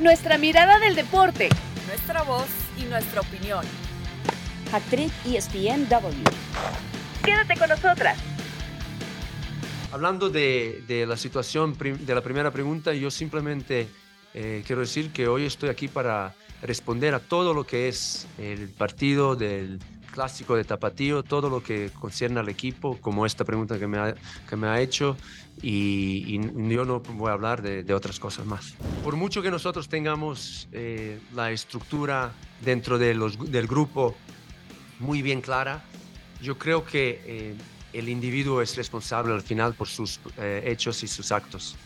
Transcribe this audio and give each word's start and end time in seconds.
Nuestra 0.00 0.38
mirada 0.38 0.78
del 0.78 0.94
deporte. 0.94 1.48
Nuestra 1.88 2.22
voz 2.22 2.46
y 2.80 2.84
nuestra 2.84 3.20
opinión. 3.20 3.64
Actriz 4.72 5.12
ESPNW. 5.26 6.22
Quédate 7.24 7.56
con 7.58 7.68
nosotras. 7.68 8.16
Hablando 9.90 10.30
de, 10.30 10.84
de 10.86 11.04
la 11.04 11.16
situación 11.16 11.76
de 11.76 12.14
la 12.14 12.20
primera 12.20 12.52
pregunta, 12.52 12.94
yo 12.94 13.10
simplemente 13.10 13.88
eh, 14.34 14.62
quiero 14.64 14.82
decir 14.82 15.10
que 15.10 15.26
hoy 15.26 15.46
estoy 15.46 15.68
aquí 15.68 15.88
para 15.88 16.32
responder 16.62 17.14
a 17.14 17.18
todo 17.18 17.52
lo 17.52 17.64
que 17.64 17.88
es 17.88 18.28
el 18.38 18.68
partido 18.68 19.34
del 19.34 19.80
clásico 20.18 20.56
de 20.56 20.64
Tapatío, 20.64 21.22
todo 21.22 21.48
lo 21.48 21.62
que 21.62 21.92
concierne 21.96 22.40
al 22.40 22.48
equipo, 22.48 22.98
como 23.00 23.24
esta 23.24 23.44
pregunta 23.44 23.78
que 23.78 23.86
me 23.86 23.98
ha, 23.98 24.16
que 24.48 24.56
me 24.56 24.66
ha 24.66 24.80
hecho, 24.80 25.16
y, 25.62 26.40
yo 26.74 26.84
no 26.84 26.98
voy 26.98 27.30
a 27.30 27.34
hablar 27.34 27.62
de, 27.62 27.94
otras 27.94 28.18
cosas 28.18 28.44
más. 28.44 28.74
Por 29.04 29.14
mucho 29.14 29.42
que 29.42 29.50
nosotros 29.52 29.88
tengamos 29.88 30.66
eh, 30.72 31.20
la 31.36 31.52
estructura 31.52 32.32
dentro 32.64 32.98
de 32.98 33.14
los, 33.14 33.38
del 33.48 33.68
grupo 33.68 34.16
muy 34.98 35.22
bien 35.22 35.40
clara, 35.40 35.84
yo 36.42 36.58
creo 36.58 36.84
que 36.84 37.22
eh, 37.24 37.54
el 37.92 38.08
individuo 38.08 38.60
es 38.60 38.74
responsable 38.74 39.32
al 39.34 39.42
final 39.42 39.74
por 39.74 39.86
sus 39.86 40.18
eh, 40.36 40.64
hechos 40.66 41.04
y 41.04 41.06
sus 41.06 41.30
actos. 41.30 41.76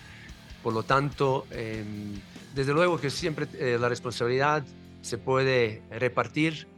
Por 0.63 0.73
lo 0.73 0.85
tanto, 0.85 1.47
em, 1.51 2.15
desde 2.55 2.73
luego 2.73 2.99
que 2.99 3.11
siempre 3.11 3.47
la 3.79 3.91
responsabilidad 3.91 4.65
se 5.03 5.19
puede 5.19 5.83
repartir, 5.91 6.72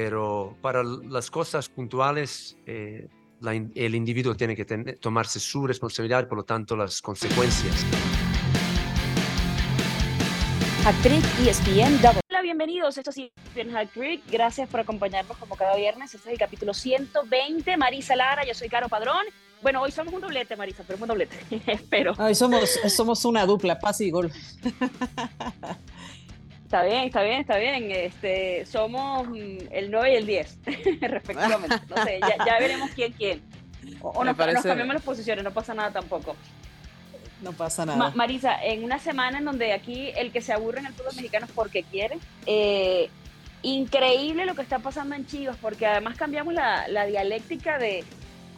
pero 0.00 0.56
para 0.60 0.84
las 0.84 1.28
cosas 1.28 1.68
puntuales 1.68 2.56
el 2.66 3.94
individuo 3.96 4.36
tiene 4.36 4.54
que 4.54 4.64
tomarse 5.00 5.40
su 5.40 5.66
responsabilidad 5.66 6.22
y 6.22 6.26
por 6.26 6.38
lo 6.38 6.44
tanto 6.44 6.76
las 6.76 7.02
consecuencias. 7.02 7.84
Actriz 10.86 11.24
ESPN 11.44 11.98
Hola, 12.30 12.42
bienvenidos. 12.42 12.96
Esto 12.96 13.10
es 13.10 13.18
ESPN 13.18 13.76
Actriz. 13.76 14.20
Gracias 14.30 14.68
por 14.68 14.78
acompañarnos 14.78 15.36
como 15.36 15.56
cada 15.56 15.74
viernes. 15.74 16.14
Este 16.14 16.28
es 16.28 16.32
el 16.32 16.38
capítulo 16.38 16.74
120. 16.74 17.76
Marisa 17.76 18.14
Lara, 18.14 18.46
yo 18.46 18.54
soy 18.54 18.68
Caro 18.68 18.88
Padrón. 18.88 19.26
Bueno, 19.62 19.82
hoy 19.82 19.90
somos 19.90 20.14
un 20.14 20.20
doblete, 20.20 20.54
Marisa, 20.54 20.84
pero 20.86 21.00
un 21.02 21.08
doblete. 21.08 21.36
Espero. 21.66 22.14
Hoy 22.16 22.36
somos, 22.36 22.78
somos 22.88 23.24
una 23.24 23.44
dupla, 23.44 23.80
pase 23.80 24.04
y 24.04 24.10
gol. 24.12 24.30
Está 26.68 26.82
bien, 26.82 27.04
está 27.04 27.22
bien, 27.22 27.40
está 27.40 27.56
bien. 27.56 27.90
Este, 27.90 28.66
somos 28.66 29.26
mm, 29.26 29.56
el 29.70 29.90
9 29.90 30.12
y 30.12 30.16
el 30.16 30.26
10, 30.26 30.58
respectivamente. 31.00 31.76
No 31.88 32.04
sé, 32.04 32.20
ya, 32.20 32.58
veremos 32.60 32.90
quién 32.90 33.12
quién. 33.12 33.40
O, 34.02 34.22
nos, 34.22 34.36
cambiamos 34.36 34.92
las 34.92 35.02
posiciones, 35.02 35.42
no 35.42 35.50
pasa 35.50 35.72
nada 35.72 35.92
tampoco. 35.92 36.36
No 37.40 37.52
pasa 37.54 37.86
nada. 37.86 38.10
Marisa, 38.14 38.62
en 38.62 38.84
una 38.84 38.98
semana 38.98 39.38
en 39.38 39.46
donde 39.46 39.72
aquí 39.72 40.10
el 40.14 40.30
que 40.30 40.42
se 40.42 40.52
aburre 40.52 40.80
en 40.80 40.86
el 40.86 40.92
fútbol 40.92 41.16
mexicano 41.16 41.46
es 41.46 41.52
porque 41.52 41.84
quiere. 41.84 42.18
Eh, 42.44 43.08
increíble 43.62 44.44
lo 44.44 44.54
que 44.54 44.60
está 44.60 44.78
pasando 44.78 45.14
en 45.14 45.24
Chivas, 45.24 45.56
porque 45.56 45.86
además 45.86 46.18
cambiamos 46.18 46.52
la, 46.52 46.86
la 46.88 47.06
dialéctica 47.06 47.78
de 47.78 48.04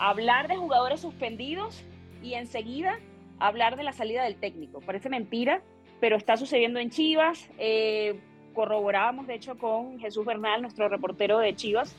hablar 0.01 0.49
de 0.49 0.57
jugadores 0.57 1.01
suspendidos 1.01 1.81
y 2.25 2.35
enseguida 2.35 2.99
hablar 3.39 3.77
de 3.77 3.85
la 3.85 3.93
salida 3.93 4.25
del 4.25 4.35
técnico. 4.35 4.81
Parece 4.81 5.09
mentira 5.09 5.63
pero 6.01 6.17
está 6.17 6.37
sucediendo 6.37 6.81
en 6.81 6.91
Chivas. 6.91 7.49
Eh, 7.59 8.19
corroborábamos, 8.55 9.27
de 9.27 9.35
hecho, 9.35 9.57
con 9.57 10.01
Jesús 10.01 10.25
Bernal, 10.25 10.63
nuestro 10.63 10.89
reportero 10.89 11.39
de 11.39 11.55
Chivas, 11.55 11.95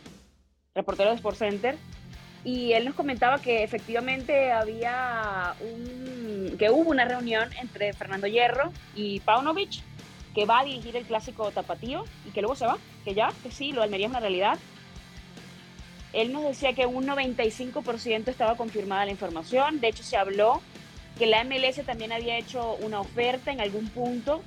reportero 0.75 1.09
de 1.09 1.15
Sport 1.15 1.37
Center, 1.37 1.77
y 2.43 2.73
él 2.73 2.85
nos 2.85 2.95
comentaba 2.95 3.39
que 3.39 3.63
efectivamente 3.63 4.51
había 4.51 5.53
un, 5.61 6.55
que 6.57 6.69
hubo 6.71 6.89
una 6.89 7.05
reunión 7.05 7.49
entre 7.61 7.93
Fernando 7.93 8.27
Hierro 8.27 8.71
y 8.95 9.19
Paunovic, 9.19 9.81
que 10.33 10.45
va 10.45 10.59
a 10.59 10.65
dirigir 10.65 10.95
el 10.95 11.05
clásico 11.05 11.51
tapatío 11.51 12.05
y 12.27 12.31
que 12.31 12.41
luego 12.41 12.55
se 12.55 12.65
va, 12.65 12.77
que 13.05 13.13
ya, 13.13 13.31
que 13.43 13.51
sí, 13.51 13.71
lo 13.71 13.83
Almería 13.83 14.07
es 14.07 14.11
una 14.11 14.19
realidad. 14.19 14.57
Él 16.13 16.33
nos 16.33 16.43
decía 16.43 16.73
que 16.73 16.85
un 16.85 17.05
95% 17.05 18.27
estaba 18.27 18.57
confirmada 18.57 19.05
la 19.05 19.11
información, 19.11 19.79
de 19.79 19.89
hecho 19.89 20.03
se 20.03 20.17
habló 20.17 20.61
que 21.17 21.27
la 21.27 21.43
MLS 21.43 21.85
también 21.85 22.11
había 22.11 22.37
hecho 22.37 22.75
una 22.81 22.99
oferta 22.99 23.51
en 23.51 23.61
algún 23.61 23.87
punto, 23.89 24.41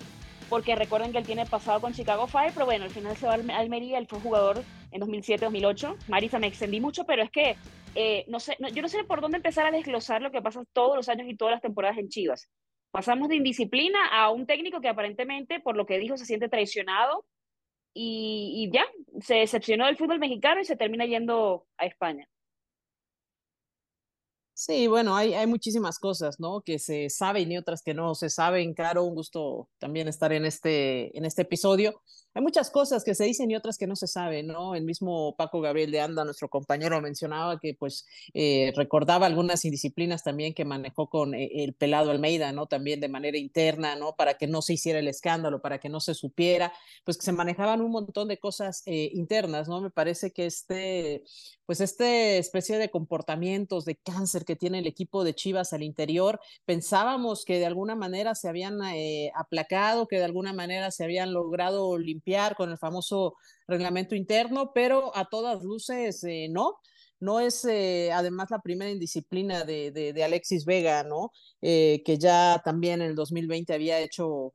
porque 0.48 0.75
recuerden 0.75 1.12
que 1.12 1.19
él 1.19 1.26
tiene 1.26 1.47
pasado 1.47 1.80
con 1.80 1.92
Chicago 1.92 2.26
Fire, 2.26 2.52
pero 2.52 2.66
bueno, 2.66 2.84
al 2.84 2.91
final 2.91 3.16
se 3.16 3.26
va 3.26 3.34
a 3.34 3.58
Almería, 3.58 3.98
él 3.98 4.06
fue 4.06 4.20
jugador 4.20 4.62
en 4.91 5.00
2007-2008. 5.00 5.97
Marisa, 6.08 6.38
me 6.38 6.47
extendí 6.47 6.80
mucho, 6.80 7.04
pero 7.04 7.22
es 7.22 7.30
que 7.30 7.56
eh, 7.94 8.24
no 8.28 8.41
sé, 8.41 8.56
yo 8.72 8.82
no 8.82 8.88
sé 8.88 9.04
por 9.04 9.20
dónde 9.20 9.36
empezar 9.36 9.66
a 9.66 9.70
desglosar 9.70 10.20
lo 10.20 10.32
que 10.32 10.42
pasa 10.42 10.64
todos 10.72 10.97
los 10.97 11.08
años 11.08 11.28
y 11.28 11.36
todas 11.36 11.53
las 11.53 11.62
temporadas 11.62 11.98
en 11.98 12.08
Chivas. 12.08 12.50
Pasamos 12.91 13.28
de 13.28 13.36
indisciplina 13.36 13.98
a 14.12 14.30
un 14.30 14.47
técnico 14.47 14.80
que 14.80 14.88
aparentemente, 14.88 15.60
por 15.60 15.76
lo 15.76 15.86
que 15.86 15.98
dijo, 15.98 16.16
se 16.16 16.26
siente 16.26 16.48
traicionado 16.48 17.24
y, 17.92 18.53
y 18.56 18.72
ya, 18.72 18.84
se 19.20 19.36
decepcionó 19.36 19.86
del 19.86 19.97
fútbol 19.97 20.19
mexicano 20.19 20.60
y 20.60 20.64
se 20.64 20.76
termina 20.76 21.06
yendo 21.06 21.66
a 21.76 21.86
España. 21.86 22.28
Sí, 24.56 24.87
bueno, 24.87 25.16
hay, 25.16 25.34
hay 25.34 25.48
muchísimas 25.48 25.98
cosas, 25.98 26.38
¿no? 26.38 26.62
Que 26.62 26.78
se 26.78 27.10
saben 27.10 27.50
y 27.50 27.59
otras 27.59 27.82
que 27.82 27.92
no 27.92 28.15
se 28.15 28.31
saben. 28.31 28.72
Caro, 28.72 29.03
un 29.03 29.16
gusto 29.16 29.69
también 29.78 30.06
estar 30.06 30.32
en 30.32 30.44
este, 30.44 31.16
en 31.19 31.25
este 31.25 31.42
episodio. 31.42 32.00
Hay 32.34 32.42
muchas 32.42 32.70
cosas 32.70 33.04
que 33.04 33.15
se 33.15 33.25
dicen 33.25 33.50
y 33.50 33.56
otras 33.56 33.78
que 33.78 33.87
no 33.88 33.97
se 33.97 34.06
saben, 34.09 34.48
¿no? 34.48 34.75
El 34.75 34.84
mismo 34.84 35.37
Paco 35.37 35.60
Gabriel 35.60 35.91
de 35.91 36.00
Anda, 36.00 36.25
nuestro 36.25 36.48
compañero, 36.48 37.00
mencionaba 37.00 37.59
que 37.60 37.75
pues 37.75 38.06
eh, 38.32 38.72
recordaba 38.76 39.26
algunas 39.26 39.65
indisciplinas 39.65 40.22
también 40.25 40.54
que 40.54 40.65
manejó 40.65 41.09
con 41.09 41.34
eh, 41.34 41.48
el 41.65 41.75
pelado 41.75 42.10
Almeida, 42.10 42.53
¿no? 42.53 42.66
También 42.66 43.00
de 43.00 43.09
manera 43.09 43.38
interna, 43.38 43.97
¿no? 43.97 44.15
Para 44.16 44.34
que 44.34 44.47
no 44.48 44.62
se 44.62 44.75
hiciera 44.75 45.00
el 45.00 45.09
escándalo, 45.09 45.62
para 45.62 45.78
que 45.78 45.88
no 45.88 46.00
se 46.00 46.15
supiera, 46.15 46.72
pues 47.04 47.19
que 47.19 47.25
se 47.25 47.32
manejaban 47.32 47.81
un 47.81 47.92
montón 47.92 48.28
de 48.28 48.38
cosas 48.38 48.82
eh, 48.86 49.10
internas, 49.15 49.69
¿no? 49.69 49.81
Me 49.81 49.91
parece 49.91 50.32
que 50.32 50.47
este, 50.47 51.22
pues 51.66 51.81
este 51.81 52.38
especie 52.38 52.78
de 52.78 52.91
comportamientos 52.91 53.84
de 53.84 53.97
cáncer 53.97 54.44
que 54.44 54.56
tiene 54.56 54.78
el 54.78 54.87
equipo 54.87 55.25
de 55.25 55.34
Chivas 55.34 55.72
al 55.72 55.82
interior, 55.82 56.41
pensábamos 56.65 57.44
que 57.44 57.59
de 57.59 57.66
alguna 57.66 57.94
manera 57.94 58.34
se 58.34 58.49
habían 58.49 58.78
aplacado, 59.34 60.06
que 60.06 60.16
de 60.16 60.25
alguna 60.25 60.53
manera 60.53 60.91
se 60.91 61.05
habían 61.05 61.32
logrado 61.32 61.99
limpiar 61.99 62.56
con 62.56 62.71
el 62.71 62.78
famoso 62.78 63.37
reglamento 63.66 64.15
interno, 64.15 64.72
pero 64.75 65.16
a 65.16 65.27
todas 65.27 65.62
luces 65.62 66.22
eh, 66.25 66.49
no. 66.50 66.78
No 67.21 67.41
es 67.41 67.65
eh, 67.65 68.10
además 68.12 68.50
la 68.50 68.60
primera 68.60 68.91
indisciplina 68.91 69.65
de, 69.65 69.93
de, 69.93 70.25
Alexis 70.25 70.66
Vega, 70.66 71.04
¿no? 71.04 71.31
Eh, 71.62 72.03
que 72.04 72.19
ya 72.19 72.60
también 72.62 73.00
en 73.00 73.10
el 73.10 73.15
2020 73.15 73.72
había 73.72 74.00
hecho 74.00 74.53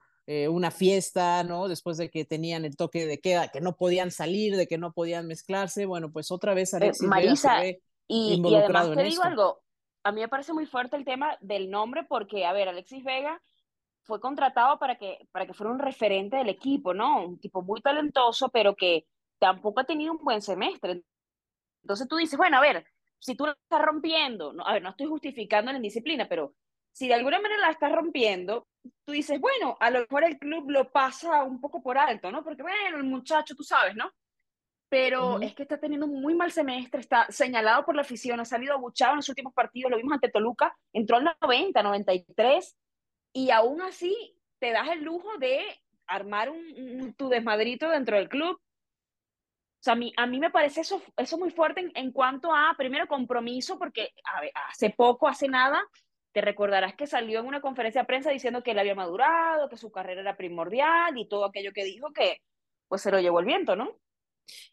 una 0.51 0.69
fiesta, 0.69 1.43
¿no? 1.43 1.67
Después 1.67 1.97
de 1.97 2.11
que 2.11 2.23
tenían 2.23 2.63
el 2.63 2.75
toque 2.75 3.07
de 3.07 3.19
queda, 3.19 3.47
que 3.47 3.61
no 3.61 3.75
podían 3.75 4.11
salir, 4.11 4.55
de 4.57 4.67
que 4.67 4.77
no 4.77 4.93
podían 4.93 5.25
mezclarse. 5.25 5.87
Bueno, 5.87 6.11
pues 6.11 6.29
otra 6.29 6.53
vez 6.53 6.71
Alexis 6.75 7.07
Marisa, 7.07 7.61
Vega 7.61 7.79
se 7.79 7.81
y, 8.07 8.39
y 8.39 8.55
además 8.55 8.91
te 8.95 9.03
digo 9.05 9.23
algo, 9.23 9.63
a 10.03 10.11
mí 10.11 10.21
me 10.21 10.27
parece 10.27 10.53
muy 10.53 10.65
fuerte 10.65 10.95
el 10.95 11.05
tema 11.05 11.37
del 11.41 11.69
nombre 11.69 12.03
porque, 12.03 12.45
a 12.45 12.53
ver, 12.53 12.69
Alexis 12.69 13.03
Vega 13.03 13.41
fue 14.03 14.19
contratado 14.19 14.79
para 14.79 14.95
que, 14.95 15.27
para 15.31 15.45
que 15.45 15.53
fuera 15.53 15.71
un 15.71 15.79
referente 15.79 16.37
del 16.37 16.49
equipo, 16.49 16.93
¿no? 16.93 17.25
Un 17.25 17.39
tipo 17.39 17.61
muy 17.61 17.81
talentoso, 17.81 18.49
pero 18.49 18.75
que 18.75 19.05
tampoco 19.37 19.81
ha 19.81 19.85
tenido 19.85 20.13
un 20.13 20.23
buen 20.23 20.41
semestre. 20.41 21.03
Entonces 21.83 22.07
tú 22.07 22.17
dices, 22.17 22.37
bueno, 22.37 22.57
a 22.57 22.61
ver, 22.61 22.85
si 23.19 23.35
tú 23.35 23.45
la 23.45 23.51
estás 23.51 23.81
rompiendo, 23.81 24.53
no, 24.53 24.65
a 24.65 24.73
ver, 24.73 24.81
no 24.81 24.89
estoy 24.89 25.07
justificando 25.07 25.71
la 25.71 25.77
indisciplina, 25.77 26.27
pero 26.27 26.55
si 26.91 27.07
de 27.07 27.13
alguna 27.13 27.39
manera 27.39 27.61
la 27.61 27.71
estás 27.71 27.91
rompiendo, 27.91 28.67
tú 29.05 29.11
dices, 29.11 29.39
bueno, 29.39 29.77
a 29.79 29.89
lo 29.89 30.01
mejor 30.01 30.23
el 30.23 30.39
club 30.39 30.69
lo 30.69 30.91
pasa 30.91 31.43
un 31.43 31.61
poco 31.61 31.81
por 31.81 31.97
alto, 31.97 32.31
¿no? 32.31 32.43
Porque, 32.43 32.63
bueno, 32.63 32.97
el 32.97 33.03
muchacho, 33.03 33.55
tú 33.55 33.63
sabes, 33.63 33.95
¿no? 33.95 34.11
Pero 34.89 35.39
es 35.39 35.53
que 35.53 35.61
está 35.61 35.79
teniendo 35.79 36.07
un 36.07 36.19
muy 36.19 36.33
mal 36.33 36.51
semestre, 36.51 36.99
está 36.99 37.27
señalado 37.29 37.85
por 37.85 37.95
la 37.95 38.01
afición, 38.01 38.39
ha 38.39 38.45
salido 38.45 38.73
abuchado 38.73 39.11
en 39.11 39.17
los 39.17 39.29
últimos 39.29 39.53
partidos, 39.53 39.91
lo 39.91 39.97
vimos 39.97 40.13
ante 40.13 40.29
Toluca, 40.29 40.75
entró 40.91 41.17
al 41.17 41.35
90, 41.39 41.83
93, 41.83 42.75
y 43.33 43.51
aún 43.51 43.81
así 43.81 44.35
te 44.57 44.71
das 44.71 44.89
el 44.89 45.03
lujo 45.03 45.37
de 45.37 45.63
armar 46.07 46.49
un, 46.49 47.13
tu 47.13 47.29
desmadrito 47.29 47.87
dentro 47.89 48.17
del 48.17 48.29
club. 48.29 48.55
O 48.55 49.81
sea, 49.81 49.93
a 49.93 49.95
mí, 49.95 50.11
a 50.17 50.25
mí 50.25 50.39
me 50.39 50.49
parece 50.49 50.81
eso, 50.81 51.01
eso 51.15 51.37
muy 51.37 51.51
fuerte 51.51 51.89
en, 51.93 52.11
cuanto 52.11 52.53
a, 52.53 52.73
primero, 52.75 53.07
compromiso, 53.07 53.77
porque 53.77 54.09
hace 54.69 54.89
poco, 54.89 55.27
hace 55.27 55.47
nada, 55.47 55.81
te 56.33 56.41
recordarás 56.41 56.95
que 56.95 57.07
salió 57.07 57.39
en 57.39 57.45
una 57.45 57.61
conferencia 57.61 58.01
de 58.01 58.07
prensa 58.07 58.31
diciendo 58.31 58.61
que 58.61 58.71
él 58.71 58.79
había 58.79 58.95
madurado, 58.95 59.69
que 59.69 59.77
su 59.77 59.91
carrera 59.91 60.21
era 60.21 60.35
primordial 60.35 61.17
y 61.17 61.29
todo 61.29 61.45
aquello 61.45 61.71
que 61.73 61.85
dijo 61.85 62.11
que 62.11 62.41
pues 62.87 63.01
se 63.03 63.11
lo 63.11 63.19
llevó 63.19 63.39
el 63.39 63.45
viento, 63.45 63.75
¿no? 63.75 63.95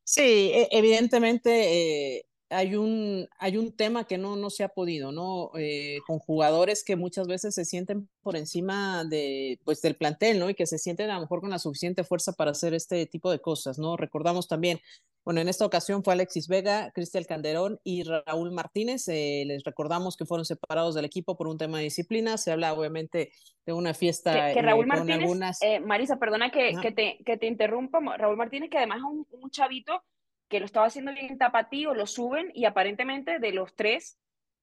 Sí, 0.04 0.22
e, 0.54 0.68
evidentemente 0.72 2.18
eh, 2.18 2.26
hay 2.48 2.76
un, 2.76 3.28
hay 3.38 3.56
un 3.56 3.74
tema 3.74 4.04
que 4.04 4.18
no, 4.18 4.36
no 4.36 4.50
se 4.50 4.62
ha 4.62 4.68
podido, 4.68 5.10
¿no? 5.10 5.50
Eh, 5.58 5.98
con 6.06 6.18
jugadores 6.18 6.84
que 6.84 6.94
muchas 6.94 7.26
veces 7.26 7.54
se 7.54 7.64
sienten 7.64 8.08
por 8.22 8.36
encima 8.36 9.04
de, 9.04 9.58
pues, 9.64 9.82
del 9.82 9.96
plantel, 9.96 10.38
¿no? 10.38 10.48
Y 10.48 10.54
que 10.54 10.66
se 10.66 10.78
sienten 10.78 11.10
a 11.10 11.14
lo 11.14 11.22
mejor 11.22 11.40
con 11.40 11.50
la 11.50 11.58
suficiente 11.58 12.04
fuerza 12.04 12.32
para 12.32 12.52
hacer 12.52 12.72
este 12.74 13.06
tipo 13.06 13.30
de 13.30 13.40
cosas, 13.40 13.78
¿no? 13.78 13.96
Recordamos 13.96 14.46
también, 14.46 14.80
bueno, 15.24 15.40
en 15.40 15.48
esta 15.48 15.66
ocasión 15.66 16.04
fue 16.04 16.12
Alexis 16.12 16.46
Vega, 16.46 16.92
Cristian 16.92 17.24
Calderón 17.24 17.80
y 17.82 18.04
Raúl 18.04 18.52
Martínez. 18.52 19.08
Eh, 19.08 19.42
les 19.44 19.64
recordamos 19.64 20.16
que 20.16 20.24
fueron 20.24 20.44
separados 20.44 20.94
del 20.94 21.04
equipo 21.04 21.36
por 21.36 21.48
un 21.48 21.58
tema 21.58 21.78
de 21.78 21.84
disciplina. 21.84 22.38
Se 22.38 22.52
habla 22.52 22.74
obviamente 22.74 23.32
de 23.64 23.72
una 23.72 23.92
fiesta. 23.92 24.52
Que, 24.52 24.62
Raúl 24.62 24.86
Martínez, 24.86 25.58
Marisa, 25.84 26.18
perdona 26.18 26.52
que, 26.52 26.76
que, 26.80 26.92
te, 26.92 27.18
que 27.24 27.36
te 27.36 27.46
interrumpa, 27.46 27.98
Raúl 28.16 28.36
Martínez, 28.36 28.70
que 28.70 28.78
además 28.78 28.98
es 28.98 29.04
un, 29.04 29.26
un 29.42 29.50
chavito 29.50 30.00
que 30.48 30.60
lo 30.60 30.66
estaba 30.66 30.86
haciendo 30.86 31.12
bien 31.12 31.38
tapatío, 31.38 31.94
lo 31.94 32.06
suben 32.06 32.50
y 32.54 32.64
aparentemente 32.64 33.38
de 33.38 33.52
los 33.52 33.74
tres 33.74 34.18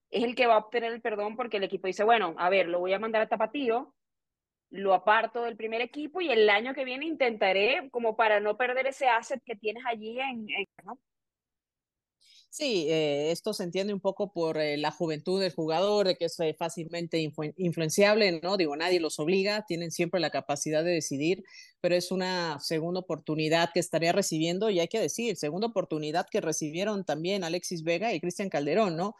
es 0.09 0.23
el 0.23 0.35
que 0.35 0.47
va 0.47 0.55
a 0.55 0.59
obtener 0.59 0.93
el 0.93 1.01
perdón 1.01 1.35
porque 1.35 1.57
el 1.57 1.63
equipo 1.63 1.87
dice, 1.87 2.03
bueno, 2.03 2.35
a 2.37 2.49
ver, 2.49 2.67
lo 2.67 2.79
voy 2.79 2.93
a 2.93 2.99
mandar 2.99 3.23
a 3.23 3.27
tapatío, 3.27 3.93
lo 4.69 4.93
aparto 4.93 5.43
del 5.43 5.57
primer 5.57 5.81
equipo 5.81 6.21
y 6.21 6.29
el 6.29 6.49
año 6.49 6.73
que 6.73 6.85
viene 6.85 7.05
intentaré 7.05 7.89
como 7.91 8.15
para 8.15 8.39
no 8.39 8.57
perder 8.57 8.87
ese 8.87 9.07
asset 9.07 9.41
que 9.43 9.55
tienes 9.55 9.83
allí 9.85 10.19
en. 10.19 10.47
Sí, 12.55 12.85
eh, 12.87 13.31
esto 13.31 13.51
se 13.51 13.63
entiende 13.63 13.95
un 13.95 13.99
poco 13.99 14.31
por 14.31 14.59
eh, 14.59 14.77
la 14.77 14.91
juventud 14.91 15.41
del 15.41 15.51
jugador, 15.51 16.05
de 16.05 16.15
que 16.15 16.25
es 16.25 16.39
eh, 16.39 16.53
fácilmente 16.53 17.17
influenciable, 17.57 18.41
¿no? 18.43 18.57
Digo, 18.57 18.75
nadie 18.75 18.99
los 18.99 19.17
obliga, 19.17 19.65
tienen 19.67 19.89
siempre 19.89 20.19
la 20.19 20.29
capacidad 20.29 20.83
de 20.83 20.91
decidir, 20.91 21.43
pero 21.81 21.95
es 21.95 22.11
una 22.11 22.59
segunda 22.59 22.99
oportunidad 22.99 23.71
que 23.73 23.79
estaría 23.79 24.11
recibiendo 24.11 24.69
y 24.69 24.79
hay 24.79 24.87
que 24.87 24.99
decir, 24.99 25.35
segunda 25.35 25.65
oportunidad 25.65 26.27
que 26.29 26.41
recibieron 26.41 27.03
también 27.05 27.43
Alexis 27.43 27.81
Vega 27.83 28.13
y 28.13 28.21
Cristian 28.21 28.49
Calderón, 28.49 28.95
¿no? 28.95 29.15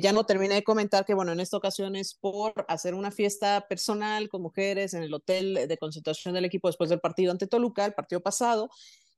ya 0.00 0.12
no 0.12 0.24
terminé 0.24 0.54
de 0.54 0.64
comentar 0.64 1.04
que, 1.04 1.12
bueno, 1.12 1.32
en 1.32 1.40
esta 1.40 1.58
ocasión 1.58 1.96
es 1.96 2.14
por 2.14 2.64
hacer 2.66 2.94
una 2.94 3.10
fiesta 3.10 3.66
personal 3.68 4.30
con 4.30 4.40
mujeres 4.40 4.94
en 4.94 5.02
el 5.02 5.12
hotel 5.12 5.68
de 5.68 5.78
concentración 5.78 6.32
del 6.32 6.46
equipo 6.46 6.68
después 6.68 6.88
del 6.88 7.00
partido 7.00 7.30
ante 7.30 7.46
Toluca, 7.46 7.84
el 7.84 7.92
partido 7.92 8.22
pasado, 8.22 8.70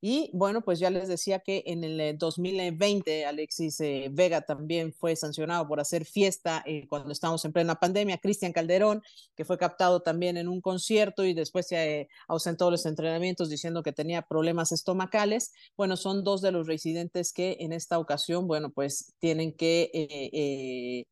y 0.04 0.30
bueno, 0.32 0.62
pues 0.62 0.80
ya 0.80 0.90
les 0.90 1.06
decía 1.06 1.38
que 1.38 1.62
en 1.64 1.84
el 1.84 2.18
2020 2.18 3.20
eh, 3.20 3.24
Alexis 3.24 3.80
eh, 3.80 4.08
Vega 4.10 4.40
también 4.40 4.92
fue 4.92 5.14
sancionado 5.14 5.68
por 5.68 5.78
hacer 5.78 6.04
fiesta 6.04 6.60
eh, 6.66 6.88
cuando 6.88 7.12
estábamos 7.12 7.44
en 7.44 7.52
plena 7.52 7.76
pandemia. 7.76 8.18
Cristian 8.18 8.52
Calderón, 8.52 9.00
que 9.36 9.44
fue 9.44 9.58
captado 9.58 10.02
también 10.02 10.36
en 10.36 10.48
un 10.48 10.60
concierto 10.60 11.24
y 11.24 11.34
después 11.34 11.68
se 11.68 12.08
ausentó 12.26 12.64
de 12.64 12.72
los 12.72 12.84
entrenamientos 12.84 13.48
diciendo 13.48 13.84
que 13.84 13.92
tenía 13.92 14.22
problemas 14.22 14.72
estomacales. 14.72 15.52
Bueno, 15.76 15.96
son 15.96 16.24
dos 16.24 16.42
de 16.42 16.50
los 16.50 16.66
residentes 16.66 17.32
que 17.32 17.58
en 17.60 17.72
esta 17.72 18.00
ocasión, 18.00 18.48
bueno, 18.48 18.70
pues 18.72 19.14
tienen 19.20 19.52
que 19.52 21.06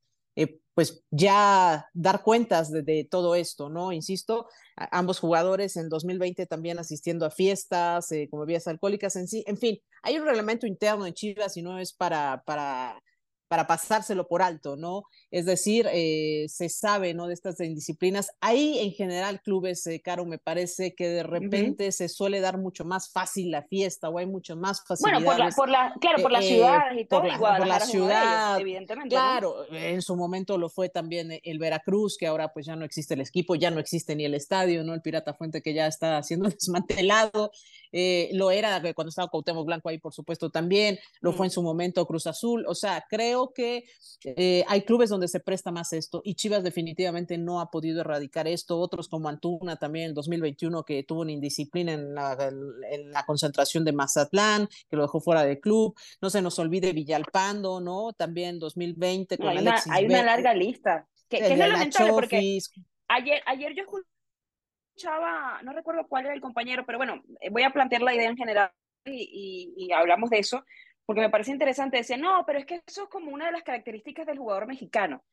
pues 0.81 1.05
ya 1.11 1.91
dar 1.93 2.23
cuentas 2.23 2.73
de, 2.73 3.06
todo 3.11 3.35
esto, 3.35 3.69
¿no? 3.69 3.93
Insisto, 3.93 4.49
ambos 4.77 5.19
jugadores 5.19 5.77
en 5.77 5.91
2020 5.91 6.47
también 6.47 6.79
asistiendo 6.79 7.27
a 7.27 7.31
fiestas, 7.31 8.11
eh, 8.12 8.29
como 8.31 8.47
vías 8.47 8.67
alcohólicas 8.67 9.15
en 9.17 9.29
sí, 9.29 9.44
en 9.47 9.59
fin, 9.59 9.79
hay 10.03 10.19
un 10.19 10.25
reglamento 10.25 10.67
interno 10.67 11.05
en 11.05 11.12
Chivas 11.12 11.59
y 11.59 11.61
no 11.61 11.79
es 11.79 11.93
para, 11.93 12.43
para 12.47 12.99
para 13.50 13.67
pasárselo 13.67 14.29
por 14.29 14.43
alto, 14.43 14.76
¿no? 14.76 15.02
Es 15.32 15.44
decir, 15.44 15.88
eh, 15.93 16.47
se 16.49 16.69
sabe, 16.69 17.14
¿no? 17.14 17.26
De 17.26 17.35
estas 17.35 17.58
indisciplinas. 17.58 18.31
Ahí 18.41 18.79
en 18.79 18.93
general 18.93 19.43
clubes, 19.43 19.85
eh, 19.88 20.00
Caro, 20.00 20.25
me 20.25 20.38
parece 20.38 20.94
que 20.94 21.08
de 21.08 21.25
repente 21.25 21.91
se 21.91 22.08
suele 22.08 22.38
dar 22.38 22.58
mucho 22.58 22.85
más 22.85 23.11
fácil 23.11 23.50
la 23.50 23.64
fiesta 23.64 24.08
o 24.08 24.19
hay 24.19 24.26
mucho 24.26 24.55
más 24.55 24.85
facilidades. 24.87 25.25
Bueno, 25.25 25.50
por 25.56 25.69
la, 25.69 25.93
claro, 26.00 26.23
por 26.23 26.31
las 26.31 26.44
eh, 26.44 26.49
ciudades 26.49 27.00
y 27.00 27.05
todo, 27.06 27.23
por 27.23 27.67
la, 27.67 27.81
ciudad, 27.81 28.61
evidentemente. 28.61 29.08
Claro, 29.08 29.64
en 29.73 30.00
su 30.00 30.14
momento 30.14 30.56
lo 30.56 30.69
fue 30.69 30.88
también 30.88 31.41
el 31.43 31.58
Veracruz, 31.58 32.17
que 32.17 32.29
ahora 32.29 32.52
pues 32.52 32.67
ya 32.67 32.76
no 32.76 32.85
existe 32.85 33.14
el 33.14 33.20
equipo, 33.20 33.56
ya 33.56 33.73
no 33.73 33.81
existe 33.81 34.14
ni 34.14 34.25
el 34.25 34.35
estadio, 34.35 34.85
¿no? 34.85 34.94
El 34.94 35.02
Pirata 35.02 35.35
Fuente 35.35 35.61
que 35.61 35.75
ya 35.75 35.88
está 35.88 36.23
siendo 36.23 36.49
desmantelado. 36.50 37.50
Lo 37.93 38.51
era 38.51 38.81
cuando 38.95 39.09
estaba 39.09 39.29
Cuauhtémoc 39.29 39.67
Blanco 39.67 39.89
ahí, 39.89 39.99
por 39.99 40.13
supuesto, 40.13 40.51
también. 40.51 40.99
Lo 41.21 41.33
fue 41.33 41.47
en 41.47 41.51
su 41.51 41.63
momento 41.63 42.07
Cruz 42.07 42.27
Azul. 42.27 42.65
O 42.67 42.75
sea, 42.75 43.05
creo 43.09 43.53
que 43.53 43.85
eh, 44.25 44.65
hay 44.69 44.83
clubes 44.83 45.11
donde 45.11 45.29
se 45.29 45.41
presta 45.41 45.71
más 45.71 45.93
esto 45.93 46.21
y 46.25 46.35
Chivas 46.35 46.63
definitivamente 46.63 47.39
no 47.39 47.61
ha 47.61 47.71
podido 47.71 48.01
erradicar 48.01 48.47
esto. 48.47 48.79
Otros 48.79 49.09
como 49.09 49.29
Antuna 49.29 49.77
también 49.77 50.11
en 50.11 50.15
2021 50.15 50.85
que 50.85 51.03
tuvo 51.03 51.23
una 51.23 51.33
indisciplina 51.33 51.93
en 51.93 52.15
la, 52.15 52.37
en 52.91 53.11
la 53.11 53.25
concentración 53.25 53.85
de 53.85 53.93
Mazatlán, 53.93 54.69
que 54.89 54.97
lo 54.97 55.03
dejó 55.03 55.21
fuera 55.21 55.45
del 55.45 55.61
club. 55.61 55.95
No 56.21 56.31
se 56.31 56.43
nos 56.43 56.59
olvide 56.59 56.93
Villalpando, 56.93 57.81
¿no? 57.81 58.13
También 58.13 58.59
2020 58.59 59.39
con 59.39 59.49
hay 59.49 59.59
Una, 59.59 59.83
hay 59.91 60.05
una 60.07 60.23
larga 60.23 60.55
lista. 60.55 61.07
Que, 61.29 61.39
es 61.39 61.59
lamentable 61.59 62.13
porque 62.13 62.59
ayer, 63.09 63.41
ayer 63.47 63.75
yo 63.77 63.85
no 65.62 65.73
recuerdo 65.73 66.06
cuál 66.06 66.26
era 66.26 66.35
el 66.35 66.41
compañero, 66.41 66.85
pero 66.87 66.99
bueno, 66.99 67.23
eh, 67.41 67.50
voy 67.50 67.62
a 67.62 67.73
plantear 67.73 68.02
la 68.02 68.14
idea 68.14 68.29
en 68.29 68.37
general 68.37 68.70
y, 69.05 69.91
hablamos 69.94 70.31
de 70.31 70.38
eso 70.38 70.64
porque 71.06 71.23
me 71.23 71.31
parece 71.31 71.50
interesante, 71.50 71.97
decir, 71.97 72.19
no, 72.19 72.44
pero 72.47 72.61
es 72.61 72.67
que 72.67 72.82
eso 72.87 73.05
es 73.05 73.08
como 73.08 73.32
una 73.32 73.47
de 73.47 73.52
las 73.52 73.64
características 73.64 74.26
del 74.26 74.38
jugador 74.38 74.69
mexicano. 74.69 75.25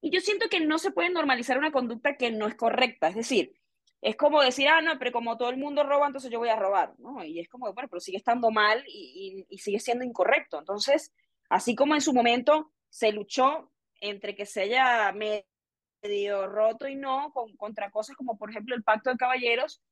Y 0.00 0.10
yo 0.10 0.20
siento 0.20 0.48
que 0.48 0.60
no 0.60 0.78
se 0.78 0.92
puede 0.92 1.10
normalizar 1.10 1.58
una 1.58 1.72
conducta 1.72 2.16
que 2.16 2.30
no 2.30 2.46
es 2.46 2.54
correcta, 2.54 3.08
es 3.08 3.16
decir, 3.16 3.52
es 4.00 4.16
como 4.16 4.40
decir, 4.40 4.68
ah, 4.68 4.80
no, 4.80 4.98
pero 4.98 5.12
como 5.12 5.36
todo 5.36 5.50
el 5.50 5.58
mundo 5.58 5.82
roba, 5.82 6.06
entonces 6.06 6.30
yo 6.30 6.38
voy 6.38 6.48
a 6.48 6.56
robar, 6.56 6.94
¿no? 6.98 7.22
Y 7.22 7.38
es 7.38 7.48
como, 7.50 7.70
bueno, 7.74 7.88
pero 7.90 8.00
sigue 8.00 8.16
estando 8.16 8.50
mal 8.50 8.82
y, 8.86 9.44
y, 9.46 9.58
sigue 9.58 9.78
siendo 9.78 10.04
incorrecto. 10.04 10.58
Entonces, 10.58 11.12
así 11.50 11.74
como 11.74 11.94
en 11.94 12.00
su 12.00 12.14
momento 12.14 12.72
se 12.88 13.12
luchó 13.12 13.70
entre 14.00 14.34
que 14.34 14.46
se 14.46 14.62
haya 14.62 15.12
medio 16.02 16.46
roto 16.46 16.88
y 16.88 16.96
no, 16.96 17.32
con, 17.32 17.56
contra 17.56 17.90
cosas 17.90 18.16
como, 18.16 18.36
por 18.38 18.50
ejemplo, 18.50 18.74
el 18.74 18.82
pacto 18.82 19.10
de 19.10 19.16
caballeros, 19.16 19.82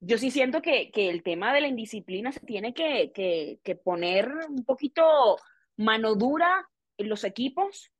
yo 0.00 0.18
sí 0.18 0.30
siento 0.30 0.62
que, 0.62 0.90
que, 0.90 1.10
el 1.10 1.22
tema 1.22 1.52
de 1.52 1.60
la 1.60 1.68
indisciplina 1.68 2.30
se 2.32 2.40
tiene 2.40 2.72
que, 2.72 3.12
que, 3.12 3.60
que, 3.64 3.74
poner 3.74 4.32
un 4.48 4.64
poquito 4.64 5.36
mano 5.76 6.14
dura 6.14 6.68
en 6.98 7.08
los 7.08 7.24
equipos 7.24 7.92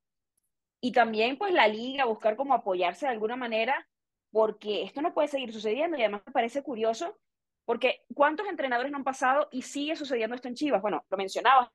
y 0.80 0.92
también 0.92 1.38
pues 1.38 1.52
la 1.52 1.66
liga, 1.66 2.04
buscar 2.04 2.36
cómo 2.36 2.54
apoyarse 2.54 3.06
de 3.06 3.12
alguna 3.12 3.34
manera, 3.34 3.88
porque 4.30 4.84
esto 4.84 5.02
no 5.02 5.12
puede 5.12 5.28
seguir 5.28 5.52
sucediendo 5.52 5.96
y 5.96 6.02
además 6.02 6.22
me 6.24 6.32
parece 6.32 6.62
curioso, 6.62 7.18
porque 7.64 8.04
¿cuántos 8.14 8.46
entrenadores 8.46 8.92
no 8.92 8.98
han 8.98 9.04
pasado 9.04 9.48
y 9.50 9.62
sigue 9.62 9.96
sucediendo 9.96 10.36
esto 10.36 10.48
en 10.48 10.54
Chivas? 10.54 10.80
Bueno, 10.80 11.04
lo 11.08 11.16
mencionaba 11.16 11.72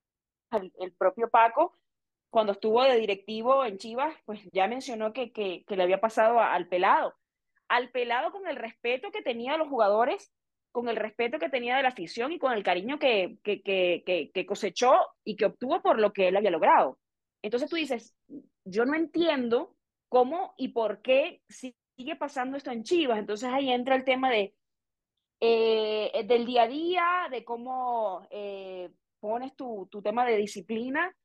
el 0.80 0.94
propio 0.94 1.30
Paco, 1.30 1.78
cuando 2.34 2.54
estuvo 2.54 2.82
de 2.82 2.98
directivo 2.98 3.64
en 3.64 3.78
Chivas, 3.78 4.16
pues 4.26 4.42
ya 4.52 4.68
mencionó 4.68 5.14
que, 5.14 5.32
que, 5.32 5.64
le 5.68 5.84
había 5.84 6.02
pasado 6.02 6.40
al 6.40 6.68
pelado 6.68 7.14
al 7.70 7.92
pelado 7.92 8.32
con 8.32 8.48
el 8.48 8.56
respeto 8.56 9.12
que 9.12 9.22
tenía 9.22 9.52
de 9.52 9.60
los 9.60 9.68
jugadores, 9.68 10.32
con 10.72 10.90
el 10.90 10.96
respeto 10.96 11.38
que 11.38 11.50
tenía 11.50 11.78
de 11.78 11.84
la 11.84 11.90
afición 11.90 12.32
y 12.32 12.40
con 12.40 12.54
el 12.54 12.64
cariño 12.64 12.98
que, 12.98 13.38
que, 13.44 13.62
que, 13.62 14.32
que, 14.34 14.46
cosechó 14.48 14.94
y 15.24 15.36
que 15.36 15.46
obtuvo 15.46 15.82
por 15.82 16.00
lo 16.00 16.12
que 16.12 16.30
él 16.30 16.38
había 16.38 16.50
logrado. 16.50 16.98
Entonces 17.44 17.70
tú 17.70 17.76
dices, 17.76 18.16
yo 18.66 18.86
no 18.86 18.96
entiendo 18.96 19.76
cómo 20.10 20.56
y 20.58 20.70
por 20.70 21.02
qué 21.02 21.42
sigue 21.50 22.16
pasando 22.18 22.58
esto 22.58 22.72
en 22.72 22.84
Chivas. 22.84 23.20
Entonces 23.20 23.50
ahí 23.52 23.72
entra 23.72 23.96
el 23.96 24.04
tema 24.04 24.32
de, 24.32 24.56
eh, 25.40 26.24
del 26.26 26.46
día 26.46 26.64
a 26.64 26.68
día, 26.68 27.28
de 27.30 27.44
cómo 27.44 28.28
eh, 28.32 28.92
pones 29.20 29.56
tu, 29.56 29.88
tu 29.92 30.02
tema 30.02 30.26
de 30.26 30.38
disciplina, 30.38 31.16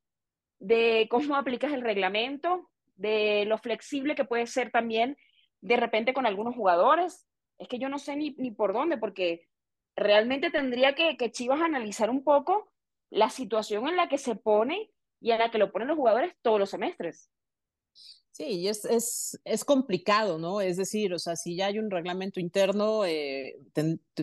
de 0.58 1.06
cómo 1.10 1.36
aplicas 1.36 1.72
el 1.72 1.82
reglamento, 1.82 2.70
de 2.96 3.44
lo 3.46 3.58
flexible 3.58 4.14
que 4.14 4.24
puede 4.24 4.46
ser 4.46 4.70
también 4.70 5.16
de 5.60 5.76
repente 5.76 6.12
con 6.12 6.26
algunos 6.26 6.54
jugadores. 6.54 7.26
Es 7.58 7.68
que 7.68 7.78
yo 7.78 7.88
no 7.88 7.98
sé 7.98 8.16
ni, 8.16 8.30
ni 8.38 8.50
por 8.50 8.72
dónde, 8.72 8.98
porque 8.98 9.48
realmente 9.96 10.50
tendría 10.50 10.94
que, 10.94 11.16
que 11.16 11.32
Chivas 11.32 11.60
analizar 11.60 12.10
un 12.10 12.22
poco 12.22 12.70
la 13.10 13.30
situación 13.30 13.88
en 13.88 13.96
la 13.96 14.08
que 14.08 14.18
se 14.18 14.36
pone 14.36 14.90
y 15.20 15.32
en 15.32 15.38
la 15.38 15.50
que 15.50 15.58
lo 15.58 15.72
ponen 15.72 15.88
los 15.88 15.96
jugadores 15.96 16.34
todos 16.42 16.60
los 16.60 16.70
semestres. 16.70 17.30
Sí, 18.38 18.68
es, 18.68 18.84
es, 18.84 19.40
es, 19.44 19.64
complicado, 19.64 20.38
¿no? 20.38 20.60
Es 20.60 20.76
decir, 20.76 21.12
o 21.12 21.18
sea, 21.18 21.34
si 21.34 21.56
ya 21.56 21.66
hay 21.66 21.80
un 21.80 21.90
reglamento 21.90 22.38
interno, 22.38 23.04
eh, 23.04 23.56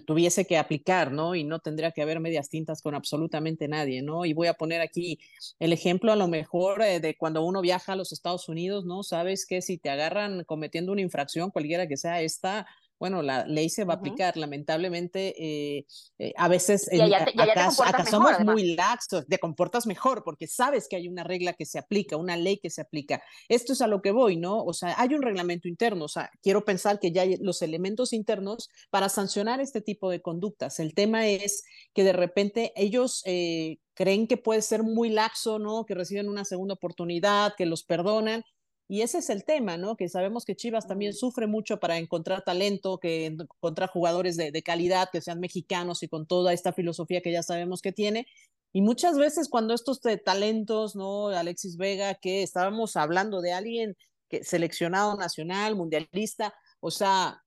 tuviese 0.05 0.45
que 0.45 0.57
aplicar, 0.57 1.11
¿no? 1.11 1.35
Y 1.35 1.43
no 1.43 1.59
tendría 1.59 1.91
que 1.91 2.01
haber 2.01 2.21
medias 2.21 2.47
tintas 2.47 2.81
con 2.81 2.95
absolutamente 2.95 3.67
nadie, 3.67 4.01
¿no? 4.01 4.23
Y 4.23 4.31
voy 4.31 4.47
a 4.47 4.53
poner 4.53 4.79
aquí 4.79 5.19
el 5.59 5.73
ejemplo 5.73 6.13
a 6.13 6.15
lo 6.15 6.29
mejor 6.29 6.81
eh, 6.81 7.01
de 7.01 7.17
cuando 7.17 7.43
uno 7.43 7.59
viaja 7.59 7.91
a 7.91 7.95
los 7.97 8.13
Estados 8.13 8.47
Unidos, 8.47 8.85
¿no? 8.85 9.03
Sabes 9.03 9.45
que 9.45 9.61
si 9.61 9.77
te 9.77 9.89
agarran 9.89 10.45
cometiendo 10.45 10.93
una 10.93 11.01
infracción, 11.01 11.51
cualquiera 11.51 11.85
que 11.85 11.97
sea 11.97 12.21
esta, 12.21 12.67
bueno, 12.99 13.21
la 13.21 13.45
ley 13.45 13.69
se 13.69 13.83
va 13.83 13.95
a 13.95 13.97
aplicar. 13.97 14.37
Lamentablemente, 14.37 15.35
eh, 15.37 15.85
eh, 16.17 16.33
a 16.37 16.47
veces 16.47 16.85
te, 16.85 17.01
allá 17.01 17.23
acá, 17.23 17.31
te 17.31 17.41
acá 17.41 17.69
mejor, 17.69 18.09
somos 18.09 18.31
además. 18.31 18.53
muy 18.53 18.75
laxos, 18.75 19.25
te 19.27 19.37
comportas 19.37 19.85
mejor 19.85 20.23
porque 20.23 20.47
sabes 20.47 20.87
que 20.87 20.95
hay 20.95 21.07
una 21.07 21.23
regla 21.23 21.53
que 21.53 21.65
se 21.65 21.79
aplica, 21.79 22.17
una 22.17 22.37
ley 22.37 22.57
que 22.57 22.69
se 22.69 22.81
aplica. 22.81 23.21
Esto 23.49 23.73
es 23.73 23.81
a 23.81 23.87
lo 23.87 24.01
que 24.01 24.11
voy, 24.11 24.37
¿no? 24.37 24.63
O 24.63 24.73
sea, 24.73 24.95
hay 24.97 25.13
un 25.13 25.21
reglamento 25.21 25.67
interno, 25.67 26.05
o 26.05 26.09
sea, 26.09 26.29
quiero 26.41 26.63
pensar 26.65 26.99
que 26.99 27.11
ya 27.11 27.23
hay 27.23 27.37
los 27.37 27.61
elementos 27.61 28.13
internos 28.13 28.69
para 28.89 29.09
sancionar 29.09 29.61
este 29.61 29.81
tipo 29.81 30.09
de 30.09 30.21
conductas. 30.21 30.79
El 30.79 30.93
tema 30.93 31.27
es 31.27 31.63
que 31.93 32.03
de 32.03 32.13
repente 32.13 32.71
ellos 32.75 33.21
eh, 33.25 33.77
creen 33.93 34.27
que 34.27 34.37
puede 34.37 34.61
ser 34.61 34.83
muy 34.83 35.09
laxo, 35.09 35.59
¿no? 35.59 35.85
Que 35.85 35.95
reciben 35.95 36.29
una 36.29 36.45
segunda 36.45 36.75
oportunidad, 36.75 37.53
que 37.57 37.65
los 37.65 37.83
perdonan 37.83 38.43
y 38.87 39.01
ese 39.01 39.17
es 39.17 39.29
el 39.29 39.43
tema, 39.45 39.77
¿no? 39.77 39.95
Que 39.95 40.09
sabemos 40.09 40.45
que 40.45 40.55
Chivas 40.55 40.87
también 40.87 41.13
sufre 41.13 41.47
mucho 41.47 41.79
para 41.79 41.97
encontrar 41.97 42.43
talento, 42.43 42.99
que 42.99 43.25
encontrar 43.25 43.89
jugadores 43.89 44.37
de, 44.37 44.51
de, 44.51 44.63
calidad, 44.63 45.09
que 45.11 45.21
sean 45.21 45.39
mexicanos 45.39 46.03
y 46.03 46.07
con 46.07 46.27
toda 46.27 46.53
esta 46.53 46.71
filosofía 46.71 47.21
que 47.21 47.31
ya 47.31 47.41
sabemos 47.41 47.81
que 47.81 47.91
tiene. 47.91 48.27
Y 48.73 48.81
muchas 48.81 49.17
veces 49.17 49.49
cuando 49.49 49.73
estos 49.73 50.01
talentos, 50.23 50.95
¿no? 50.95 51.29
Alexis 51.29 51.77
Vega, 51.77 52.13
que 52.15 52.43
estábamos 52.43 52.95
hablando 52.95 53.41
de 53.41 53.53
alguien 53.53 53.97
que 54.29 54.43
seleccionado 54.43 55.15
nacional, 55.17 55.75
mundialista, 55.75 56.53
o 56.79 56.91
sea, 56.91 57.41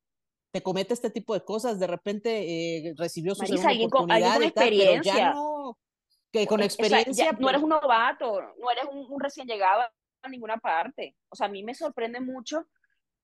te 0.52 0.62
comete 0.62 0.94
este 0.94 1.10
tipo 1.10 1.34
de 1.34 1.44
cosas, 1.44 1.78
de 1.78 1.86
repente 1.86 2.88
eh, 2.88 2.94
recibió 2.96 3.34
su 3.34 3.42
Marisa, 3.42 3.56
segunda 3.56 3.70
alguien 3.70 3.88
oportunidad 3.88 4.34
con, 4.34 4.44
y 4.44 4.50
tal, 4.50 4.68
experiencia. 4.68 5.12
pero 5.12 5.24
ya 5.24 5.34
no, 5.34 5.78
que 6.32 6.46
con 6.46 6.62
experiencia. 6.62 7.10
O 7.10 7.14
sea, 7.14 7.24
ya, 7.26 7.30
pues, 7.32 7.40
no 7.40 7.48
eres 7.50 7.62
un 7.62 7.68
novato, 7.68 8.40
no 8.58 8.70
eres 8.70 8.84
un, 8.90 9.06
un 9.12 9.20
recién 9.20 9.46
llegado 9.46 9.82
a 10.22 10.28
ninguna 10.28 10.58
parte. 10.58 11.16
O 11.28 11.36
sea, 11.36 11.46
a 11.46 11.50
mí 11.50 11.62
me 11.62 11.74
sorprende 11.74 12.20
mucho 12.20 12.66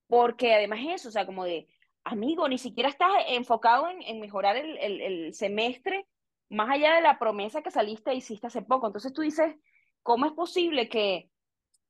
porque 0.06 0.54
además 0.54 0.80
es 0.82 1.00
eso, 1.00 1.08
o 1.08 1.12
sea, 1.12 1.26
como 1.26 1.44
de, 1.44 1.66
amigo, 2.04 2.48
ni 2.48 2.58
siquiera 2.58 2.88
estás 2.88 3.10
enfocado 3.28 3.88
en, 3.88 4.02
en 4.02 4.20
mejorar 4.20 4.56
el, 4.56 4.78
el, 4.78 5.34
semestre 5.34 6.06
más 6.50 6.70
allá 6.70 6.94
de 6.94 7.00
la 7.00 7.18
promesa 7.18 7.62
que 7.62 7.70
saliste 7.70 8.10
e 8.10 8.16
hiciste 8.16 8.46
hace 8.46 8.62
poco. 8.62 8.86
Entonces 8.86 9.12
tú 9.12 9.22
dices, 9.22 9.56
¿cómo 10.02 10.26
es 10.26 10.32
posible 10.32 10.88
que 10.88 11.30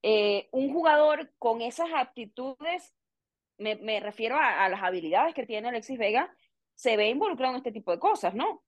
eh, 0.02 0.48
un 0.52 0.72
jugador 0.72 1.32
con 1.38 1.60
esas 1.60 1.88
aptitudes, 1.94 2.94
me, 3.58 3.76
me 3.76 4.00
refiero 4.00 4.36
a, 4.36 4.64
a, 4.64 4.68
las 4.68 4.82
habilidades 4.82 5.34
que 5.34 5.46
tiene 5.46 5.68
Alexis 5.68 5.98
Vega, 5.98 6.34
se 6.74 6.96
ve 6.96 7.08
involucrado 7.08 7.52
en 7.52 7.58
este 7.58 7.72
tipo 7.72 7.90
de 7.90 7.98
cosas, 7.98 8.34
¿no? 8.34 8.62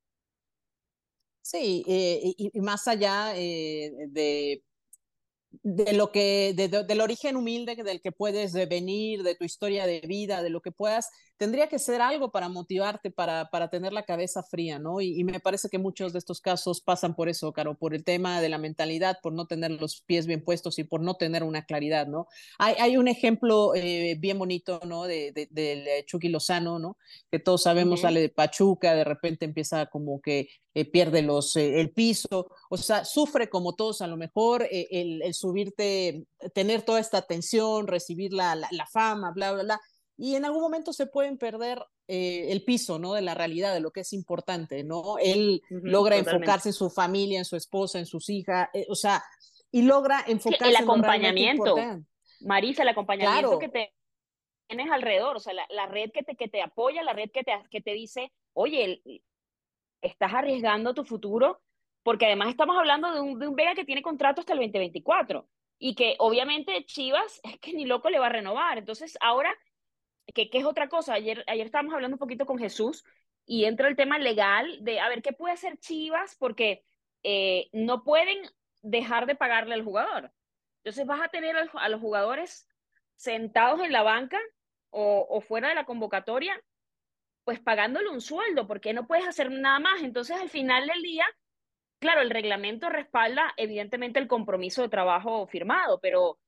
Sí, 1.43 1.85
eh, 1.87 2.21
y, 2.23 2.51
y, 2.53 2.61
más 2.61 2.89
allá 2.89 3.37
eh, 3.37 3.93
de 4.09 4.65
de 5.63 5.93
lo 5.93 6.13
que, 6.13 6.53
de, 6.55 6.69
de, 6.69 6.85
del 6.85 7.01
origen 7.01 7.37
humilde 7.37 7.77
del 7.77 8.01
que 8.01 8.13
puedes 8.13 8.53
venir, 8.69 9.23
de 9.23 9.35
tu 9.35 9.45
historia 9.45 9.87
de 9.87 10.01
vida, 10.01 10.43
de 10.43 10.51
lo 10.51 10.61
que 10.61 10.73
puedas, 10.73 11.11
tendría 11.37 11.69
que 11.69 11.79
ser 11.79 12.01
algo 12.01 12.31
para 12.31 12.49
motivarte, 12.49 13.11
para, 13.11 13.51
para 13.51 13.69
tener 13.69 13.93
la 13.93 14.05
cabeza 14.05 14.43
fría, 14.43 14.79
¿no? 14.79 15.01
Y, 15.01 15.21
y, 15.21 15.25
me 15.25 15.41
parece 15.41 15.69
que 15.69 15.79
muchos 15.79 16.13
de 16.13 16.19
estos 16.19 16.41
casos 16.41 16.81
pasan 16.81 17.15
por 17.15 17.29
eso, 17.29 17.53
Caro, 17.53 17.75
por 17.75 17.95
el 17.95 18.05
tema 18.05 18.41
de 18.41 18.49
la 18.49 18.59
mentalidad, 18.59 19.19
por 19.23 19.33
no 19.33 19.47
tener 19.47 19.71
los 19.71 20.01
pies 20.03 20.27
bien 20.27 20.43
puestos 20.45 20.79
y 20.79 20.85
por 20.85 21.01
no 21.01 21.15
tener 21.15 21.43
una 21.43 21.65
claridad, 21.65 22.07
¿no? 22.07 22.27
Hay, 22.59 22.75
hay 22.79 22.97
un 22.97 23.09
ejemplo 23.09 23.75
eh, 23.75 24.17
bien 24.19 24.39
bonito, 24.39 24.81
¿no? 24.85 25.05
De, 25.05 25.33
de, 25.33 25.49
de, 25.51 26.05
Chucky 26.07 26.29
Lozano, 26.29 26.79
¿no? 26.79 26.97
Que 27.31 27.39
todos 27.39 27.63
sabemos, 27.63 28.01
uh 28.01 28.03
-huh. 28.03 28.07
sale 28.07 28.21
de 28.21 28.29
Pachuca, 28.29 28.95
de 28.95 29.05
repente 29.05 29.45
empieza 29.45 29.87
como 29.87 30.21
que 30.21 30.49
eh, 30.77 30.85
pierde 30.85 31.23
los, 31.23 31.57
eh, 31.57 31.81
el 31.81 31.91
piso, 31.91 32.51
o 32.69 32.77
sea, 32.77 33.07
sufre 33.07 33.49
como 33.49 33.75
todos 33.75 34.03
a 34.03 34.07
lo 34.07 34.19
mejor 34.19 34.63
eh, 34.65 34.87
el, 34.91 35.23
el, 35.23 35.33
subirte, 35.33 36.27
tener 36.55 36.83
toda 36.83 37.01
esta 37.01 37.17
atención, 37.17 37.87
recibir 37.87 38.35
la, 38.35 38.55
la, 38.55 38.69
la, 38.71 38.87
fama, 38.87 39.33
bla, 39.35 39.53
bla, 39.53 39.63
bla, 39.63 39.81
y 40.17 40.35
en 40.35 40.45
algún 40.45 40.63
momento 40.63 40.93
se 40.93 41.07
pueden 41.07 41.39
perder 41.39 41.85
eh, 42.09 42.47
el 42.51 42.65
piso, 42.65 42.99
¿no? 42.99 43.15
De 43.15 43.23
la 43.23 43.35
realidad, 43.35 43.75
de 43.75 43.81
lo 43.81 43.91
que 43.91 44.01
es 44.01 44.13
importante, 44.13 44.83
¿no? 44.85 45.19
Él 45.19 45.63
uh 45.71 45.75
-huh, 45.75 45.81
logra 45.83 46.17
totalmente. 46.17 46.37
enfocarse 46.37 46.69
en 46.71 46.73
su 46.73 46.91
familia, 46.91 47.39
en 47.39 47.45
su 47.45 47.57
esposa, 47.57 47.99
en 47.99 48.07
sus 48.07 48.29
hijas, 48.31 48.69
eh, 48.73 48.87
o 48.89 48.95
sea, 48.95 49.23
y 49.71 49.83
logra 49.83 50.25
enfocarse 50.27 50.69
el 50.69 50.77
acompañamiento, 50.77 51.77
en 51.77 52.07
Marisa, 52.41 52.83
el 52.83 52.89
acompañamiento 52.89 53.59
claro. 53.59 53.59
que 53.59 53.69
te 53.69 53.93
tienes 54.67 54.91
alrededor, 54.91 55.37
o 55.37 55.41
sea, 55.41 55.53
la, 55.53 55.67
la, 55.71 55.87
red 55.87 56.11
que 56.13 56.23
te, 56.23 56.35
que 56.37 56.49
te 56.49 56.63
apoya, 56.63 57.03
la 57.03 57.13
red 57.13 57.31
que 57.31 57.45
te, 57.45 57.53
que 57.71 57.81
te 57.81 57.93
dice, 57.93 58.33
oye, 58.53 59.03
estás 60.01 60.33
arriesgando 60.33 60.95
tu 60.95 61.05
futuro, 61.05 61.61
porque 62.03 62.27
además 62.27 62.49
estamos 62.49 62.77
hablando 62.77 63.13
de 63.13 63.21
un, 63.21 63.39
de 63.39 63.49
un 63.49 63.57
Vega 63.57 63.75
que 63.75 63.85
tiene 63.85 64.03
contrato 64.03 64.41
hasta 64.41 64.53
el 64.53 64.61
2024 64.61 65.47
y 65.79 65.95
que 65.95 66.15
obviamente 66.19 66.85
Chivas 66.87 67.41
es 67.45 67.59
que 67.59 67.73
ni 67.73 67.85
loco 67.85 68.11
le 68.11 68.19
va 68.19 68.27
a 68.27 68.31
renovar. 68.31 68.79
Entonces, 68.79 69.17
ahora, 69.21 69.53
que, 70.35 70.51
que 70.51 70.59
es 70.59 70.65
otra 70.65 70.89
cosa, 70.89 71.15
ayer, 71.15 71.45
ayer 71.47 71.67
estábamos 71.67 71.95
hablando 71.95 72.17
un 72.17 72.21
poquito 72.21 72.47
con 72.47 72.59
Jesús 72.59 73.05
y 73.45 73.65
entra 73.65 73.89
el 73.89 73.97
tema 73.97 74.19
legal 74.19 74.79
de, 74.83 75.01
a 75.01 75.09
ver, 75.09 75.23
¿qué 75.23 75.33
puede 75.33 75.55
hacer 75.55 75.79
Chivas? 75.79 76.37
Porque 76.39 76.85
eh, 77.23 77.69
no 77.73 78.03
pueden 78.05 78.39
dejar 78.83 79.27
de 79.27 79.37
pagarle 79.37 79.75
al 79.75 79.85
jugador. 79.85 80.33
Entonces 80.79 81.07
vas 81.07 81.21
a 81.21 81.29
tener 81.29 81.57
a 81.57 81.89
los 81.89 82.01
jugadores 82.01 82.69
sentados 83.17 83.81
en 83.81 83.93
la 83.93 84.03
banca 84.03 84.39
o, 84.91 85.27
o 85.29 85.41
fuera 85.41 85.69
de 85.69 85.75
la 85.75 85.85
convocatoria 85.85 86.61
pues 87.47 87.61
pagándole 87.61 88.09
un 88.09 88.21
sueldo, 88.21 88.67
porque 88.67 88.93
no 88.93 89.07
puedes 89.07 89.27
hacer 89.27 89.53
nada 89.53 89.79
más. 89.79 90.03
Entonces, 90.03 90.37
al 90.37 90.51
final 90.51 90.89
del 90.89 91.01
día, 91.01 91.25
claro, 92.01 92.21
el 92.21 92.31
reglamento 92.31 92.89
respalda 92.89 93.55
evidentemente 93.57 94.19
el 94.19 94.27
compromiso 94.27 94.83
de 94.83 94.89
trabajo 94.89 95.47
firmado, 95.47 96.01
pero 96.01 96.41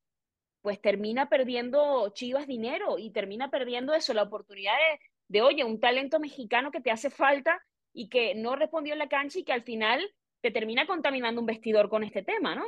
pues 0.63 0.81
termina 0.81 1.29
perdiendo 1.29 2.11
Chivas 2.15 2.47
dinero 2.47 2.99
y 2.99 3.11
termina 3.11 3.51
perdiendo 3.51 3.95
eso, 3.95 4.15
la 4.15 4.25
oportunidad 4.25 4.75
de, 4.75 5.01
de, 5.29 5.43
oye, 5.43 5.65
un 5.65 5.81
talento 5.81 6.21
mexicano 6.21 6.71
que 6.71 6.81
te 6.81 6.91
hace 6.91 7.11
falta 7.11 7.63
y 7.93 8.09
que 8.09 8.35
no 8.35 8.57
respondió 8.57 8.93
en 8.93 8.99
la 8.99 9.09
cancha 9.09 9.39
y 9.39 9.45
que 9.45 9.53
al 9.53 9.63
final 9.63 10.01
te 10.41 10.51
termina 10.51 10.87
contaminando 10.87 11.41
un 11.41 11.47
vestidor 11.47 11.89
con 11.89 12.05
este 12.05 12.23
tema, 12.23 12.55
¿no? 12.55 12.65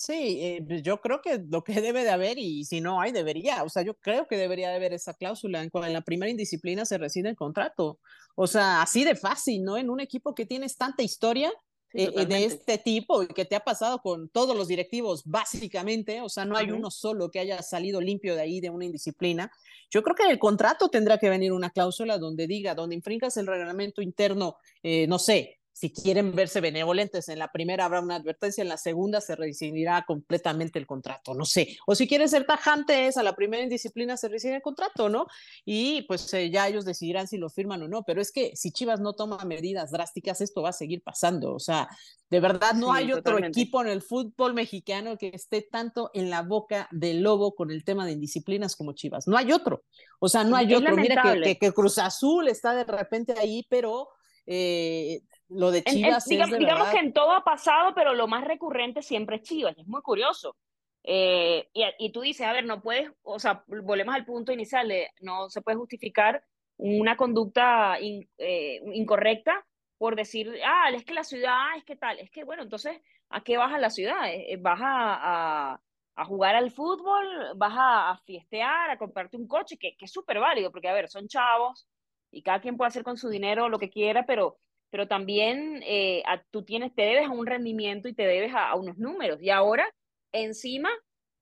Sí, 0.00 0.38
eh, 0.40 0.82
yo 0.82 0.98
creo 1.02 1.20
que 1.20 1.42
lo 1.46 1.62
que 1.62 1.74
debe 1.82 2.04
de 2.04 2.10
haber, 2.10 2.38
y 2.38 2.64
si 2.64 2.80
no 2.80 3.02
hay, 3.02 3.12
debería, 3.12 3.62
o 3.64 3.68
sea, 3.68 3.82
yo 3.82 3.94
creo 3.94 4.26
que 4.26 4.38
debería 4.38 4.70
de 4.70 4.76
haber 4.76 4.94
esa 4.94 5.12
cláusula 5.12 5.62
en 5.62 5.68
cuando 5.68 5.88
en 5.88 5.92
la 5.92 6.00
primera 6.00 6.30
indisciplina 6.30 6.86
se 6.86 6.96
reside 6.96 7.28
el 7.28 7.36
contrato. 7.36 8.00
O 8.34 8.46
sea, 8.46 8.80
así 8.80 9.04
de 9.04 9.14
fácil, 9.14 9.62
¿no? 9.62 9.76
En 9.76 9.90
un 9.90 10.00
equipo 10.00 10.34
que 10.34 10.46
tienes 10.46 10.78
tanta 10.78 11.02
historia 11.02 11.52
sí, 11.92 12.08
eh, 12.14 12.26
de 12.26 12.44
este 12.44 12.78
tipo 12.78 13.22
y 13.22 13.28
que 13.28 13.44
te 13.44 13.56
ha 13.56 13.60
pasado 13.60 14.00
con 14.00 14.28
todos 14.28 14.56
los 14.56 14.68
directivos, 14.68 15.22
básicamente, 15.24 16.20
o 16.20 16.28
sea, 16.28 16.44
no 16.44 16.56
hay 16.56 16.66
uh 16.66 16.74
-huh. 16.74 16.78
uno 16.78 16.90
solo 16.90 17.30
que 17.30 17.40
haya 17.40 17.62
salido 17.62 18.00
limpio 18.00 18.34
de 18.34 18.42
ahí 18.42 18.60
de 18.60 18.70
una 18.70 18.84
indisciplina. 18.84 19.50
Yo 19.90 20.02
creo 20.02 20.14
que 20.14 20.22
en 20.24 20.30
el 20.30 20.38
contrato 20.38 20.88
tendrá 20.88 21.18
que 21.18 21.28
venir 21.28 21.52
una 21.52 21.70
cláusula 21.70 22.18
donde 22.18 22.46
diga, 22.46 22.74
donde 22.74 22.94
infringas 22.94 23.36
el 23.36 23.46
reglamento 23.46 24.02
interno, 24.02 24.56
eh, 24.82 25.06
no 25.08 25.18
sé, 25.18 25.59
si 25.80 25.90
quieren 25.90 26.34
verse 26.34 26.60
benevolentes, 26.60 27.30
en 27.30 27.38
la 27.38 27.50
primera 27.50 27.86
habrá 27.86 28.02
una 28.02 28.16
advertencia, 28.16 28.60
en 28.60 28.68
la 28.68 28.76
segunda 28.76 29.22
se 29.22 29.34
rescindirá 29.34 30.04
completamente 30.06 30.78
el 30.78 30.86
contrato, 30.86 31.32
no 31.32 31.46
sé. 31.46 31.78
O 31.86 31.94
si 31.94 32.06
quieren 32.06 32.28
ser 32.28 32.44
tajantes, 32.44 33.16
a 33.16 33.22
la 33.22 33.34
primera 33.34 33.62
indisciplina 33.62 34.18
se 34.18 34.28
rescinde 34.28 34.56
el 34.56 34.62
contrato, 34.62 35.08
¿no? 35.08 35.26
Y 35.64 36.02
pues 36.02 36.34
eh, 36.34 36.50
ya 36.50 36.68
ellos 36.68 36.84
decidirán 36.84 37.28
si 37.28 37.38
lo 37.38 37.48
firman 37.48 37.80
o 37.80 37.88
no. 37.88 38.02
Pero 38.02 38.20
es 38.20 38.30
que 38.30 38.54
si 38.56 38.72
Chivas 38.72 39.00
no 39.00 39.14
toma 39.14 39.42
medidas 39.46 39.90
drásticas, 39.90 40.42
esto 40.42 40.60
va 40.60 40.68
a 40.68 40.74
seguir 40.74 41.02
pasando. 41.02 41.54
O 41.54 41.58
sea, 41.58 41.88
de 42.28 42.40
verdad 42.40 42.74
no 42.74 42.92
sí, 42.92 42.98
hay 42.98 43.12
otro 43.14 43.38
equipo 43.38 43.80
en 43.80 43.88
el 43.88 44.02
fútbol 44.02 44.52
mexicano 44.52 45.16
que 45.16 45.30
esté 45.32 45.62
tanto 45.62 46.10
en 46.12 46.28
la 46.28 46.42
boca 46.42 46.88
del 46.90 47.22
lobo 47.22 47.54
con 47.54 47.70
el 47.70 47.84
tema 47.84 48.04
de 48.04 48.12
indisciplinas 48.12 48.76
como 48.76 48.92
Chivas. 48.92 49.26
No 49.26 49.38
hay 49.38 49.50
otro. 49.50 49.84
O 50.18 50.28
sea, 50.28 50.44
no 50.44 50.56
hay 50.56 50.72
es 50.72 50.76
otro. 50.76 50.90
Lamentable. 50.90 51.32
Mira 51.32 51.42
que, 51.42 51.58
que, 51.58 51.68
que 51.68 51.72
Cruz 51.72 51.96
Azul 51.96 52.48
está 52.48 52.74
de 52.74 52.84
repente 52.84 53.32
ahí, 53.38 53.66
pero... 53.70 54.10
Eh, 54.46 55.22
lo 55.50 55.70
de 55.70 55.82
Chivas 55.82 56.26
en, 56.26 56.32
en, 56.32 56.38
digamos, 56.38 56.52
es 56.52 56.58
de 56.58 56.58
digamos 56.58 56.88
que 56.88 56.98
en 56.98 57.12
todo 57.12 57.32
ha 57.32 57.44
pasado, 57.44 57.94
pero 57.94 58.14
lo 58.14 58.28
más 58.28 58.44
recurrente 58.44 59.02
siempre 59.02 59.36
es 59.36 59.42
Chivas, 59.42 59.76
es 59.76 59.86
muy 59.86 60.00
curioso. 60.02 60.56
Eh, 61.02 61.68
y, 61.72 61.84
y, 61.98 62.12
tú 62.12 62.20
dices, 62.20 62.46
a 62.46 62.52
ver, 62.52 62.64
no 62.64 62.82
puedes, 62.82 63.10
o 63.22 63.38
sea, 63.38 63.64
volvemos 63.66 64.14
al 64.14 64.24
punto 64.24 64.52
inicial, 64.52 64.88
de, 64.88 65.08
no 65.20 65.48
se 65.48 65.62
puede 65.62 65.78
justificar 65.78 66.44
una 66.76 67.16
conducta 67.16 67.98
in, 68.00 68.28
eh, 68.38 68.80
incorrecta 68.92 69.64
por 69.98 70.16
decir, 70.16 70.50
ah, 70.64 70.90
es 70.94 71.04
que 71.04 71.14
la 71.14 71.24
ciudad 71.24 71.76
es 71.76 71.84
que 71.84 71.96
tal, 71.96 72.18
es 72.18 72.30
que 72.30 72.44
bueno, 72.44 72.62
entonces, 72.62 73.00
¿a 73.28 73.42
qué 73.42 73.56
vas 73.58 73.72
a 73.72 73.78
la 73.78 73.90
ciudad? 73.90 74.32
Eh, 74.32 74.56
¿Vas 74.58 74.80
a, 74.80 75.74
a, 75.74 75.80
a, 76.16 76.24
jugar 76.24 76.54
al 76.54 76.70
fútbol? 76.70 77.26
¿Vas 77.56 77.74
a, 77.76 78.10
a 78.10 78.16
fiestear, 78.18 78.90
a 78.90 78.98
comprarte 78.98 79.36
un 79.36 79.46
coche? 79.46 79.76
Que, 79.78 79.96
que 79.96 80.06
es 80.06 80.12
súper 80.12 80.38
válido, 80.38 80.70
porque 80.70 80.88
a 80.88 80.94
ver, 80.94 81.08
son 81.08 81.28
chavos 81.28 81.86
y 82.30 82.42
cada 82.42 82.60
quien 82.60 82.76
puede 82.76 82.88
hacer 82.88 83.04
con 83.04 83.18
su 83.18 83.28
dinero 83.28 83.68
lo 83.68 83.78
que 83.78 83.90
quiera, 83.90 84.24
pero 84.24 84.58
pero 84.90 85.08
también 85.08 85.82
eh, 85.86 86.22
a, 86.26 86.42
tú 86.50 86.64
tienes, 86.64 86.94
te 86.94 87.02
debes 87.02 87.26
a 87.26 87.30
un 87.30 87.46
rendimiento 87.46 88.08
y 88.08 88.14
te 88.14 88.26
debes 88.26 88.52
a, 88.54 88.70
a, 88.70 88.76
unos 88.76 88.98
números. 88.98 89.40
Y 89.40 89.50
ahora, 89.50 89.88
encima, 90.32 90.90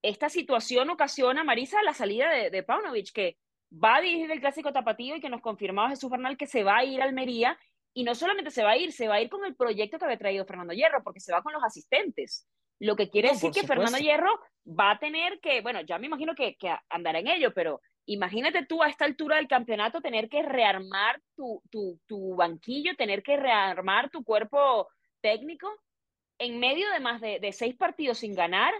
esta 0.02 0.28
situación 0.28 0.90
ocasiona, 0.90 1.44
Marisa, 1.44 1.82
la 1.82 1.94
salida 1.94 2.30
de, 2.30 2.50
de 2.50 2.62
Paunovic, 2.62 3.12
que 3.12 3.36
va 3.72 3.96
a 3.96 4.00
dirigir 4.00 4.30
el 4.30 4.40
clásico 4.40 4.72
tapatío 4.72 5.16
y 5.16 5.20
que 5.20 5.28
nos 5.28 5.40
confirmaba 5.40 5.90
Jesús 5.90 6.10
Bernal 6.10 6.36
que 6.36 6.46
se 6.46 6.62
va 6.62 6.78
a 6.78 6.84
ir 6.84 7.00
a 7.00 7.04
Almería. 7.04 7.58
Y 7.94 8.04
no 8.04 8.14
solamente 8.14 8.50
se 8.50 8.62
va 8.62 8.72
a 8.72 8.76
ir, 8.76 8.92
se 8.92 9.08
va 9.08 9.14
a 9.14 9.20
ir 9.20 9.28
con 9.28 9.44
el 9.44 9.56
proyecto 9.56 9.98
que 9.98 10.04
había 10.04 10.18
traído 10.18 10.44
Fernando 10.44 10.72
Hierro, 10.72 11.02
porque 11.02 11.20
se 11.20 11.32
va 11.32 11.42
con 11.42 11.52
los 11.52 11.64
asistentes. 11.64 12.46
Lo 12.78 12.94
que 12.94 13.10
quiere 13.10 13.28
No, 13.28 13.34
decir 13.34 13.50
que. 13.50 13.66
Fernando 13.66 13.98
Hierro 13.98 14.38
va 14.66 14.92
a 14.92 14.98
tener 14.98 15.40
que, 15.40 15.62
bueno, 15.62 15.80
ya 15.80 15.98
me 15.98 16.06
imagino 16.06 16.34
que, 16.34 16.56
que 16.56 16.72
andará 16.90 17.18
en 17.18 17.26
ello, 17.26 17.52
pero 17.54 17.80
imagínate 18.08 18.66
tú 18.66 18.82
a 18.82 18.88
esta 18.88 19.04
altura 19.04 19.36
del 19.36 19.48
campeonato 19.48 20.00
tener 20.00 20.28
que 20.28 20.42
rearmar 20.42 21.20
tu, 21.36 21.62
tu, 21.70 22.00
tu 22.06 22.34
banquillo, 22.36 22.96
tener 22.96 23.22
que 23.22 23.36
rearmar 23.36 24.10
tu 24.10 24.24
cuerpo 24.24 24.88
técnico 25.20 25.68
en 26.38 26.58
medio 26.58 26.90
de 26.90 27.00
más 27.00 27.20
de, 27.20 27.40
de 27.40 27.52
seis 27.52 27.76
partidos 27.76 28.18
sin 28.18 28.34
ganar, 28.34 28.72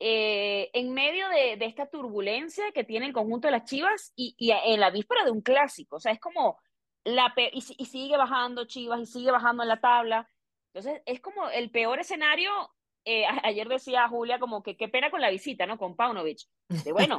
eh, 0.00 0.70
en 0.72 0.92
medio 0.92 1.28
de, 1.28 1.56
de, 1.56 1.66
esta 1.66 1.86
turbulencia 1.86 2.70
que 2.72 2.84
tiene 2.84 3.06
el 3.06 3.12
conjunto 3.12 3.48
de 3.48 3.52
las 3.52 3.64
Chivas 3.64 4.12
y, 4.16 4.34
y, 4.38 4.52
en 4.52 4.80
la 4.80 4.90
víspera 4.90 5.24
de 5.24 5.30
un 5.30 5.42
clásico. 5.42 5.96
O 5.96 6.00
sea, 6.00 6.12
es 6.12 6.20
como 6.20 6.58
la 7.04 7.32
y, 7.36 7.64
y, 7.76 7.84
sigue 7.86 8.16
bajando 8.16 8.66
Chivas 8.66 9.00
y 9.00 9.06
sigue 9.06 9.30
bajando 9.30 9.62
en 9.62 9.68
la 9.68 9.80
tabla. 9.80 10.28
Entonces, 10.72 11.02
es 11.06 11.20
como 11.20 11.48
el 11.50 11.70
peor 11.70 11.98
escenario. 12.00 12.50
Eh, 13.10 13.24
ayer 13.42 13.66
decía 13.68 14.06
Julia 14.06 14.38
como 14.38 14.62
que 14.62 14.76
qué 14.76 14.86
pena 14.86 15.10
con 15.10 15.22
la 15.22 15.30
visita, 15.30 15.64
¿no? 15.64 15.78
Con 15.78 15.96
Paunovic. 15.96 16.40
De, 16.68 16.92
bueno, 16.92 17.16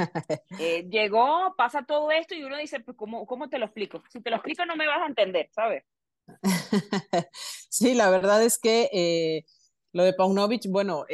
eh, 0.60 0.88
llegó, 0.88 1.56
pasa 1.58 1.84
todo 1.84 2.12
esto 2.12 2.36
y 2.36 2.44
uno 2.44 2.58
dice, 2.58 2.80
pues, 2.80 2.96
¿cómo, 2.96 3.26
¿cómo 3.26 3.50
te 3.50 3.58
lo 3.58 3.66
explico? 3.66 4.04
Si 4.12 4.22
te 4.22 4.30
lo 4.30 4.36
explico 4.36 4.68
no 4.68 4.76
me 4.76 4.86
vas 4.86 5.02
a 5.02 5.08
entender, 5.08 5.50
¿sabes? 5.52 5.84
sí, 7.72 7.96
la 7.96 8.12
verdad 8.12 8.44
es 8.44 8.60
que 8.60 8.88
eh, 8.94 9.46
lo 9.92 10.04
de 10.04 10.14
Paunovic, 10.14 10.70
bueno, 10.70 11.08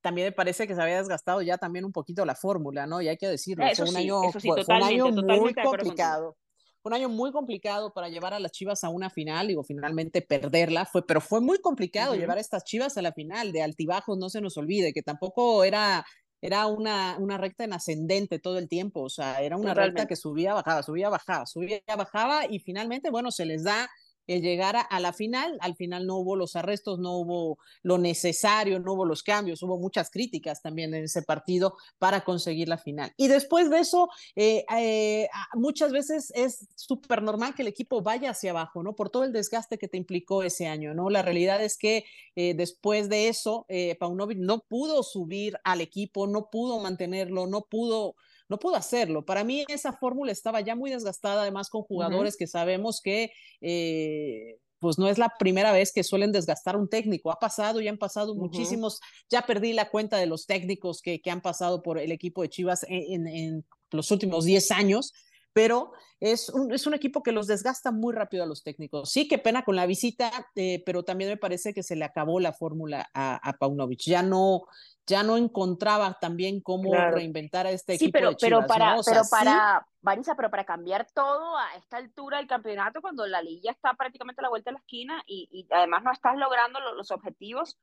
también 0.00 0.28
me 0.28 0.32
parece 0.32 0.66
que 0.66 0.74
se 0.74 0.80
había 0.80 0.96
desgastado 0.96 1.42
ya 1.42 1.58
también 1.58 1.84
un 1.84 1.92
poquito 1.92 2.24
la 2.24 2.34
fórmula, 2.34 2.86
¿no? 2.86 3.02
Y 3.02 3.08
hay 3.08 3.18
que 3.18 3.28
decirlo, 3.28 3.66
eso 3.66 3.82
fue 3.82 3.90
un 3.90 3.96
sí, 3.96 4.02
año, 4.04 4.22
sí, 4.32 4.48
fue, 4.48 4.64
fue 4.64 4.76
un 4.76 4.82
año 4.84 5.06
muy 5.10 5.52
complicado. 5.52 6.34
Un 6.84 6.92
año 6.92 7.08
muy 7.08 7.32
complicado 7.32 7.94
para 7.94 8.10
llevar 8.10 8.34
a 8.34 8.38
las 8.38 8.52
Chivas 8.52 8.84
a 8.84 8.90
una 8.90 9.08
final, 9.08 9.48
digo, 9.48 9.64
finalmente 9.64 10.20
perderla, 10.20 10.84
fue, 10.84 11.06
pero 11.06 11.22
fue 11.22 11.40
muy 11.40 11.58
complicado 11.58 12.12
uh 12.12 12.16
-huh. 12.16 12.18
llevar 12.20 12.36
a 12.36 12.40
estas 12.42 12.62
Chivas 12.64 12.98
a 12.98 13.02
la 13.02 13.12
final, 13.12 13.52
de 13.52 13.62
altibajos, 13.62 14.18
no 14.18 14.28
se 14.28 14.42
nos 14.42 14.58
olvide, 14.58 14.92
que 14.92 15.02
tampoco 15.02 15.64
era, 15.64 16.04
era 16.42 16.66
una, 16.66 17.16
una 17.18 17.38
recta 17.38 17.64
en 17.64 17.72
ascendente 17.72 18.38
todo 18.38 18.58
el 18.58 18.68
tiempo, 18.68 19.00
o 19.00 19.08
sea, 19.08 19.40
era 19.40 19.56
una 19.56 19.70
Totalmente. 19.70 20.00
recta 20.02 20.08
que 20.08 20.16
subía, 20.16 20.52
bajaba, 20.52 20.82
subía, 20.82 21.08
bajaba, 21.08 21.46
subía, 21.46 21.80
bajaba, 21.96 22.44
y 22.50 22.58
finalmente, 22.58 23.08
bueno, 23.10 23.30
se 23.30 23.46
les 23.46 23.64
da 23.64 23.88
el 24.26 24.42
llegar 24.42 24.76
a, 24.88 25.00
la 25.00 25.12
final. 25.12 25.56
Al 25.60 25.76
final 25.76 26.06
no 26.06 26.16
hubo 26.16 26.36
los 26.36 26.56
arrestos, 26.56 26.98
no 26.98 27.12
hubo 27.18 27.58
lo 27.82 27.98
necesario, 27.98 28.80
no 28.80 28.94
hubo 28.94 29.04
los 29.04 29.22
cambios, 29.22 29.62
hubo 29.62 29.78
muchas 29.78 30.10
críticas 30.10 30.62
también 30.62 30.94
en 30.94 31.04
ese 31.04 31.22
partido 31.22 31.76
para 31.98 32.24
conseguir 32.24 32.68
la 32.68 32.78
final. 32.78 33.12
Y 33.16 33.28
después 33.28 33.70
de 33.70 33.80
eso, 33.80 34.08
eh, 34.36 34.64
eh, 34.76 35.28
muchas 35.54 35.92
veces 35.92 36.32
es 36.34 36.66
súper 36.74 37.22
normal 37.22 37.54
que 37.54 37.62
el 37.62 37.68
equipo 37.68 38.02
vaya 38.02 38.30
hacia 38.30 38.50
abajo, 38.50 38.82
¿no? 38.82 38.94
Por 38.94 39.10
todo 39.10 39.24
el 39.24 39.32
desgaste 39.32 39.78
que 39.78 39.88
te 39.88 39.96
implicó 39.96 40.42
ese 40.42 40.66
año, 40.66 40.94
¿no? 40.94 41.10
La 41.10 41.22
realidad 41.22 41.62
es 41.62 41.76
que 41.76 42.04
eh, 42.36 42.54
después 42.54 43.08
de 43.08 43.28
eso, 43.28 43.66
Paunovic 43.98 44.38
no 44.38 44.60
pudo 44.60 45.02
subir 45.02 45.58
al 45.64 45.80
equipo, 45.80 46.26
no 46.26 46.50
pudo 46.50 46.80
mantenerlo, 46.80 47.46
no 47.46 47.62
pudo 47.62 48.14
no 48.48 48.58
pudo 48.58 48.76
hacerlo. 48.76 49.24
Para 49.24 49.44
mí 49.44 49.64
esa 49.68 49.92
fórmula 49.92 50.32
estaba 50.32 50.60
ya 50.60 50.74
muy 50.74 50.90
desgastada, 50.90 51.42
además 51.42 51.68
con 51.70 51.82
jugadores 51.82 52.34
uh 52.34 52.36
-huh. 52.36 52.38
que 52.38 52.46
sabemos 52.46 53.00
que 53.02 53.30
eh, 53.60 54.58
pues 54.78 54.98
no 54.98 55.08
es 55.08 55.16
la 55.16 55.32
primera 55.38 55.72
vez 55.72 55.92
que 55.92 56.04
suelen 56.04 56.32
desgastar 56.32 56.76
un 56.76 56.88
técnico. 56.88 57.30
Ha 57.30 57.38
pasado 57.38 57.80
y 57.80 57.88
han 57.88 57.98
pasado 57.98 58.32
uh 58.32 58.36
-huh. 58.36 58.40
muchísimos, 58.40 59.00
ya 59.30 59.42
perdí 59.42 59.72
la 59.72 59.90
cuenta 59.90 60.18
de 60.18 60.26
los 60.26 60.46
técnicos 60.46 61.00
que, 61.00 61.20
que 61.20 61.30
han 61.30 61.40
pasado 61.40 61.82
por 61.82 61.98
el 61.98 62.12
equipo 62.12 62.42
de 62.42 62.50
Chivas 62.50 62.84
en, 62.88 63.26
en, 63.26 63.26
en 63.28 63.64
los 63.90 64.10
últimos 64.10 64.44
10 64.44 64.70
años 64.72 65.12
pero 65.54 65.92
es 66.20 66.50
un, 66.50 66.72
es 66.72 66.86
un, 66.86 66.94
equipo 66.94 67.22
que 67.22 67.32
los 67.32 67.46
desgasta 67.46 67.90
muy 67.90 68.12
rápido 68.12 68.42
a 68.42 68.46
los 68.46 68.62
técnicos. 68.62 69.10
Sí, 69.10 69.28
qué 69.28 69.38
pena 69.38 69.64
con 69.64 69.76
la 69.76 69.86
visita, 69.86 70.30
eh, 70.54 70.82
pero 70.84 71.04
también 71.04 71.30
me 71.30 71.36
parece 71.36 71.72
que 71.72 71.82
se 71.82 71.96
le 71.96 72.04
acabó 72.04 72.40
la 72.40 72.52
fórmula 72.52 73.08
a, 73.14 73.36
a, 73.36 73.52
Paunovic. 73.54 74.00
Ya 74.00 74.22
no, 74.22 74.66
ya 75.06 75.22
no 75.22 75.36
encontraba 75.36 76.18
también 76.20 76.60
cómo 76.60 76.90
claro. 76.90 77.16
reinventar 77.16 77.66
a 77.66 77.70
este 77.70 77.96
sí, 77.96 78.06
equipo 78.06 78.18
pero, 78.18 78.30
de 78.30 78.36
Chivas, 78.36 78.64
pero 78.64 78.66
para, 78.66 78.94
¿no? 78.94 79.00
o 79.00 79.02
sea, 79.02 79.14
pero 79.14 79.28
para, 79.30 79.86
sí, 80.24 80.30
pero 80.36 80.50
para 80.50 80.64
cambiar 80.64 81.06
todo 81.14 81.56
a 81.56 81.76
esta 81.76 81.98
altura 81.98 82.38
del 82.38 82.48
campeonato, 82.48 83.00
cuando 83.00 83.26
la 83.26 83.40
liga 83.40 83.70
está 83.70 83.94
prácticamente 83.94 84.40
a 84.40 84.44
la 84.44 84.48
vuelta 84.48 84.70
de 84.70 84.74
la 84.74 84.80
esquina 84.80 85.22
y, 85.26 85.48
y 85.52 85.66
además 85.70 86.02
no 86.02 86.12
estás 86.12 86.36
logrando 86.36 86.80
los 86.80 87.10
objetivos, 87.10 87.78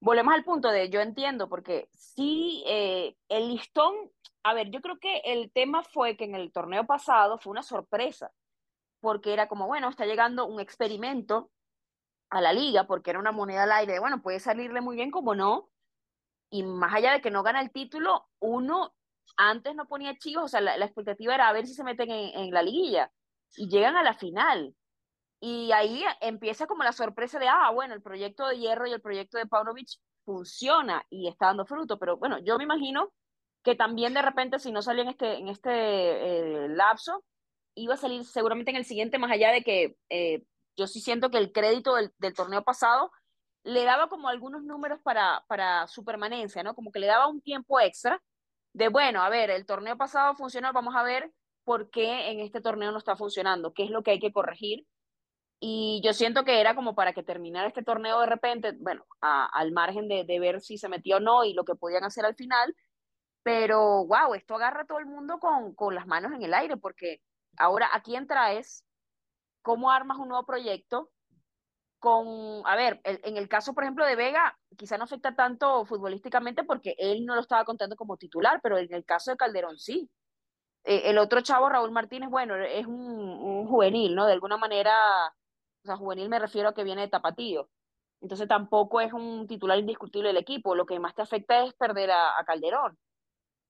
volvemos 0.00 0.34
al 0.34 0.44
punto 0.44 0.70
de 0.70 0.90
yo 0.90 1.00
entiendo, 1.00 1.48
porque 1.48 1.88
sí, 1.92 2.62
eh, 2.66 3.16
el 3.28 3.48
listón, 3.48 3.94
a 4.42 4.54
ver, 4.54 4.70
yo 4.70 4.80
creo 4.80 4.98
que 4.98 5.18
el 5.24 5.50
tema 5.52 5.82
fue 5.82 6.16
que 6.16 6.24
en 6.24 6.34
el 6.34 6.52
torneo 6.52 6.86
pasado 6.86 7.38
fue 7.38 7.50
una 7.50 7.62
sorpresa, 7.62 8.32
porque 9.00 9.32
era 9.32 9.48
como, 9.48 9.66
bueno, 9.66 9.88
está 9.88 10.06
llegando 10.06 10.46
un 10.46 10.60
experimento 10.60 11.50
a 12.30 12.40
la 12.40 12.52
liga, 12.52 12.86
porque 12.86 13.10
era 13.10 13.18
una 13.18 13.32
moneda 13.32 13.64
al 13.64 13.72
aire, 13.72 14.00
bueno, 14.00 14.22
puede 14.22 14.40
salirle 14.40 14.80
muy 14.80 14.96
bien 14.96 15.10
como 15.10 15.34
no, 15.34 15.70
y 16.50 16.62
más 16.62 16.94
allá 16.94 17.12
de 17.12 17.20
que 17.20 17.30
no 17.30 17.42
gana 17.42 17.60
el 17.60 17.72
título, 17.72 18.28
uno 18.40 18.94
antes 19.36 19.74
no 19.74 19.86
ponía 19.86 20.16
chivos, 20.18 20.44
o 20.44 20.48
sea, 20.48 20.60
la, 20.60 20.74
expectativa 20.76 21.34
era 21.34 21.48
a 21.48 21.52
ver 21.52 21.66
si 21.66 21.74
se 21.74 21.84
meten 21.84 22.10
en, 22.10 22.38
en 22.38 22.50
la 22.52 22.62
liguilla, 22.62 23.12
y 23.56 23.68
llegan 23.68 23.96
a 23.96 24.02
la 24.02 24.14
final, 24.14 24.74
y 25.40 25.70
ahí 25.72 26.04
empieza 26.20 26.66
como 26.66 26.82
la 26.82 26.92
sorpresa 26.92 27.38
de, 27.38 27.48
ah, 27.48 27.70
bueno, 27.70 27.94
el 27.94 28.02
proyecto 28.02 28.46
de 28.48 28.58
Hierro 28.58 28.86
y 28.86 28.92
el 28.92 29.00
proyecto 29.00 29.38
de 29.38 29.46
Paunovic 29.46 29.88
funciona 30.24 31.04
y 31.10 31.28
está 31.28 31.46
dando 31.46 31.64
fruto, 31.64 31.98
pero 31.98 32.16
bueno, 32.16 32.38
yo 32.40 32.58
me 32.58 32.64
imagino 32.64 33.12
que 33.62 33.74
también 33.74 34.14
de 34.14 34.22
repente 34.22 34.58
si 34.58 34.72
no 34.72 34.82
salía 34.82 35.02
en 35.02 35.08
este, 35.10 35.38
en 35.38 35.48
este 35.48 35.70
eh, 35.70 36.68
lapso, 36.68 37.24
iba 37.74 37.94
a 37.94 37.98
salir 37.98 38.24
seguramente 38.24 38.70
en 38.70 38.76
el 38.76 38.84
siguiente, 38.84 39.18
más 39.18 39.30
allá 39.30 39.52
de 39.52 39.62
que 39.62 39.96
eh, 40.10 40.42
yo 40.76 40.86
sí 40.86 41.00
siento 41.00 41.30
que 41.30 41.38
el 41.38 41.52
crédito 41.52 41.94
del, 41.94 42.12
del, 42.18 42.34
torneo 42.34 42.62
pasado 42.64 43.10
le 43.62 43.84
daba 43.84 44.08
como 44.08 44.28
algunos 44.28 44.62
números 44.64 45.00
para, 45.02 45.44
para 45.48 45.86
su 45.86 46.04
permanencia, 46.04 46.62
¿no? 46.62 46.74
Como 46.74 46.90
que 46.90 47.00
le 47.00 47.06
daba 47.06 47.28
un 47.28 47.40
tiempo 47.40 47.80
extra 47.80 48.20
de, 48.72 48.88
bueno, 48.88 49.22
a 49.22 49.28
ver, 49.28 49.50
el 49.50 49.66
torneo 49.66 49.96
pasado 49.96 50.34
funcionó, 50.34 50.72
vamos 50.72 50.94
a 50.96 51.02
ver 51.02 51.32
por 51.64 51.90
qué 51.90 52.30
en 52.30 52.40
este 52.40 52.60
torneo 52.60 52.92
no 52.92 52.98
está 52.98 53.16
funcionando, 53.16 53.72
qué 53.72 53.84
es 53.84 53.90
lo 53.90 54.02
que 54.02 54.12
hay 54.12 54.20
que 54.20 54.32
corregir 54.32 54.86
y 55.60 56.00
yo 56.04 56.12
siento 56.12 56.44
que 56.44 56.60
era 56.60 56.74
como 56.74 56.94
para 56.94 57.12
que 57.12 57.22
terminara 57.22 57.68
este 57.68 57.82
torneo 57.82 58.20
de 58.20 58.26
repente, 58.26 58.72
bueno, 58.78 59.04
a, 59.20 59.46
al 59.46 59.72
margen 59.72 60.08
de, 60.08 60.24
de, 60.24 60.38
ver 60.38 60.60
si 60.60 60.78
se 60.78 60.88
metió 60.88 61.16
o 61.16 61.20
no 61.20 61.44
y 61.44 61.52
lo 61.54 61.64
que 61.64 61.74
podían 61.74 62.04
hacer 62.04 62.24
al 62.24 62.36
final, 62.36 62.74
pero 63.42 64.06
wow, 64.06 64.34
esto 64.34 64.56
agarra 64.56 64.82
a 64.82 64.86
todo 64.86 64.98
el 64.98 65.06
mundo 65.06 65.38
con, 65.38 65.74
con 65.74 65.94
las 65.94 66.06
manos 66.06 66.32
en 66.32 66.42
el 66.42 66.54
aire, 66.54 66.76
porque 66.76 67.22
ahora 67.56 67.88
a 67.92 68.02
quién 68.02 68.26
traes, 68.26 68.84
cómo 69.62 69.90
armas 69.90 70.18
un 70.18 70.28
nuevo 70.28 70.46
proyecto, 70.46 71.10
con, 71.98 72.62
a 72.64 72.76
ver, 72.76 73.00
en 73.04 73.36
el 73.36 73.48
caso, 73.48 73.74
por 73.74 73.82
ejemplo, 73.82 74.06
de 74.06 74.14
Vega, 74.14 74.56
quizá 74.76 74.96
no 74.98 75.04
afecta 75.04 75.34
tanto 75.34 75.84
futbolísticamente 75.84 76.62
porque 76.62 76.94
él 76.98 77.26
no 77.26 77.34
lo 77.34 77.40
estaba 77.40 77.64
contando 77.64 77.96
como 77.96 78.16
titular, 78.16 78.60
pero 78.62 78.78
en 78.78 78.92
el 78.94 79.04
caso 79.04 79.32
de 79.32 79.36
Calderón 79.36 79.78
sí. 79.78 80.08
Eh, 80.84 81.10
el 81.10 81.18
otro 81.18 81.40
chavo, 81.40 81.68
Raúl 81.68 81.90
Martínez, 81.90 82.30
bueno, 82.30 82.54
es 82.56 82.86
un, 82.86 82.94
un 82.94 83.66
juvenil, 83.66 84.14
¿no? 84.14 84.26
De 84.26 84.32
alguna 84.32 84.56
manera 84.56 84.94
sea, 85.88 85.96
juvenil 85.96 86.28
me 86.28 86.38
refiero 86.38 86.68
a 86.68 86.74
que 86.74 86.84
viene 86.84 87.02
de 87.02 87.08
tapatío. 87.08 87.68
Entonces 88.20 88.48
tampoco 88.48 89.00
es 89.00 89.12
un 89.12 89.46
titular 89.46 89.78
indiscutible 89.78 90.28
del 90.28 90.36
equipo. 90.38 90.74
Lo 90.74 90.86
que 90.86 90.98
más 90.98 91.14
te 91.14 91.22
afecta 91.22 91.64
es 91.64 91.74
perder 91.74 92.10
a, 92.10 92.42
Calderón. 92.46 92.98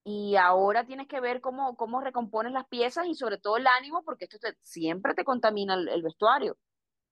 Y 0.04 0.36
ahora 0.36 0.86
tienes 0.86 1.06
que 1.08 1.20
ver 1.20 1.40
cómo, 1.40 1.76
cómo 1.76 2.00
recompones 2.00 2.52
las 2.52 2.66
piezas 2.68 3.06
y 3.06 3.14
sobre 3.14 3.38
todo 3.38 3.58
el 3.58 3.66
ánimo, 3.66 4.02
porque 4.04 4.24
esto 4.24 4.38
siempre 4.62 5.14
te 5.14 5.24
contamina 5.24 5.74
el, 5.74 6.02
vestuario. 6.02 6.56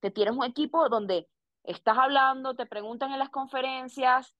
Te 0.01 0.11
tienes 0.11 0.35
un 0.37 0.45
equipo 0.45 0.89
donde 0.89 1.29
estás 1.65 1.99
hablando, 1.99 2.55
te 2.55 2.67
preguntan 2.67 3.13
en 3.13 3.19
las 3.19 3.31
conferencias. 3.31 4.35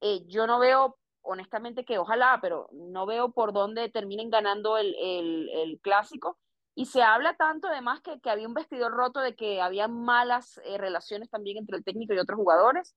Eh, 0.00 0.24
yo 0.26 0.46
no 0.48 0.58
veo, 0.58 0.98
honestamente, 1.22 1.84
que 1.84 1.98
ojalá, 1.98 2.38
pero 2.42 2.68
no 2.72 3.06
veo 3.06 3.32
por 3.32 3.52
dónde 3.52 3.88
terminen 3.88 4.30
ganando 4.30 4.78
el, 4.78 4.96
el 4.98 5.80
clásico 5.80 6.38
y 6.74 6.86
se 6.86 7.02
habla 7.02 7.34
tanto 7.36 7.68
además 7.68 8.00
que, 8.00 8.20
que 8.20 8.30
había 8.30 8.48
un 8.48 8.54
vestidor 8.54 8.92
roto 8.92 9.20
de 9.20 9.34
que 9.34 9.60
había 9.60 9.88
malas 9.88 10.60
eh, 10.64 10.78
relaciones 10.78 11.28
también 11.30 11.58
entre 11.58 11.76
el 11.76 11.84
técnico 11.84 12.14
y 12.14 12.18
otros 12.18 12.38
jugadores, 12.38 12.94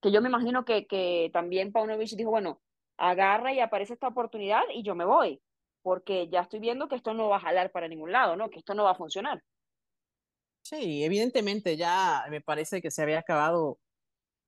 que 0.00 0.12
yo 0.12 0.22
me 0.22 0.28
imagino 0.28 0.64
que, 0.64 0.86
que 0.86 1.30
también 1.32 1.72
Paunovic 1.72 2.10
dijo, 2.10 2.30
bueno, 2.30 2.60
agarra 2.96 3.52
y 3.52 3.60
aparece 3.60 3.94
esta 3.94 4.08
oportunidad 4.08 4.62
y 4.72 4.82
yo 4.82 4.94
me 4.94 5.04
voy, 5.04 5.42
porque 5.82 6.28
ya 6.28 6.40
estoy 6.40 6.60
viendo 6.60 6.88
que 6.88 6.96
esto 6.96 7.14
no 7.14 7.28
va 7.28 7.36
a 7.36 7.40
jalar 7.40 7.70
para 7.70 7.88
ningún 7.88 8.12
lado, 8.12 8.36
¿no? 8.36 8.50
Que 8.50 8.58
esto 8.58 8.74
no 8.74 8.84
va 8.84 8.92
a 8.92 8.96
funcionar. 8.96 9.42
Sí, 10.62 11.02
evidentemente 11.02 11.76
ya 11.76 12.24
me 12.30 12.40
parece 12.40 12.80
que 12.80 12.90
se 12.90 13.02
había 13.02 13.18
acabado 13.18 13.78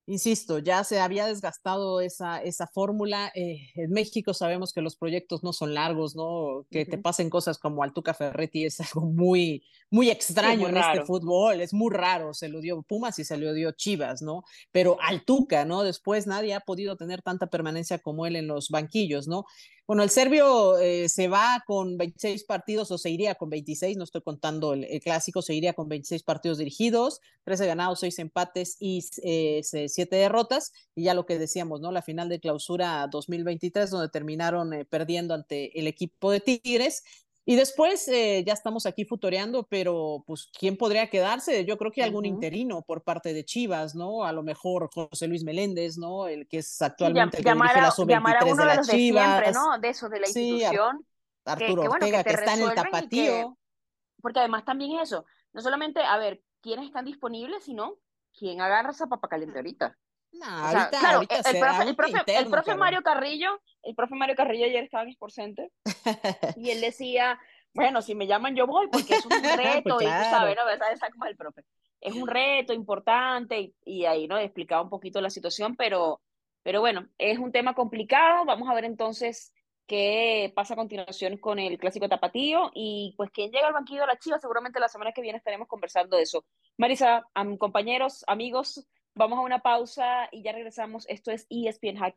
Insisto, 0.07 0.59
ya 0.59 0.83
se 0.83 0.99
había 0.99 1.27
desgastado 1.27 2.01
esa, 2.01 2.43
esa 2.43 2.67
fórmula. 2.67 3.31
Eh, 3.37 3.71
en 3.77 3.93
México 3.93 4.35
sabemos 4.35 4.73
que 4.73 4.81
los 4.81 4.97
proyectos 4.97 5.45
no 5.45 5.53
son 5.53 5.75
largos, 5.75 6.17
¿no? 6.17 6.67
Que 6.71 6.81
uh 6.81 6.85
-huh. 6.85 6.91
te 6.91 6.99
pasen 6.99 7.31
cosas 7.31 7.57
como 7.59 7.85
al 7.85 7.93
Tuca 7.93 8.12
Ferretti 8.12 8.65
es 8.65 8.81
algo 8.81 9.07
muy, 9.07 9.62
muy 9.91 10.11
extraño 10.11 10.67
sí, 10.67 10.73
muy 10.73 10.81
en 10.81 10.85
este 10.85 11.05
fútbol. 11.05 11.61
Es 11.61 11.73
muy 11.73 11.95
raro. 11.95 12.35
Se 12.35 12.49
lo 12.49 12.61
dio 12.61 12.83
Pumas 12.83 13.19
y 13.21 13.25
se 13.25 13.37
lo 13.37 13.55
dio 13.55 13.71
Chivas, 13.71 14.23
¿no? 14.23 14.43
Pero 14.73 14.97
al 15.01 15.25
Tuca, 15.25 15.65
¿no? 15.65 15.85
Después 15.85 16.27
nadie 16.27 16.55
ha 16.55 16.61
podido 16.61 16.97
tener 16.97 17.23
tanta 17.23 17.47
permanencia 17.47 18.01
como 18.01 18.27
él 18.27 18.35
en 18.35 18.49
los 18.49 18.71
banquillos, 18.71 19.29
¿no? 19.29 19.45
Bueno, 19.87 20.05
el 20.05 20.11
serbio 20.11 20.79
eh, 20.79 21.09
se 21.09 21.27
va 21.27 21.62
con 21.66 21.99
26 21.99 22.45
partidos 22.45 22.90
o 22.92 22.99
se 22.99 23.11
iría 23.11 23.35
con 23.35 23.51
26, 23.51 23.97
no 23.97 24.05
estoy 24.05 24.23
contando 24.23 24.75
el, 24.75 25.01
clásico, 25.01 25.42
se 25.42 25.55
iría 25.55 25.73
con 25.73 25.88
26 25.88 26.23
partidos 26.23 26.59
dirigidos, 26.59 27.21
13 27.45 27.66
ganados, 27.66 28.01
6 28.01 28.18
empates 28.21 28.77
y 28.79 29.03
7 29.03 29.62
eh, 29.64 30.07
derrotas. 30.09 30.73
Y 30.95 31.05
ya 31.05 31.14
lo 31.14 31.27
que 31.27 31.38
decíamos, 31.38 31.81
¿no? 31.81 31.90
La 31.90 32.01
final 32.03 32.29
de 32.29 32.38
clausura 32.38 33.09
2023, 33.11 33.90
donde 33.90 34.09
terminaron 34.09 34.73
eh, 34.73 34.85
perdiendo 34.85 35.35
ante 35.35 35.79
el 35.79 35.88
equipo 35.88 36.31
de 36.31 36.40
Tigres. 36.40 37.03
Y 37.44 37.57
después 37.57 38.07
eh, 38.07 38.44
ya 38.46 38.52
estamos 38.52 38.87
aquí 38.87 39.05
futoreando, 39.05 39.64
pero 39.64 40.22
pues 40.26 40.48
¿quién 40.57 40.76
podría 40.76 41.09
quedarse? 41.11 41.64
Yo 41.64 41.76
creo 41.76 41.90
que 41.90 42.02
algún 42.02 42.24
interino 42.24 42.83
por 42.83 43.02
parte 43.02 43.35
de 43.35 43.44
Chivas, 43.44 43.96
¿no? 43.96 44.24
A 44.24 44.33
lo 44.33 44.44
mejor 44.44 44.90
José 44.92 45.26
Luis 45.26 45.42
Meléndez, 45.42 45.98
¿no? 45.98 46.28
El 46.28 46.46
que 46.46 46.59
es 46.59 46.81
actualmente 46.81 47.38
el 47.38 47.44
que 47.44 47.52
dirige 47.52 47.81
la 47.81 47.90
sub-23 47.90 48.57
de, 48.57 48.64
la 48.64 48.81
Chivas. 48.83 49.42
siempre, 49.42 49.52
¿no? 49.52 49.78
De 49.78 49.88
esos 49.88 50.11
de 50.11 50.20
la 50.20 50.26
institución. 50.28 51.05
Arturo 51.44 51.83
Ortega, 51.83 52.22
que, 52.22 52.31
está 52.31 52.55
en 52.55 52.62
el 52.62 52.74
tapatío. 52.74 53.59
porque 54.20 54.38
además 54.38 54.64
también 54.64 54.92
es 54.92 55.09
eso, 55.09 55.26
no 55.52 55.61
solamente, 55.61 56.00
a 56.00 56.16
ver, 56.18 56.40
quiénes 56.61 56.87
están 56.87 57.05
disponibles, 57.05 57.64
sino 57.64 57.96
quién 58.38 58.61
agarra 58.61 58.90
esa 58.90 59.09
papa 59.09 59.28
caliente 59.28 59.59
ahorita. 59.59 59.98
No, 60.33 60.47
ahorita, 60.47 60.90
claro, 60.99 61.21
el, 61.21 61.27
profe, 61.27 61.51
el, 61.51 61.97
profe, 61.97 62.38
el, 62.38 62.47
profe, 62.49 62.75
Mario 62.75 63.03
Carrillo, 63.03 63.61
el 63.83 63.95
profe 63.95 64.14
Mario 64.14 64.35
Carrillo 64.35 64.64
ayer 64.64 64.85
estaba 64.85 65.05
en 65.05 65.11
Sport 65.11 65.33
Center 65.33 65.71
y 66.57 66.71
él 66.71 66.81
decía, 66.81 67.38
bueno, 67.75 68.03
si 68.03 68.14
me 68.14 68.27
llaman 68.27 68.57
yo 68.57 68.66
voy 68.66 68.88
porque 68.88 69.14
es 69.14 69.27
un 69.27 69.33
reto 69.57 70.01
y 70.01 70.05
tú 70.05 70.11
sabes, 70.11 70.57
¿no? 70.57 70.62
¿Sabes 70.79 71.12
como 71.12 71.27
el 71.27 71.37
profe? 71.37 71.64
Es 72.01 72.14
un 72.14 72.27
reto 72.27 72.73
importante 72.73 73.61
y, 73.61 73.75
y, 73.85 74.05
ahí, 74.07 74.27
¿no? 74.27 74.38
Explicaba 74.38 74.83
un 74.83 74.90
poquito 74.90 75.21
la 75.21 75.31
situación, 75.31 75.77
pero, 75.77 76.21
pero 76.62 76.81
bueno, 76.81 77.09
es 77.18 77.38
un 77.38 77.53
tema 77.53 77.75
complicado. 77.75 78.45
Vamos 78.45 78.68
a 78.68 78.75
ver 78.75 78.85
entonces 78.85 79.53
qué 79.87 80.53
pasa 80.55 80.75
a 80.75 80.77
continuación 80.77 81.37
con 81.37 81.59
el 81.59 81.79
clásico 81.79 82.09
tapatío 82.09 82.71
y 82.75 83.14
pues 83.16 83.31
quién 83.31 83.51
llega 83.51 83.68
al 83.68 83.73
banquillo 83.73 84.01
de 84.01 84.07
la 84.09 84.18
Chiva, 84.18 84.38
seguramente 84.38 84.81
la 84.81 84.88
semana 84.88 85.12
que 85.12 85.23
viene 85.23 85.38
estaremos 85.38 85.68
conversando 85.68 86.16
de 86.16 86.23
eso. 86.25 86.45
Marisa, 86.77 87.25
compañeros, 87.59 88.25
amigos, 88.27 88.87
Vamos 89.14 89.38
a 89.38 89.42
una 89.42 89.59
pausa 89.59 90.29
y 90.33 90.42
ya 90.42 90.53
regresamos. 90.53 91.05
Esto 91.07 91.31
es 91.31 91.46
ESPN 91.51 91.98
Hack 91.98 92.14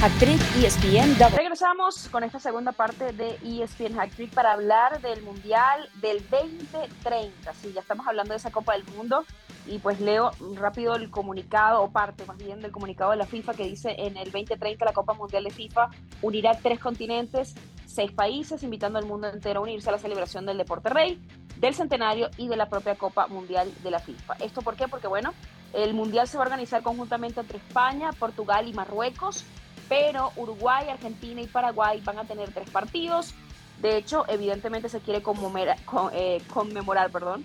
Hacktrick 0.00 0.40
ESPN 0.62 1.16
Regresamos 1.36 2.08
con 2.08 2.24
esta 2.24 2.38
segunda 2.38 2.72
parte 2.72 3.12
de 3.12 3.36
ESPN 3.44 3.96
Hacktrick 3.96 4.32
para 4.32 4.52
hablar 4.52 5.02
del 5.02 5.22
Mundial 5.22 5.90
del 6.00 6.26
2030. 6.30 7.52
Sí, 7.54 7.72
ya 7.74 7.82
estamos 7.82 8.06
hablando 8.06 8.32
de 8.32 8.38
esa 8.38 8.50
Copa 8.50 8.72
del 8.72 8.84
Mundo 8.96 9.24
y 9.66 9.78
pues 9.78 10.00
leo 10.00 10.30
rápido 10.54 10.94
el 10.96 11.10
comunicado 11.10 11.82
o 11.82 11.90
parte 11.90 12.24
más 12.24 12.38
bien 12.38 12.62
del 12.62 12.72
comunicado 12.72 13.10
de 13.10 13.18
la 13.18 13.26
FIFA 13.26 13.52
que 13.52 13.64
dice 13.64 13.94
en 13.98 14.16
el 14.16 14.30
2030 14.30 14.86
la 14.86 14.94
Copa 14.94 15.12
Mundial 15.12 15.44
de 15.44 15.50
FIFA 15.50 15.90
unirá 16.22 16.56
tres 16.56 16.78
continentes, 16.78 17.54
seis 17.84 18.10
países, 18.10 18.62
invitando 18.62 18.98
al 18.98 19.04
mundo 19.04 19.28
entero 19.28 19.60
a 19.60 19.64
unirse 19.64 19.90
a 19.90 19.92
la 19.92 19.98
celebración 19.98 20.46
del 20.46 20.56
deporte 20.56 20.88
rey 20.88 21.20
del 21.60 21.74
centenario 21.74 22.30
y 22.36 22.48
de 22.48 22.56
la 22.56 22.68
propia 22.68 22.94
Copa 22.94 23.26
Mundial 23.26 23.72
de 23.82 23.90
la 23.90 23.98
FIFA. 23.98 24.34
¿Esto 24.40 24.62
por 24.62 24.76
qué? 24.76 24.88
Porque, 24.88 25.08
bueno, 25.08 25.32
el 25.72 25.94
Mundial 25.94 26.28
se 26.28 26.36
va 26.36 26.44
a 26.44 26.46
organizar 26.46 26.82
conjuntamente 26.82 27.40
entre 27.40 27.58
España, 27.58 28.10
Portugal 28.12 28.68
y 28.68 28.72
Marruecos, 28.72 29.44
pero 29.88 30.32
Uruguay, 30.36 30.88
Argentina 30.88 31.40
y 31.40 31.46
Paraguay 31.46 32.00
van 32.04 32.18
a 32.18 32.24
tener 32.24 32.52
tres 32.52 32.70
partidos. 32.70 33.34
De 33.80 33.96
hecho, 33.96 34.24
evidentemente 34.28 34.88
se 34.88 35.00
quiere 35.00 35.22
conmemorar, 35.22 35.76
eh, 36.12 36.42
conmemorar 36.52 37.10
perdón, 37.10 37.44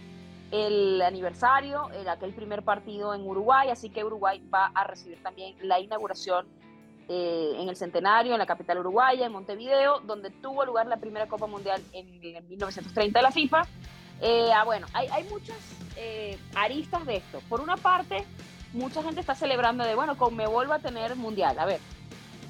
el 0.51 1.01
aniversario, 1.01 1.89
el, 1.91 2.07
aquel 2.07 2.33
primer 2.33 2.63
partido 2.63 3.13
en 3.13 3.21
Uruguay, 3.21 3.69
así 3.69 3.89
que 3.89 4.03
Uruguay 4.03 4.41
va 4.53 4.71
a 4.73 4.83
recibir 4.83 5.21
también 5.21 5.55
la 5.61 5.79
inauguración 5.79 6.47
eh, 7.09 7.55
en 7.57 7.69
el 7.69 7.75
centenario, 7.75 8.33
en 8.33 8.39
la 8.39 8.45
capital 8.45 8.79
uruguaya, 8.79 9.25
en 9.25 9.31
Montevideo, 9.31 9.99
donde 10.01 10.29
tuvo 10.29 10.63
lugar 10.65 10.87
la 10.87 10.97
primera 10.97 11.27
Copa 11.27 11.47
Mundial 11.47 11.81
en, 11.91 12.07
en 12.23 12.47
1930 12.47 13.19
de 13.19 13.23
la 13.23 13.31
FIFA 13.31 13.67
eh, 14.21 14.51
ah, 14.53 14.63
bueno, 14.63 14.87
hay, 14.93 15.07
hay 15.07 15.23
muchas 15.25 15.57
eh, 15.95 16.39
aristas 16.55 17.05
de 17.05 17.17
esto. 17.17 17.41
Por 17.49 17.61
una 17.61 17.77
parte, 17.77 18.25
mucha 18.73 19.03
gente 19.03 19.21
está 19.21 19.35
celebrando 19.35 19.83
de, 19.83 19.95
bueno, 19.95 20.17
con 20.17 20.35
me 20.35 20.47
vuelvo 20.47 20.73
a 20.73 20.79
tener 20.79 21.15
mundial. 21.15 21.57
A 21.59 21.65
ver, 21.65 21.79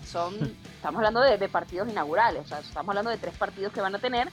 son, 0.06 0.36
estamos 0.76 1.00
hablando 1.00 1.22
de, 1.22 1.38
partidos 1.50 1.90
inaugurales, 1.90 2.46
o 2.46 2.48
sea, 2.48 2.60
estamos 2.60 2.90
hablando 2.90 3.12
de 3.12 3.18
tres 3.18 3.36
partidos 3.38 3.74
que 3.74 3.82
van 3.82 3.96
a 3.96 4.00
tener. 4.00 4.30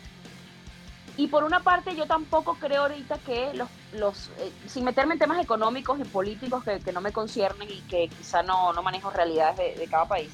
Y 1.16 1.26
por 1.26 1.44
una 1.44 1.60
parte, 1.60 1.96
yo 1.96 2.06
tampoco 2.06 2.54
creo 2.54 2.82
ahorita 2.82 3.18
que 3.18 3.52
los, 3.54 3.68
los 3.92 4.28
eh, 4.38 4.52
sin 4.66 4.84
meterme 4.84 5.14
en 5.14 5.18
temas 5.18 5.42
económicos 5.42 5.98
y 5.98 6.04
políticos 6.04 6.64
que, 6.64 6.78
que, 6.78 6.92
no 6.92 7.00
me 7.00 7.12
conciernen 7.12 7.68
y 7.68 7.80
que 7.82 8.08
quizá 8.08 8.42
no, 8.42 8.72
no 8.72 8.82
manejo 8.82 9.10
realidades 9.10 9.56
de, 9.56 9.74
de 9.74 9.86
cada 9.88 10.06
país, 10.06 10.30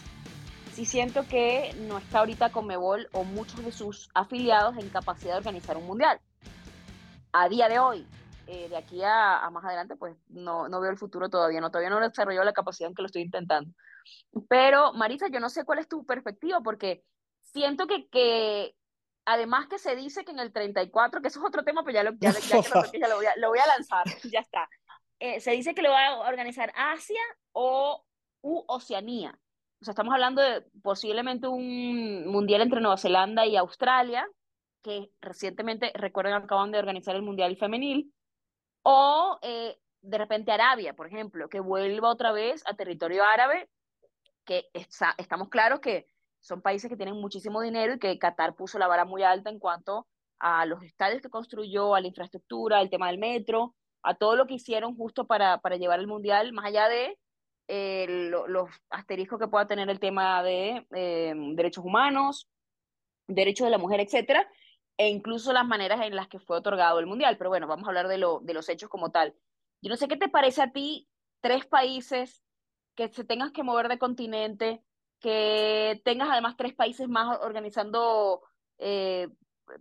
sí 0.74 0.85
siento 0.85 1.26
que 1.26 1.74
no 1.88 1.98
está 1.98 2.20
ahorita 2.20 2.50
Conmebol 2.50 3.09
o 3.12 3.24
muchos 3.24 3.64
de 3.64 3.72
sus 3.72 4.11
afiliados 4.14 4.76
en 4.76 4.88
capacidad 4.90 5.32
de 5.32 5.38
organizar 5.38 5.76
un 5.76 5.87
mundial 5.87 6.20
a 7.42 7.49
día 7.49 7.68
de 7.68 7.79
hoy, 7.79 8.07
eh, 8.46 8.68
de 8.68 8.77
aquí 8.77 9.03
a, 9.05 9.49
más 9.51 9.64
adelante, 9.64 9.96
pues 9.96 10.16
no, 10.29 10.68
no 10.68 10.81
veo 10.81 10.90
el 10.90 10.99
futuro 10.99 11.29
todavía, 11.29 11.61
no, 11.61 11.70
todavía 11.70 11.90
no 11.90 12.01
he 12.01 12.09
desarrollado 12.09 12.44
la 12.44 12.53
capacidad 12.53 12.88
en 12.88 12.94
que 12.94 13.03
lo 13.03 13.07
estoy 13.07 13.22
intentando. 13.22 13.72
Pero, 14.49 14.92
Marisa, 14.94 15.29
yo 15.29 15.40
no 15.40 15.51
sé 15.51 15.64
cuál 15.64 15.81
es 15.81 15.88
tu 15.88 16.07
perspectiva, 16.07 16.61
porque 16.61 17.03
siento 17.42 17.87
que, 17.87 18.09
que 18.09 18.75
además 19.27 19.66
que 19.66 19.79
se 19.79 19.96
dice 19.96 20.25
que 20.25 20.33
en 20.33 20.38
el 20.38 20.53
34, 20.53 21.20
que 21.20 21.29
eso 21.29 21.40
es 21.40 21.46
otro 21.46 21.64
tema, 21.64 21.83
pues 21.83 21.94
ya 21.94 22.05
lo, 22.05 22.12
ya, 22.18 22.33
ya, 22.33 22.57
lo, 23.09 23.16
voy, 23.16 23.27
a, 23.27 23.37
lo 23.37 23.49
voy 23.49 23.59
a 23.59 23.66
lanzar, 23.66 24.05
ya 24.33 24.40
está. 24.40 24.68
Eh, 25.18 25.40
se 25.40 25.53
dice 25.53 25.75
que 25.75 25.83
lo 25.83 25.90
va 25.90 26.07
a 26.07 26.18
organizar 26.29 26.72
Asia 26.75 27.20
o 27.53 28.05
u 28.42 28.64
Oceanía. 28.68 29.38
O 29.81 29.85
sea, 29.85 29.92
estamos 29.92 30.14
hablando 30.14 30.40
de 30.40 30.62
posiblemente 30.83 31.49
un 31.49 32.27
mundial 32.29 32.62
entre 32.62 32.81
Nueva 32.81 32.96
Zelanda 32.96 33.44
y 33.44 33.57
Australia, 33.57 34.27
que 34.87 35.11
recientemente, 35.20 35.90
recuerden, 35.96 36.35
acaban 36.35 36.70
de 36.70 36.79
organizar 36.79 37.16
el 37.16 37.22
Mundial 37.22 37.57
Femenil, 37.57 38.14
o 38.85 39.37
eh, 39.42 39.77
de 40.01 40.18
repente 40.18 40.53
Arabia, 40.53 40.94
por 40.94 41.09
ejemplo, 41.09 41.49
que 41.49 41.59
vuelva 41.59 42.09
otra 42.09 42.31
vez 42.31 42.62
a 42.68 42.75
territorio 42.75 43.25
árabe, 43.25 43.68
que 44.44 44.68
estamos 45.18 45.49
claros 45.49 45.81
que 45.81 46.07
son 46.38 46.62
países 46.62 46.88
que 46.88 46.96
tienen 46.96 47.16
muchísimo 47.20 47.61
dinero 47.62 47.94
y 47.94 47.99
que 47.99 48.16
Qatar 48.16 48.55
puso 48.55 48.79
la 48.79 48.87
vara 48.87 49.05
muy 49.05 49.25
alta 49.25 49.51
en 49.51 49.59
cuanto 49.59 50.07
a 50.38 50.64
los 50.66 50.81
estadios 50.85 51.20
que 51.20 51.31
construyó, 51.31 51.96
a 51.96 52.01
la 52.01 52.07
infraestructura, 52.07 52.79
al 52.79 52.88
tema 52.88 53.09
del 53.09 53.18
metro, 53.18 53.75
a 54.05 54.14
todo 54.14 54.37
lo 54.37 54.46
que 54.46 54.55
hicieron 54.55 54.94
justo 54.94 55.27
para, 55.27 55.59
para 55.59 55.79
llevar 55.79 55.99
el 55.99 56.07
Mundial, 56.07 56.53
más 56.53 56.66
allá 56.66 56.88
de 56.88 57.18
eh, 57.66 58.07
los 58.46 58.70
asteriscos 58.90 59.40
que 59.40 59.49
pueda 59.49 59.66
tener 59.66 59.90
el 59.90 59.99
tema 59.99 60.44
de 60.44 60.87
eh, 60.94 61.35
derechos 61.57 61.85
humanos, 61.85 62.49
derechos 63.27 63.66
de 63.66 63.72
la 63.72 63.79
mujer, 63.79 63.99
etcétera, 63.99 64.49
e 64.98 65.09
incluso 65.09 65.52
las 65.52 65.66
maneras 65.66 66.00
en 66.02 66.16
las 66.16 66.28
que 66.28 66.38
fue 66.38 66.59
otorgado 66.59 66.98
el 66.98 67.06
Mundial. 67.06 67.37
Pero 67.37 67.50
bueno, 67.50 67.66
vamos 67.66 67.87
a 67.87 67.88
hablar 67.88 68.09
de, 68.09 68.18
lo, 68.18 68.40
de 68.40 68.54
los 68.54 68.68
hechos 68.68 68.88
como 68.88 69.11
tal. 69.11 69.35
Yo 69.82 69.90
no 69.90 69.96
sé 69.96 70.09
qué 70.09 70.16
te 70.16 70.28
parece 70.28 70.62
a 70.62 70.72
ti 70.72 71.09
tres 71.40 71.66
países 71.66 72.42
que 72.94 73.09
se 73.09 73.24
tengas 73.24 73.52
que 73.52 73.62
mover 73.62 73.88
de 73.88 73.98
continente, 73.98 74.82
que 75.20 76.00
tengas 76.04 76.30
además 76.30 76.56
tres 76.56 76.74
países 76.74 77.09
más 77.09 77.38
organizando 77.40 78.42
eh, 78.78 79.28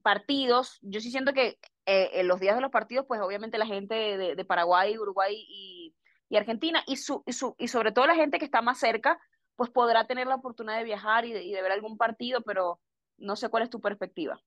partidos. 0.04 0.80
Yo 0.82 1.00
sí 1.00 1.12
siento 1.12 1.34
que 1.34 1.58
eh, 1.86 2.10
en 2.14 2.28
los 2.28 2.40
días 2.40 2.56
de 2.56 2.62
los 2.62 2.72
partidos, 2.72 3.06
pues 3.08 3.22
obviamente 3.22 3.58
la 3.58 3.66
gente 3.66 4.18
de, 4.18 4.46
Paraguay, 4.46 4.98
Uruguay 4.98 5.36
y, 5.48 5.96
y 6.30 6.38
Argentina, 6.38 6.84
y, 6.88 6.98
su, 6.98 7.24
y, 7.26 7.34
su, 7.34 7.56
y 7.58 7.70
sobre 7.70 7.92
todo 7.92 8.06
la 8.06 8.16
gente 8.16 8.38
que 8.38 8.46
está 8.46 8.62
más 8.62 8.80
cerca, 8.80 9.20
pues 9.56 9.70
podrá 9.70 10.06
tener 10.06 10.28
la 10.28 10.36
oportunidad 10.36 10.78
de 10.78 10.84
viajar 10.84 11.26
y 11.26 11.32
y 11.32 11.52
de 11.54 11.62
ver 11.62 11.72
algún 11.72 11.98
partido, 11.98 12.42
pero 12.42 12.82
no 13.18 13.38
sé 13.38 13.48
cuál 13.50 13.64
es 13.64 13.70
tu 13.70 13.80
perspectiva. 13.80 14.42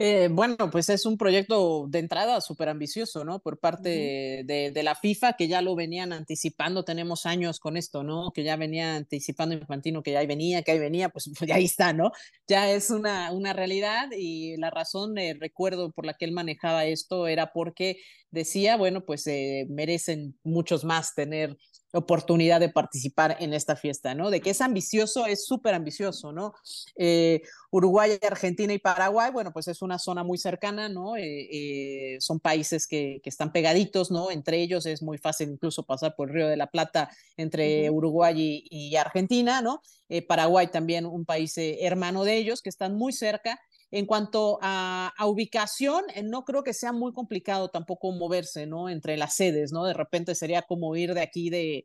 Eh, 0.00 0.28
bueno, 0.28 0.56
pues 0.72 0.88
es 0.88 1.06
un 1.06 1.16
proyecto 1.16 1.86
de 1.88 2.00
entrada 2.00 2.40
súper 2.40 2.68
ambicioso, 2.68 3.24
¿no? 3.24 3.38
Por 3.38 3.60
parte 3.60 4.42
de, 4.44 4.72
de, 4.72 4.82
la 4.82 4.96
FIFA, 4.96 5.34
que 5.34 5.46
ya 5.46 5.62
lo 5.62 5.76
venían 5.76 6.12
anticipando, 6.12 6.84
tenemos 6.84 7.26
años 7.26 7.60
con 7.60 7.76
esto, 7.76 8.02
¿no? 8.02 8.32
Que 8.32 8.42
ya 8.42 8.56
venía 8.56 8.96
anticipando 8.96 9.54
Infantino, 9.54 10.02
que 10.02 10.10
ya 10.10 10.18
ahí 10.18 10.26
venía, 10.26 10.62
que 10.62 10.72
ahí 10.72 10.80
venía, 10.80 11.10
pues, 11.10 11.30
pues 11.38 11.48
ya 11.48 11.54
ahí 11.54 11.64
está, 11.66 11.92
¿no? 11.92 12.10
Ya 12.48 12.72
es 12.72 12.90
una, 12.90 13.30
una 13.30 13.52
realidad 13.52 14.08
y 14.10 14.56
la 14.56 14.70
razón, 14.70 15.16
eh, 15.16 15.36
recuerdo, 15.38 15.92
por 15.92 16.06
la 16.06 16.14
que 16.14 16.24
él 16.24 16.32
manejaba 16.32 16.86
esto 16.86 17.28
era 17.28 17.52
porque 17.52 17.98
decía, 18.32 18.76
bueno, 18.76 19.04
pues 19.04 19.24
eh, 19.28 19.66
merecen 19.70 20.36
muchos 20.42 20.84
más 20.84 21.14
tener 21.14 21.56
oportunidad 21.94 22.60
de 22.60 22.68
participar 22.68 23.36
en 23.40 23.54
esta 23.54 23.76
fiesta, 23.76 24.14
¿no? 24.14 24.30
De 24.30 24.40
que 24.40 24.50
es 24.50 24.60
ambicioso, 24.60 25.26
es 25.26 25.46
súper 25.46 25.74
ambicioso, 25.74 26.32
¿no? 26.32 26.52
Eh, 26.96 27.42
Uruguay, 27.70 28.18
Argentina 28.22 28.72
y 28.72 28.78
Paraguay, 28.78 29.30
bueno, 29.30 29.52
pues 29.52 29.68
es 29.68 29.80
una 29.80 29.98
zona 29.98 30.24
muy 30.24 30.36
cercana, 30.36 30.88
¿no? 30.88 31.16
Eh, 31.16 31.48
eh, 31.52 32.16
son 32.20 32.40
países 32.40 32.86
que, 32.86 33.20
que, 33.22 33.30
están 33.30 33.52
pegaditos, 33.52 34.10
¿no? 34.10 34.30
Entre 34.30 34.60
ellos 34.60 34.86
es 34.86 35.02
muy 35.02 35.18
fácil 35.18 35.50
incluso 35.50 35.84
pasar 35.84 36.14
por 36.16 36.28
el 36.28 36.34
Río 36.34 36.48
de 36.48 36.56
la 36.56 36.66
Plata 36.66 37.10
entre 37.36 37.88
Uruguay 37.90 38.34
y, 38.36 38.66
y, 38.70 38.96
Argentina, 38.96 39.62
¿no? 39.62 39.80
Paraguay 40.28 40.68
también 40.68 41.06
un 41.06 41.24
país 41.24 41.54
hermano 41.56 42.24
de 42.24 42.36
ellos, 42.36 42.62
que 42.62 42.68
están 42.68 42.94
muy 42.94 43.12
cerca 43.12 43.60
en 43.90 44.06
cuanto 44.06 44.58
a, 44.62 45.12
ubicación, 45.26 46.04
eh, 46.14 46.22
no 46.22 46.44
creo 46.44 46.64
que 46.64 46.74
sea 46.74 46.92
muy 46.92 47.12
complicado 47.12 47.68
tampoco 47.68 48.12
moverse, 48.12 48.66
¿no? 48.66 48.88
Entre 48.88 49.16
las 49.16 49.34
sedes, 49.36 49.72
¿no? 49.72 49.84
De 49.84 49.94
repente 49.94 50.34
sería 50.34 50.62
como 50.62 50.96
ir 50.96 51.14
de 51.14 51.20
aquí 51.20 51.50
de, 51.50 51.84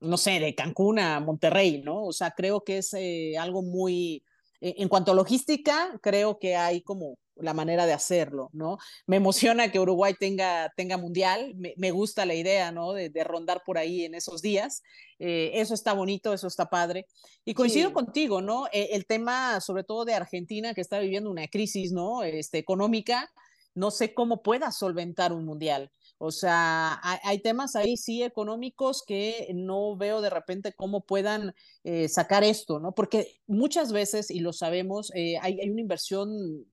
no 0.00 0.16
sé, 0.16 0.40
de 0.40 0.54
Cancún 0.54 0.98
a 0.98 1.20
Monterrey, 1.20 1.82
¿no? 1.82 2.04
O 2.04 2.12
sea, 2.12 2.32
creo 2.32 2.62
que 2.62 2.78
es 2.78 2.92
eh, 2.94 3.38
algo 3.38 3.62
muy, 3.62 4.22
en 4.60 4.88
cuanto 4.88 5.12
a 5.12 5.14
logística, 5.14 5.98
creo 6.02 6.38
que 6.38 6.56
hay 6.56 6.82
como 6.82 7.18
la 7.36 7.54
manera 7.54 7.86
de 7.86 7.92
hacerlo, 7.92 8.48
¿no? 8.52 8.78
Me 9.06 9.16
emociona 9.16 9.70
que 9.70 9.78
Uruguay 9.78 10.14
tenga, 10.18 10.72
tenga 10.76 10.96
mundial, 10.96 11.54
me, 11.56 11.90
gusta 11.90 12.24
la 12.24 12.34
idea, 12.34 12.72
¿no? 12.72 12.92
De, 12.92 13.10
rondar 13.24 13.62
por 13.64 13.78
ahí 13.78 14.04
en 14.04 14.14
esos 14.14 14.40
días. 14.40 14.82
Eh, 15.18 15.50
eso 15.54 15.74
está 15.74 15.92
bonito, 15.92 16.32
eso 16.32 16.46
está 16.46 16.66
padre. 16.66 17.06
Y 17.44 17.54
coincido 17.54 17.92
contigo, 17.92 18.40
¿no? 18.40 18.66
el 18.72 19.06
tema, 19.06 19.60
sobre 19.60 19.84
todo 19.84 20.04
de 20.04 20.14
Argentina, 20.14 20.74
que 20.74 20.80
está 20.80 20.98
viviendo 20.98 21.30
una 21.30 21.46
crisis, 21.48 21.92
¿no? 21.92 22.22
Este, 22.22 22.58
económica, 22.58 23.30
no 23.74 23.90
sé 23.90 24.14
cómo 24.14 24.42
pueda 24.42 24.72
solventar 24.72 25.32
un 25.32 25.44
mundial. 25.44 25.90
O 26.18 26.30
sea, 26.30 26.98
hay, 27.02 27.40
temas 27.40 27.76
ahí 27.76 27.96
sí 27.96 28.22
económicos 28.22 29.02
que 29.06 29.48
no 29.54 29.96
veo 29.96 30.22
de 30.22 30.30
repente 30.30 30.72
cómo 30.72 31.02
puedan 31.02 31.54
eh, 31.84 32.08
sacar 32.08 32.42
esto, 32.42 32.80
¿no? 32.80 32.94
Porque 32.94 33.40
muchas 33.46 33.92
veces, 33.92 34.30
y 34.30 34.40
lo 34.40 34.52
sabemos, 34.54 35.12
eh, 35.14 35.36
hay, 35.42 35.58
una 35.68 35.80
inversión 35.80 36.64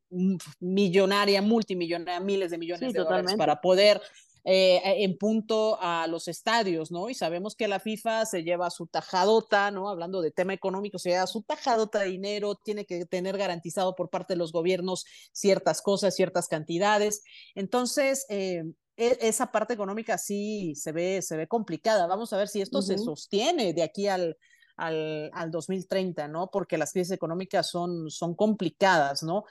millonaria, 0.59 1.41
multimillonaria, 1.41 2.21
miles 2.21 2.51
de 2.51 2.57
millones 2.57 2.93
de 2.93 2.99
dólares 2.99 3.33
para 3.37 3.59
poder 3.59 4.01
eh, 4.45 5.03
en 5.03 5.17
punto 5.17 5.77
a 5.81 6.05
los 6.07 6.27
estadios, 6.27 6.91
¿no? 6.91 7.09
Y 7.09 7.13
sabemos 7.13 7.55
que 7.55 7.69
la 7.69 7.79
FIFA 7.79 8.25
se 8.25 8.43
lleva 8.43 8.69
su 8.71 8.87
tajadota, 8.87 9.71
¿no? 9.71 9.87
Hablando 9.87 10.21
de 10.21 10.31
tema 10.31 10.53
económico, 10.53 10.99
se 10.99 11.11
lleva 11.11 11.27
su 11.27 11.43
tajadota 11.43 11.99
de 11.99 12.09
dinero, 12.09 12.55
tiene 12.55 12.85
que 12.85 13.05
tener 13.05 13.37
garantizado 13.37 13.95
por 13.95 14.09
parte 14.09 14.33
de 14.33 14.37
los 14.37 14.51
gobiernos 14.51 15.05
ciertas 15.31 15.81
cosas, 15.81 16.13
ciertas 16.15 16.49
cantidades. 16.49 17.23
Entonces, 17.55 18.25
eh, 18.27 18.65
esa 18.95 19.51
parte 19.51 19.73
económica 19.73 20.17
sí 20.17 20.73
se 20.75 20.91
ve, 20.91 21.21
se 21.21 21.37
ve 21.37 21.47
complicada. 21.47 22.07
Vamos 22.07 22.31
a 22.33 22.37
ver 22.37 22.47
si 22.47 22.61
esto 22.61 22.81
se 22.81 22.97
sostiene 22.97 23.73
de 23.73 23.83
aquí 23.83 24.07
al, 24.07 24.37
al, 24.77 25.31
al, 25.33 25.51
2030, 25.51 26.27
¿no? 26.27 26.49
Porque 26.51 26.77
las 26.77 26.91
crisis 26.91 27.11
económicas 27.11 27.69
son, 27.69 28.09
son 28.09 28.35
complicadas, 28.35 29.23
¿no? 29.23 29.45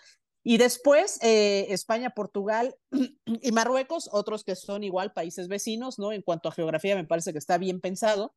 Y 0.45 0.59
después 0.59 1.19
eh, 1.23 1.67
España, 1.71 2.11
Portugal 2.11 2.75
y 3.27 3.53
Marruecos, 3.53 4.09
otros 4.13 4.45
que 4.45 4.57
son 4.57 4.85
igual 4.85 5.13
países 5.13 5.49
vecinos, 5.49 5.99
¿no? 5.99 6.13
En 6.13 6.23
cuanto 6.23 6.49
a 6.49 6.53
geografía, 6.53 6.97
me 6.97 7.05
parece 7.05 7.33
que 7.33 7.39
está 7.39 7.59
bien 7.59 7.81
pensado. 7.81 8.35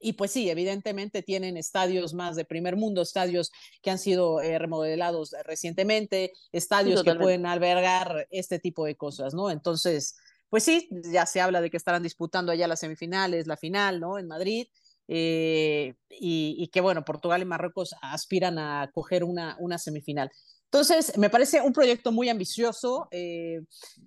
Y 0.00 0.14
pues 0.14 0.32
sí, 0.32 0.50
evidentemente 0.50 1.22
tienen 1.22 1.56
estadios 1.56 2.12
más 2.12 2.36
de 2.36 2.44
primer 2.44 2.76
mundo, 2.76 3.00
estadios 3.00 3.50
que 3.80 3.90
han 3.90 3.98
sido 3.98 4.40
eh, 4.42 4.58
remodelados 4.58 5.34
recientemente, 5.44 6.32
estadios 6.52 7.02
que 7.02 7.14
pueden 7.14 7.46
albergar 7.46 8.26
este 8.30 8.58
tipo 8.58 8.84
de 8.84 8.96
cosas, 8.96 9.32
¿no? 9.32 9.50
Entonces, 9.50 10.16
pues 10.54 10.62
sí, 10.62 10.88
ya 11.10 11.26
se 11.26 11.40
habla 11.40 11.60
de 11.60 11.68
que 11.68 11.76
estarán 11.76 12.04
disputando 12.04 12.52
allá 12.52 12.68
las 12.68 12.78
semifinales, 12.78 13.48
la 13.48 13.56
final, 13.56 13.98
¿no? 13.98 14.20
En 14.20 14.28
Madrid. 14.28 14.68
Eh, 15.08 15.94
y, 16.08 16.54
y, 16.56 16.68
que 16.68 16.80
bueno, 16.80 17.04
Portugal 17.04 17.42
y 17.42 17.44
Marruecos 17.44 17.96
aspiran 18.00 18.60
a 18.60 18.88
coger 18.94 19.24
una, 19.24 19.56
una 19.58 19.78
semifinal. 19.78 20.30
Entonces, 20.74 21.16
me 21.18 21.30
parece 21.30 21.60
un 21.60 21.72
proyecto 21.72 22.10
muy 22.10 22.28
ambicioso, 22.28 23.06
eh, 23.12 23.60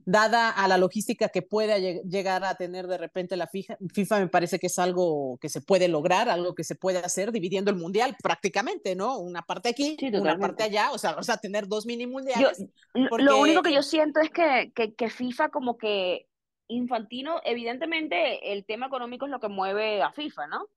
dada 0.05 0.49
a 0.49 0.67
la 0.67 0.77
logística 0.77 1.29
que 1.29 1.41
pueda 1.41 1.77
llegar 1.77 2.43
a 2.43 2.55
tener 2.55 2.87
de 2.87 2.97
repente 2.97 3.37
la 3.37 3.47
FIFA, 3.47 3.77
FIFA, 3.93 4.19
me 4.19 4.27
parece 4.27 4.59
que 4.59 4.67
es 4.67 4.77
algo 4.77 5.37
que 5.41 5.47
se 5.47 5.61
puede 5.61 5.87
lograr, 5.87 6.27
algo 6.27 6.55
que 6.55 6.65
se 6.65 6.75
puede 6.75 6.99
hacer 6.99 7.31
dividiendo 7.31 7.71
el 7.71 7.77
mundial 7.77 8.17
prácticamente, 8.21 8.95
¿no? 8.95 9.17
Una 9.17 9.43
parte 9.43 9.69
aquí, 9.69 9.97
una 10.13 10.37
parte 10.37 10.63
allá, 10.63 10.91
o 10.91 10.97
sea, 10.97 11.15
o 11.17 11.23
sea, 11.23 11.37
tener 11.37 11.67
dos 11.67 11.85
mini 11.85 12.05
mundiales. 12.05 12.61
Lo 12.93 13.39
único 13.39 13.61
que 13.61 13.73
yo 13.73 13.81
siento 13.81 14.19
es 14.19 14.29
que, 14.29 14.73
que, 14.75 14.93
que 14.93 15.09
FIFA 15.09 15.47
como 15.49 15.77
que 15.77 16.27
Infantino, 16.67 17.41
evidentemente 17.43 18.53
el 18.53 18.65
tema 18.65 18.87
económico 18.87 19.25
es 19.25 19.31
lo 19.31 19.39
que 19.39 19.47
mueve 19.47 20.01
a 20.01 20.11
FIFA, 20.11 20.47
¿no? 20.47 20.67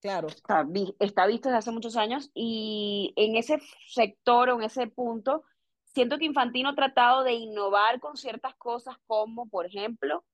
Claro. 0.00 0.28
Está, 0.28 0.66
está 0.98 1.26
visto 1.26 1.48
desde 1.48 1.58
hace 1.58 1.70
muchos 1.70 1.96
años 1.96 2.30
y 2.34 3.12
en 3.16 3.36
ese 3.36 3.60
sector 3.88 4.50
o 4.50 4.56
en 4.56 4.62
ese 4.62 4.86
punto, 4.86 5.44
siento 5.84 6.18
que 6.18 6.24
Infantino 6.24 6.70
ha 6.70 6.74
tratado 6.74 7.22
de 7.22 7.34
innovar 7.34 8.00
con 8.00 8.16
ciertas 8.16 8.54
cosas 8.56 8.96
como, 9.06 9.48
por 9.48 9.66
ejemplo, 9.66 10.24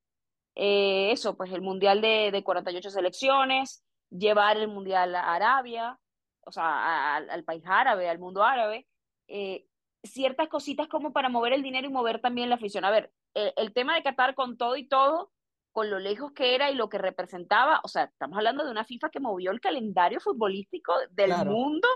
eh, 0.55 1.11
eso, 1.12 1.37
pues 1.37 1.53
el 1.53 1.62
Mundial 1.62 2.01
de, 2.01 2.31
de 2.31 2.45
48 2.45 2.90
selecciones, 2.90 3.85
llevar 4.11 4.57
el 4.57 4.69
Mundial 4.69 5.14
a 5.14 5.35
Arabia, 5.35 5.99
o 6.47 6.53
sea, 6.53 7.16
al 7.16 7.45
país 7.45 7.64
árabe, 7.66 8.09
al 8.09 8.21
mundo 8.21 8.45
árabe, 8.45 8.87
eh, 9.27 9.66
ciertas 10.02 10.48
cositas 10.48 10.88
como 10.88 11.12
para 11.12 11.28
mover 11.28 11.52
el 11.52 11.62
dinero 11.62 11.88
y 11.88 11.92
mover 11.92 12.20
también 12.20 12.48
la 12.48 12.56
afición. 12.56 12.85
A 12.85 12.90
ver, 12.90 13.12
el, 13.35 13.52
el 13.56 13.72
tema 13.72 13.94
de 13.94 14.02
Qatar 14.02 14.35
con 14.35 14.56
todo 14.56 14.76
y 14.76 14.87
todo, 14.87 15.32
con 15.72 15.90
lo 15.90 15.98
lejos 15.98 16.32
que 16.32 16.54
era 16.54 16.70
y 16.70 16.74
lo 16.74 16.88
que 16.88 16.98
representaba, 16.98 17.80
o 17.85 17.88
sea, 17.88 18.04
estamos 18.04 18.38
hablando 18.38 18.64
de 18.64 18.70
una 18.70 18.85
FIFA 18.85 19.11
que 19.11 19.20
movió 19.20 19.50
el 19.50 19.61
calendario 19.61 20.20
futbolístico 20.20 20.94
del 21.11 21.32
mundo 21.44 21.88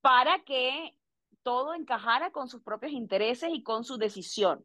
para 0.00 0.42
que 0.44 0.96
todo 1.42 1.74
encajara 1.74 2.30
con 2.30 2.48
sus 2.48 2.62
propios 2.62 2.92
intereses 2.92 3.50
y 3.52 3.62
con 3.62 3.84
su 3.84 3.98
decisión. 3.98 4.64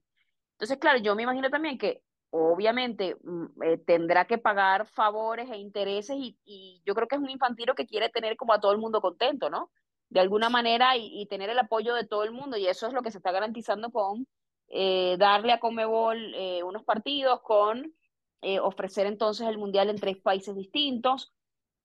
Entonces, 0.53 0.77
claro, 0.77 0.99
yo 0.99 1.15
me 1.15 1.23
imagino 1.23 1.49
también 1.49 1.77
que 1.77 2.01
obviamente 2.31 3.17
mm, 3.23 3.63
eh, 3.63 3.77
tendrá 3.77 4.25
que 4.25 4.37
pagar 4.37 4.87
favores 4.87 5.49
e 5.51 5.57
intereses 5.57 6.15
y, 6.17 6.81
yo 6.85 6.95
creo 6.95 7.07
que 7.07 7.15
es 7.15 7.21
un 7.21 7.29
infantilo 7.29 7.75
que 7.75 7.85
quiere 7.85 8.09
tener 8.09 8.35
como 8.37 8.53
a 8.53 8.59
todo 8.59 8.71
el 8.71 8.77
mundo 8.77 9.01
contento, 9.01 9.49
¿no? 9.49 9.71
De 10.09 10.19
alguna 10.19 10.49
manera 10.49 10.97
y, 10.97 11.25
tener 11.27 11.49
el 11.49 11.59
apoyo 11.59 11.93
de 11.93 12.05
todo 12.05 12.23
el 12.23 12.31
mundo 12.31 12.57
y 12.57 12.67
eso 12.67 12.87
es 12.87 12.93
lo 12.93 13.03
que 13.03 13.11
se 13.11 13.17
está 13.17 13.31
garantizando 13.31 13.91
con 13.91 14.27
eh, 14.67 15.17
darle 15.19 15.51
a 15.53 15.59
Comebol 15.59 16.33
eh, 16.35 16.63
unos 16.63 16.83
partidos, 16.83 17.41
con 17.41 17.93
eh, 18.41 18.59
ofrecer 18.59 19.05
entonces 19.05 19.47
el 19.47 19.57
mundial 19.57 19.89
en 19.89 19.99
tres 19.99 20.17
países 20.17 20.55
distintos. 20.55 21.33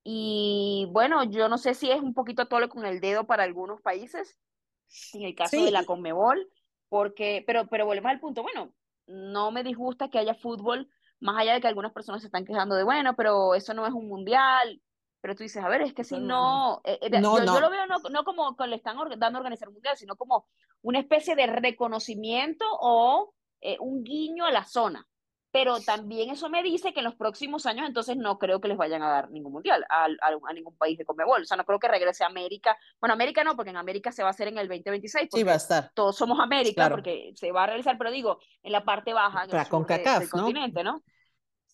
Y 0.04 0.86
bueno, 0.90 1.24
yo 1.24 1.48
no 1.48 1.58
sé 1.58 1.74
si 1.74 1.90
es 1.90 2.00
un 2.00 2.14
poquito 2.14 2.46
tole 2.46 2.68
con 2.68 2.84
el 2.84 3.00
dedo 3.00 3.24
para 3.24 3.42
algunos 3.42 3.80
países, 3.80 4.38
en 5.14 5.22
el 5.22 5.34
caso 5.34 5.64
de 5.64 5.70
la 5.70 5.84
Conmebol, 5.84 6.46
porque, 6.88 7.42
pero, 7.46 7.66
pero 7.68 7.86
volvemos 7.86 8.10
al 8.10 8.20
punto, 8.20 8.42
bueno, 8.42 8.72
no 9.06 9.50
me 9.50 9.64
disgusta 9.64 10.10
que 10.10 10.18
haya 10.18 10.34
fútbol, 10.34 10.88
más 11.20 11.40
allá 11.40 11.54
de 11.54 11.60
que 11.62 11.68
algunas 11.68 11.92
personas 11.92 12.20
se 12.20 12.28
están 12.28 12.44
quejando 12.44 12.74
de, 12.74 12.84
bueno, 12.84 13.16
pero 13.16 13.54
eso 13.54 13.72
no 13.72 13.86
es 13.86 13.94
un 13.94 14.08
mundial, 14.08 14.82
pero 15.24 15.34
tú 15.34 15.42
dices, 15.42 15.64
a 15.64 15.68
ver, 15.70 15.80
es 15.80 15.94
que 15.94 16.04
si 16.04 16.18
no, 16.18 16.82
eh, 16.84 16.98
eh, 17.00 17.08
yo, 17.10 17.38
lo 17.40 17.70
veo 17.70 17.86
no, 17.86 17.96
no 18.10 18.24
como 18.24 18.54
que 18.54 18.66
le 18.66 18.76
están 18.76 18.98
dando 19.16 19.38
a 19.38 19.40
organizar 19.40 19.68
un 19.68 19.72
mundial, 19.72 19.96
sino 19.96 20.16
como 20.16 20.46
una 20.82 20.98
especie 20.98 21.34
de 21.34 21.46
reconocimiento 21.46 22.66
o 22.78 23.32
un 23.80 24.04
guiño 24.04 24.44
a 24.44 24.52
la 24.52 24.66
zona. 24.66 25.08
Pero 25.50 25.80
también 25.80 26.28
eso 26.28 26.50
me 26.50 26.62
dice 26.62 26.92
que 26.92 27.00
en 27.00 27.06
los 27.06 27.14
próximos 27.14 27.64
años 27.64 27.86
entonces 27.88 28.18
no 28.18 28.38
creo 28.38 28.60
que 28.60 28.68
les 28.68 28.76
vayan 28.76 29.02
a 29.02 29.08
dar 29.08 29.30
ningún 29.30 29.54
mundial 29.54 29.86
a, 29.88 30.04
a, 30.04 30.52
ningún 30.52 30.76
país 30.76 30.98
de 30.98 31.06
Comebol, 31.06 31.40
o 31.40 31.44
sea, 31.46 31.56
no 31.56 31.64
creo 31.64 31.78
que 31.78 31.88
regrese 31.88 32.22
a 32.22 32.26
América, 32.26 32.76
bueno, 33.00 33.14
América 33.14 33.42
no, 33.44 33.56
porque 33.56 33.70
en 33.70 33.78
América 33.78 34.12
se 34.12 34.22
va 34.22 34.28
a 34.28 34.32
hacer 34.32 34.48
en 34.48 34.58
el 34.58 34.68
2026, 34.68 35.30
sí, 35.32 35.42
va 35.42 35.52
a 35.52 35.56
estar. 35.56 35.90
todos 35.94 36.18
somos 36.18 36.38
América, 36.38 36.90
porque 36.90 37.32
se 37.34 37.50
va 37.50 37.62
a 37.62 37.66
realizar, 37.68 37.96
pero 37.96 38.10
digo, 38.10 38.40
en 38.62 38.72
la 38.72 38.84
parte 38.84 39.14
baja 39.14 39.46
del 39.46 40.28
continente, 40.28 40.84
¿no? 40.84 41.02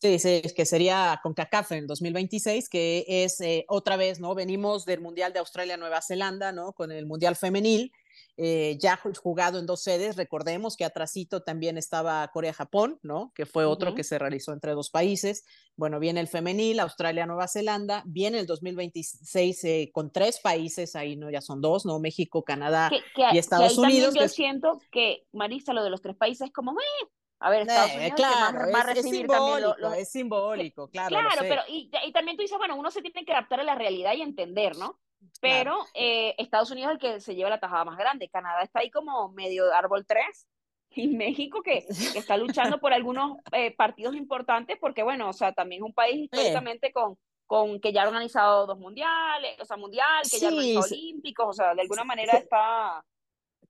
Sí, 0.01 0.19
sí, 0.19 0.43
que 0.57 0.65
sería 0.65 1.21
con 1.23 1.35
CACAF 1.35 1.73
en 1.73 1.87
2026, 1.87 2.71
que 2.71 3.05
es 3.07 3.39
eh, 3.43 3.67
otra 3.69 3.97
vez, 3.97 4.19
¿no? 4.19 4.35
Venimos 4.35 4.87
del 4.87 5.03
Mundial 5.03 5.35
de 5.35 5.41
Australia-Nueva 5.41 6.01
Zelanda, 6.01 6.53
¿no? 6.53 6.73
Con 6.73 6.91
el 6.91 7.05
Mundial 7.05 7.37
Femenil, 7.37 7.93
eh, 8.39 8.79
ya 8.81 8.99
jugado 9.23 9.59
en 9.59 9.67
dos 9.67 9.83
sedes. 9.83 10.17
Recordemos 10.17 10.79
que 10.79 10.87
atrasito 10.87 11.43
también 11.43 11.77
estaba 11.77 12.27
Corea-Japón, 12.29 12.99
¿no? 13.03 13.31
Que 13.35 13.45
fue 13.45 13.67
otro 13.67 13.95
que 13.95 14.03
se 14.03 14.19
realizó 14.19 14.55
entre 14.55 14.73
dos 14.73 14.89
países. 14.89 15.45
Bueno, 15.77 16.01
viene 16.01 16.21
el 16.21 16.29
femenil, 16.29 16.81
Australia-Nueva 16.81 17.49
Zelanda, 17.49 18.03
viene 18.07 18.39
el 18.39 18.47
2026 18.47 19.65
eh, 19.65 19.91
con 19.93 20.11
tres 20.11 20.41
países, 20.41 20.97
ahí 20.97 21.17
no 21.17 21.31
ya 21.31 21.43
son 21.43 21.61
dos, 21.61 21.85
¿no? 21.85 21.99
México, 21.99 22.43
Canadá 22.43 22.91
y 23.33 23.37
Estados 23.37 23.77
Unidos. 23.77 24.15
Yo 24.15 24.29
siento 24.29 24.81
que, 24.91 25.27
Marisa, 25.33 25.75
lo 25.75 25.85
de 25.85 25.91
los 25.91 26.01
tres 26.01 26.17
países 26.17 26.47
es 26.47 26.53
como, 26.55 26.73
eh, 26.73 27.09
a 27.41 27.51
ver, 27.51 27.63
Estados 27.63 27.95
Unidos 27.95 28.13
claro, 28.17 28.59
va 28.73 28.81
a 28.81 28.83
recibir 28.85 29.27
es, 29.27 29.33
simbólico, 29.33 29.93
es 29.95 30.13
simbólico, 30.13 30.89
claro. 30.89 31.09
Claro, 31.09 31.41
pero 31.41 31.63
y, 31.69 31.91
y, 32.05 32.13
también 32.13 32.37
tú 32.37 32.43
dices, 32.43 32.59
bueno, 32.59 32.77
uno 32.77 32.91
se 32.91 33.01
tiene 33.01 33.25
que 33.25 33.33
adaptar 33.33 33.61
a 33.61 33.65
la 33.65 33.75
realidad 33.75 34.13
y 34.15 34.21
entender, 34.21 34.77
¿no? 34.77 34.99
Pero 35.41 35.87
eh, 35.95 36.35
Estados 36.39 36.71
Unidos 36.71 36.91
es 36.91 36.95
el 36.95 37.01
que 37.01 37.21
se 37.21 37.35
lleva 37.35 37.51
la 37.51 37.61
tajada 37.61 37.85
más 37.85 37.97
grande. 37.97 38.29
Canadá 38.29 38.63
está 38.63 38.81
ahí 38.81 38.91
como 38.91 39.31
medio 39.31 39.73
árbol 39.73 40.05
3 40.07 40.25
y 40.91 41.09
México 41.09 41.63
que, 41.63 41.87
está 41.89 42.37
luchando 42.37 42.79
por 42.79 42.93
algunos 42.93 43.39
eh, 43.53 43.75
partidos 43.75 44.15
importantes 44.17 44.77
porque, 44.81 45.03
bueno, 45.03 45.29
o 45.29 45.33
sea, 45.33 45.53
también 45.53 45.83
es 45.83 45.87
un 45.87 45.95
país 45.95 46.25
históricamente 46.25 46.93
con, 46.93 47.17
con 47.47 47.81
que 47.81 47.93
ya 47.93 48.03
ha 48.03 48.09
organizado 48.09 48.67
dos 48.67 48.79
mundiales, 48.79 49.59
o 49.61 49.65
sea, 49.65 49.77
mundial, 49.77 50.23
que 50.31 50.39
ya 50.39 50.49
ha 50.49 50.53
organizado 50.53 50.87
olímpicos, 50.87 51.47
o 51.49 51.53
sea, 51.53 51.75
de 51.75 51.83
alguna 51.83 52.05
manera 52.05 52.37
está... 52.37 53.03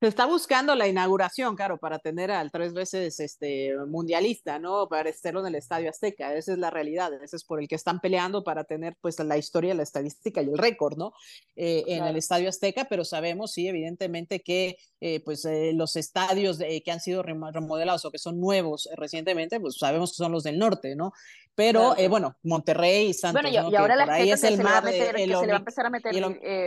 Se 0.01 0.07
está 0.07 0.25
buscando 0.25 0.73
la 0.73 0.87
inauguración, 0.87 1.55
claro, 1.55 1.77
para 1.77 1.99
tener 1.99 2.31
al 2.31 2.49
tres 2.49 2.73
veces 2.73 3.19
este 3.19 3.77
mundialista, 3.85 4.57
¿no? 4.57 4.87
Para 4.87 5.11
estarlo 5.11 5.41
en 5.41 5.45
el 5.45 5.55
Estadio 5.55 5.91
Azteca. 5.91 6.33
Esa 6.33 6.53
es 6.53 6.57
la 6.57 6.71
realidad. 6.71 7.13
Ese 7.21 7.35
es 7.35 7.43
por 7.43 7.61
el 7.61 7.67
que 7.67 7.75
están 7.75 7.99
peleando 7.99 8.43
para 8.43 8.63
tener, 8.63 8.95
pues, 8.99 9.19
la 9.19 9.37
historia, 9.37 9.75
la 9.75 9.83
estadística 9.83 10.41
y 10.41 10.45
el 10.45 10.57
récord, 10.57 10.97
¿no? 10.97 11.13
Eh, 11.55 11.83
en 11.85 12.03
el 12.03 12.17
Estadio 12.17 12.49
Azteca, 12.49 12.87
pero 12.89 13.05
sabemos, 13.05 13.51
sí, 13.51 13.67
evidentemente 13.67 14.39
que, 14.39 14.75
eh, 15.01 15.19
pues, 15.23 15.45
eh, 15.45 15.71
los 15.75 15.95
estadios 15.95 16.57
que 16.57 16.91
han 16.91 16.99
sido 16.99 17.21
remodelados 17.21 18.03
o 18.03 18.09
que 18.09 18.17
son 18.17 18.41
nuevos 18.41 18.89
recientemente, 18.97 19.59
pues, 19.59 19.77
sabemos 19.77 20.13
que 20.13 20.23
son 20.23 20.31
los 20.31 20.41
del 20.41 20.57
norte, 20.57 20.95
¿no? 20.95 21.13
Pero, 21.53 21.93
bueno, 22.09 22.35
Monterrey 22.41 23.09
y 23.09 23.13
Santos, 23.13 23.43
bueno, 23.43 23.69
y, 23.69 23.75
ahora 23.75 23.95
la 23.95 24.19
es 24.19 24.43
el 24.45 24.63
mar, 24.63 24.83
que 24.83 25.13
se 25.13 25.27
le 25.27 25.35
va 25.35 25.53
a 25.53 25.57
empezar 25.57 25.85
a 25.85 25.91
meter 25.91 26.15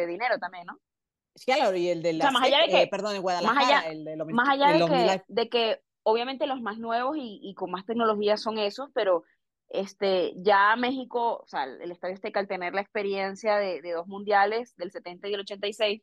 dinero 0.07 0.39
también, 0.39 0.67
¿no? 0.67 0.79
Claro, 1.45 1.77
y 1.77 1.89
el 1.89 2.03
de 2.03 2.13
la. 2.13 2.31
más 2.31 2.45
allá 2.45 2.61
de 2.61 2.69
que, 2.69 2.87
perdón, 2.87 3.17
en 3.17 3.23
Guadalajara, 3.23 3.61
más 3.61 3.69
allá, 3.69 3.91
el 3.91 4.05
de, 4.05 4.17
más 4.17 4.49
allá 4.49 4.73
de, 4.73 4.87
que, 4.87 5.23
de, 5.27 5.49
que, 5.49 5.81
obviamente 6.05 6.47
los 6.47 6.61
más 6.61 6.79
nuevos 6.79 7.17
y, 7.17 7.41
y, 7.43 7.55
con 7.55 7.71
más 7.71 7.85
tecnología 7.85 8.37
son 8.37 8.59
esos, 8.59 8.91
pero 8.95 9.25
este, 9.69 10.33
ya 10.37 10.77
México, 10.77 11.41
o 11.43 11.47
sea, 11.47 11.65
el 11.65 11.91
Estadio 11.91 12.15
Azteca 12.15 12.39
al 12.39 12.47
tener 12.47 12.75
la 12.75 12.83
experiencia 12.83 13.57
de, 13.57 13.83
de, 13.83 13.93
dos 13.93 14.07
mundiales, 14.07 14.77
del 14.77 14.93
70 14.93 15.29
y 15.29 15.35
el 15.35 15.41
86, 15.41 16.03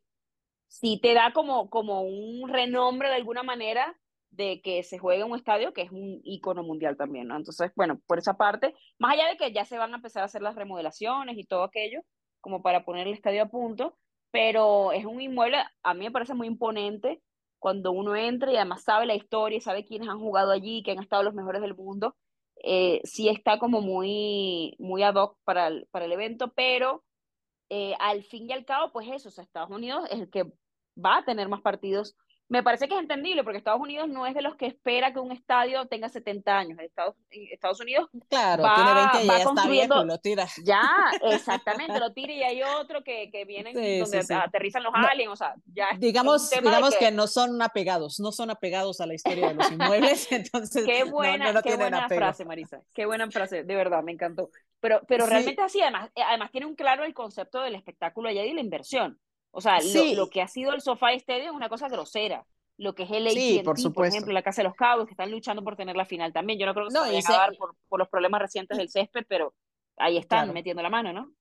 sí 0.67 0.99
te 1.01 1.13
da 1.13 1.31
como, 1.33 1.69
como 1.69 2.01
un 2.01 2.49
renombre 2.49 3.09
de 3.09 3.15
alguna 3.15 3.43
manera 3.43 3.97
de 4.31 4.61
que 4.61 4.83
se 4.83 4.97
juegue 4.97 5.21
en 5.21 5.29
un 5.29 5.37
estadio 5.37 5.73
que 5.73 5.81
es 5.83 5.91
un 5.91 6.21
icono 6.23 6.63
mundial 6.63 6.95
también, 6.95 7.27
¿no? 7.27 7.35
Entonces, 7.35 7.71
bueno, 7.75 7.99
por 8.07 8.17
esa 8.17 8.35
parte, 8.35 8.73
más 8.97 9.13
allá 9.13 9.27
de 9.27 9.37
que 9.37 9.51
ya 9.51 9.65
se 9.65 9.77
van 9.77 9.93
a 9.93 9.97
empezar 9.97 10.23
a 10.23 10.25
hacer 10.25 10.41
las 10.41 10.55
remodelaciones 10.55 11.37
y 11.37 11.45
todo 11.45 11.63
aquello, 11.63 12.01
como 12.39 12.61
para 12.61 12.85
poner 12.85 13.07
el 13.07 13.13
estadio 13.13 13.43
a 13.43 13.49
punto, 13.49 13.97
pero 14.31 14.91
es 14.91 15.05
un 15.05 15.21
inmueble, 15.21 15.57
a 15.83 15.93
mí 15.93 16.05
me 16.05 16.11
parece 16.11 16.33
muy 16.33 16.47
imponente 16.47 17.21
cuando 17.59 17.91
uno 17.91 18.15
entra 18.15 18.51
y 18.51 18.55
además 18.55 18.83
sabe 18.83 19.05
la 19.05 19.15
historia 19.15 19.61
sabe 19.61 19.85
quiénes 19.85 20.09
han 20.09 20.19
jugado 20.19 20.51
allí, 20.51 20.81
que 20.83 20.91
han 20.91 20.99
estado 20.99 21.23
los 21.23 21.33
mejores 21.33 21.61
del 21.61 21.75
mundo, 21.75 22.15
eh, 22.63 23.01
sí 23.03 23.29
está 23.29 23.59
como 23.59 23.81
muy, 23.81 24.75
muy 24.79 25.03
ad 25.03 25.15
hoc 25.15 25.37
para 25.43 25.67
el, 25.67 25.87
para 25.91 26.05
el 26.05 26.11
evento, 26.11 26.51
pero 26.55 27.03
eh, 27.69 27.93
al 27.99 28.23
fin 28.23 28.49
y 28.49 28.53
al 28.53 28.65
cabo, 28.65 28.91
pues 28.91 29.07
eso, 29.09 29.29
o 29.29 29.41
Estados 29.41 29.69
Unidos 29.69 30.05
es 30.11 30.19
el 30.19 30.29
que 30.29 30.51
va 30.97 31.17
a 31.17 31.25
tener 31.25 31.47
más 31.47 31.61
partidos 31.61 32.15
me 32.51 32.63
parece 32.63 32.89
que 32.89 32.95
es 32.95 32.99
entendible 32.99 33.45
porque 33.45 33.59
Estados 33.59 33.79
Unidos 33.79 34.09
no 34.09 34.27
es 34.27 34.35
de 34.35 34.41
los 34.41 34.57
que 34.57 34.65
espera 34.65 35.13
que 35.13 35.19
un 35.19 35.31
estadio 35.31 35.85
tenga 35.85 36.09
70 36.09 36.57
años. 36.57 36.79
Estados, 36.79 37.15
Estados 37.29 37.79
Unidos 37.79 38.09
claro, 38.27 38.63
va, 38.63 38.75
tiene 38.75 38.93
20 38.93 39.23
y 39.23 39.27
ya 39.27 39.43
construyendo, 39.45 39.81
está 39.81 39.95
viejo, 39.95 40.03
lo 40.03 40.17
tira. 40.17 40.47
Ya, 40.65 40.81
exactamente, 41.31 41.97
lo 41.97 42.11
tira 42.11 42.33
y 42.33 42.43
hay 42.43 42.61
otro 42.61 43.05
que, 43.05 43.29
que 43.31 43.45
vienen 43.45 43.73
donde 43.73 44.35
aterrizan 44.35 44.83
los 44.83 44.91
aliens, 44.93 45.31
o 45.31 45.35
sea, 45.37 45.55
ya 45.73 45.87
Digamos, 45.97 46.49
digamos 46.49 46.93
que... 46.97 47.09
no 47.11 47.27
son 47.27 47.61
apegados, 47.61 48.19
no 48.19 48.33
son 48.33 48.49
apegados 48.49 48.99
a 48.99 49.05
la 49.05 49.13
historia 49.13 49.47
de 49.47 49.53
los 49.53 49.71
inmuebles, 49.71 50.29
entonces 50.33 50.83
Qué 50.83 51.05
buena, 51.05 51.61
qué 51.61 51.77
buena 51.77 52.09
frase, 52.09 52.43
Marisa, 52.43 52.81
qué 52.93 53.05
buena 53.05 53.31
frase, 53.31 53.63
de 53.63 53.75
verdad, 53.77 54.03
me 54.03 54.11
encantó. 54.11 54.49
Pero, 54.81 54.99
pero 55.07 55.25
realmente 55.25 55.61
así, 55.61 55.81
además, 55.81 56.09
eh, 56.15 56.21
además 56.27 56.51
tiene 56.51 56.67
un 56.67 56.75
claro 56.75 57.05
el 57.05 57.13
concepto 57.13 57.61
del 57.61 57.75
espectáculo 57.75 58.27
allá 58.27 58.43
y 58.43 58.51
la 58.51 58.59
inversión. 58.59 59.17
O 59.51 59.61
sea, 59.61 59.79
lo, 60.15 60.29
que 60.29 60.41
ha 60.41 60.47
sido 60.47 60.73
el 60.73 60.81
Sofá 60.81 61.13
Stadium 61.13 61.47
es 61.47 61.51
una 61.51 61.69
cosa 61.69 61.89
grosera. 61.89 62.45
Lo 62.77 62.95
que 62.95 63.03
es 63.03 63.11
el 63.11 63.29
sí, 63.29 63.61
por, 63.63 63.93
por, 63.93 64.05
ejemplo, 64.07 64.33
la 64.33 64.41
Casa 64.41 64.61
de 64.61 64.69
los 64.69 64.75
Cabos, 64.75 65.05
que 65.05 65.11
están 65.11 65.29
luchando 65.29 65.63
por 65.63 65.75
tener 65.75 65.95
la 65.95 66.05
final 66.05 66.33
también. 66.33 66.57
Yo 66.57 66.65
no 66.65 66.73
creo 66.73 66.87
que 66.87 66.91
se 66.91 66.99
vaya 66.99 67.17
a 67.17 67.21
acabar 67.21 67.57
por, 67.57 67.75
por, 67.87 67.99
los 67.99 68.09
problemas 68.09 68.41
recientes 68.41 68.77
del 68.77 68.89
césped, 68.89 69.25
pero 69.27 69.53
ahí 69.97 70.17
están 70.17 70.51
metiendo 70.53 70.81
la 70.81 70.89
mano, 70.89 71.13
¿no? 71.13 71.31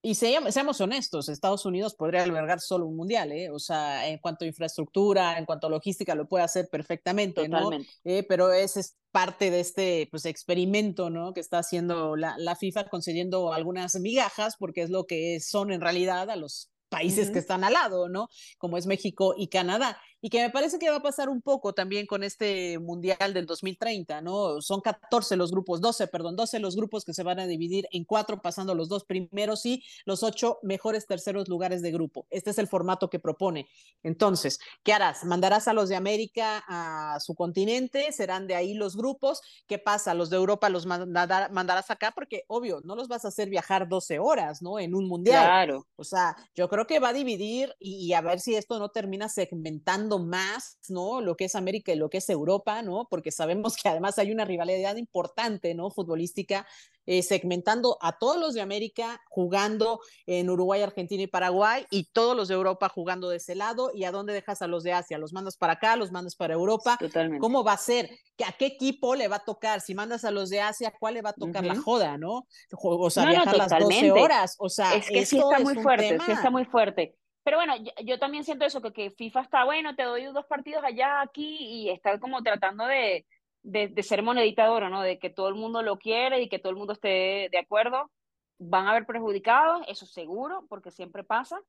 Y, 0.00 0.14
seamos 0.14 0.80
honestos, 0.80 1.28
Estados 1.28 1.64
Unidos 1.64 1.94
podría 1.94 2.22
albergar 2.22 2.60
solo 2.60 2.86
un 2.86 2.96
mundial, 2.96 3.32
¿eh? 3.32 3.50
O 3.50 3.58
sea, 3.58 4.06
en 4.08 4.18
cuanto 4.18 4.44
a 4.44 4.48
infraestructura, 4.48 5.38
en 5.38 5.44
cuanto 5.44 5.66
a 5.66 5.70
logística, 5.70 6.14
lo 6.14 6.28
puede 6.28 6.44
hacer 6.44 6.68
perfectamente, 6.70 7.48
¿no? 7.48 7.70
Eh, 8.04 8.24
pero 8.28 8.52
ese 8.52 8.80
es 8.80 8.96
parte 9.10 9.50
de 9.50 9.60
este 9.60 10.08
pues, 10.10 10.24
experimento, 10.26 11.10
¿no? 11.10 11.32
Que 11.32 11.40
está 11.40 11.58
haciendo 11.58 12.14
la, 12.14 12.36
la 12.38 12.54
FIFA 12.56 12.88
concediendo 12.88 13.52
algunas 13.52 13.98
migajas, 13.98 14.56
porque 14.56 14.82
es 14.82 14.90
lo 14.90 15.06
que 15.06 15.40
son 15.40 15.72
en 15.72 15.80
realidad 15.80 16.30
a 16.30 16.36
los 16.36 16.70
países 16.88 17.30
que 17.30 17.38
están 17.38 17.64
al 17.64 17.74
lado, 17.74 18.08
¿no? 18.08 18.28
Como 18.58 18.76
es 18.76 18.86
México 18.86 19.34
y 19.36 19.48
Canadá 19.48 19.98
y 20.20 20.30
que 20.30 20.40
me 20.40 20.50
parece 20.50 20.78
que 20.78 20.90
va 20.90 20.96
a 20.96 21.02
pasar 21.02 21.28
un 21.28 21.42
poco 21.42 21.72
también 21.72 22.06
con 22.06 22.24
este 22.24 22.78
Mundial 22.78 23.32
del 23.32 23.46
2030, 23.46 24.20
¿no? 24.20 24.60
Son 24.60 24.80
14 24.80 25.36
los 25.36 25.52
grupos, 25.52 25.80
12, 25.80 26.08
perdón, 26.08 26.34
12 26.34 26.58
los 26.58 26.76
grupos 26.76 27.04
que 27.04 27.14
se 27.14 27.22
van 27.22 27.38
a 27.38 27.46
dividir 27.46 27.86
en 27.92 28.04
cuatro, 28.04 28.42
pasando 28.42 28.74
los 28.74 28.88
dos 28.88 29.04
primeros 29.04 29.64
y 29.64 29.82
los 30.04 30.22
ocho 30.22 30.58
mejores 30.62 31.06
terceros 31.06 31.48
lugares 31.48 31.82
de 31.82 31.92
grupo. 31.92 32.26
Este 32.30 32.50
es 32.50 32.58
el 32.58 32.66
formato 32.66 33.08
que 33.10 33.20
propone. 33.20 33.68
Entonces, 34.02 34.58
¿qué 34.82 34.92
harás? 34.92 35.24
¿Mandarás 35.24 35.68
a 35.68 35.72
los 35.72 35.88
de 35.88 35.96
América 35.96 36.64
a 36.66 37.20
su 37.20 37.34
continente? 37.34 38.10
¿Serán 38.10 38.46
de 38.46 38.56
ahí 38.56 38.74
los 38.74 38.96
grupos? 38.96 39.40
¿Qué 39.66 39.78
pasa? 39.78 40.14
¿Los 40.14 40.30
de 40.30 40.36
Europa 40.36 40.68
los 40.68 40.86
mandarás 40.86 41.90
acá? 41.90 42.12
Porque, 42.12 42.42
obvio, 42.48 42.80
no 42.84 42.96
los 42.96 43.08
vas 43.08 43.24
a 43.24 43.28
hacer 43.28 43.48
viajar 43.50 43.88
12 43.88 44.18
horas, 44.18 44.62
¿no? 44.62 44.78
En 44.80 44.94
un 44.94 45.08
Mundial. 45.08 45.44
Claro. 45.44 45.86
O 45.96 46.04
sea, 46.04 46.36
yo 46.54 46.68
creo 46.68 46.77
que 46.86 47.00
va 47.00 47.10
a 47.10 47.12
dividir 47.12 47.74
y 47.78 48.12
a 48.12 48.20
ver 48.20 48.40
si 48.40 48.54
esto 48.54 48.78
no 48.78 48.90
termina 48.90 49.28
segmentando 49.28 50.18
más, 50.18 50.78
¿no? 50.88 51.20
Lo 51.20 51.36
que 51.36 51.46
es 51.46 51.54
América 51.54 51.92
y 51.92 51.96
lo 51.96 52.10
que 52.10 52.18
es 52.18 52.28
Europa, 52.28 52.82
¿no? 52.82 53.06
Porque 53.10 53.30
sabemos 53.30 53.76
que 53.76 53.88
además 53.88 54.18
hay 54.18 54.32
una 54.32 54.44
rivalidad 54.44 54.96
importante, 54.96 55.74
¿no? 55.74 55.90
Futbolística, 55.90 56.66
eh, 57.10 57.22
segmentando 57.22 57.96
a 58.02 58.18
todos 58.18 58.36
los 58.36 58.52
de 58.52 58.60
América 58.60 59.18
jugando 59.30 59.98
en 60.26 60.50
Uruguay, 60.50 60.82
Argentina 60.82 61.22
y 61.22 61.26
Paraguay 61.26 61.86
y 61.88 62.10
todos 62.12 62.36
los 62.36 62.48
de 62.48 62.54
Europa 62.54 62.90
jugando 62.90 63.30
de 63.30 63.38
ese 63.38 63.54
lado. 63.54 63.90
¿Y 63.94 64.04
a 64.04 64.12
dónde 64.12 64.34
dejas 64.34 64.60
a 64.60 64.66
los 64.66 64.82
de 64.82 64.92
Asia? 64.92 65.16
¿Los 65.16 65.32
mandas 65.32 65.56
para 65.56 65.72
acá? 65.72 65.96
¿Los 65.96 66.12
mandas 66.12 66.36
para 66.36 66.52
Europa? 66.52 66.98
Totalmente. 67.00 67.40
¿Cómo 67.40 67.64
va 67.64 67.72
a 67.72 67.78
ser? 67.78 68.10
¿A 68.46 68.52
qué 68.52 68.66
equipo 68.66 69.14
le 69.14 69.26
va 69.26 69.36
a 69.36 69.44
tocar? 69.44 69.80
Si 69.80 69.94
mandas 69.94 70.26
a 70.26 70.30
los 70.30 70.50
de 70.50 70.60
Asia, 70.60 70.92
¿cuál 71.00 71.14
le 71.14 71.22
va 71.22 71.30
a 71.30 71.32
tocar 71.32 71.64
la 71.64 71.76
joda, 71.76 72.18
no? 72.18 72.46
O 72.72 73.08
sea, 73.08 73.24
viajar 73.24 73.56
las 73.56 73.70
12 73.70 74.12
horas. 74.12 74.56
O 74.58 74.68
sea, 74.68 74.94
es 74.94 75.08
que 75.08 75.24
sí 75.24 75.38
está 75.38 75.60
muy 75.60 75.76
fuerte, 75.76 76.18
sí 76.26 76.32
está 76.32 76.50
muy 76.50 76.66
fuerte. 76.66 77.16
Pero 77.42 77.56
bueno, 77.56 77.72
yo, 78.04 78.18
también 78.18 78.44
siento 78.44 78.66
eso, 78.66 78.82
que, 78.82 78.92
que, 78.92 79.10
FIFA 79.12 79.40
está 79.40 79.64
bueno, 79.64 79.96
te 79.96 80.02
doy 80.02 80.24
dos 80.24 80.44
partidos 80.44 80.84
allá, 80.84 81.22
aquí, 81.22 81.56
y 81.58 81.88
está 81.88 82.20
como 82.20 82.42
tratando 82.42 82.84
de, 82.84 83.24
de, 83.62 84.02
ser 84.02 84.22
monedita 84.22 84.66
¿no? 84.88 85.02
De 85.02 85.18
que 85.18 85.30
todo 85.30 85.48
el 85.48 85.54
mundo 85.54 85.82
lo 85.82 85.98
quiere 85.98 86.42
y 86.42 86.48
que 86.48 86.58
todo 86.58 86.70
el 86.70 86.78
mundo 86.78 86.92
esté 86.92 87.48
de 87.50 87.58
acuerdo. 87.58 88.10
Van 88.58 88.86
a 88.86 88.90
haber 88.90 89.06
perjudicados, 89.06 89.86
eso 89.88 90.06
seguro, 90.06 90.66
porque 90.68 90.90
siempre 90.90 91.24
pasa. 91.24 91.60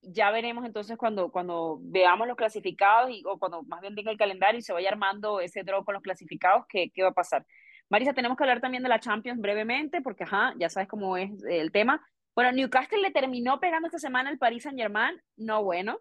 Ya 0.00 0.30
veremos 0.30 0.64
entonces 0.64 0.96
cuando, 0.96 1.30
cuando 1.30 1.78
veamos 1.82 2.28
los 2.28 2.36
clasificados 2.36 3.10
y, 3.10 3.22
o 3.26 3.38
cuando 3.38 3.62
más 3.64 3.80
bien 3.80 3.94
venga 3.94 4.10
el 4.10 4.18
calendario 4.18 4.58
y 4.58 4.62
se 4.62 4.72
vaya 4.72 4.88
armando 4.90 5.40
ese 5.40 5.64
draw 5.64 5.84
con 5.84 5.94
los 5.94 6.02
clasificados, 6.02 6.64
¿qué, 6.68 6.90
qué 6.94 7.02
va 7.02 7.08
a 7.08 7.12
pasar? 7.12 7.44
Marisa, 7.90 8.12
tenemos 8.12 8.36
que 8.36 8.44
hablar 8.44 8.60
también 8.60 8.82
de 8.82 8.88
la 8.88 9.00
Champions 9.00 9.40
brevemente, 9.40 10.00
porque 10.02 10.24
ajá, 10.24 10.54
ya 10.58 10.68
sabes 10.68 10.88
cómo 10.88 11.16
es 11.16 11.30
el 11.48 11.72
tema. 11.72 12.04
Bueno, 12.34 12.52
Newcastle 12.52 13.00
le 13.02 13.10
terminó 13.10 13.58
pegando 13.58 13.88
esta 13.88 13.98
semana 13.98 14.30
el 14.30 14.38
Paris 14.38 14.62
Saint 14.62 14.78
Germain, 14.78 15.20
no 15.36 15.64
bueno. 15.64 15.98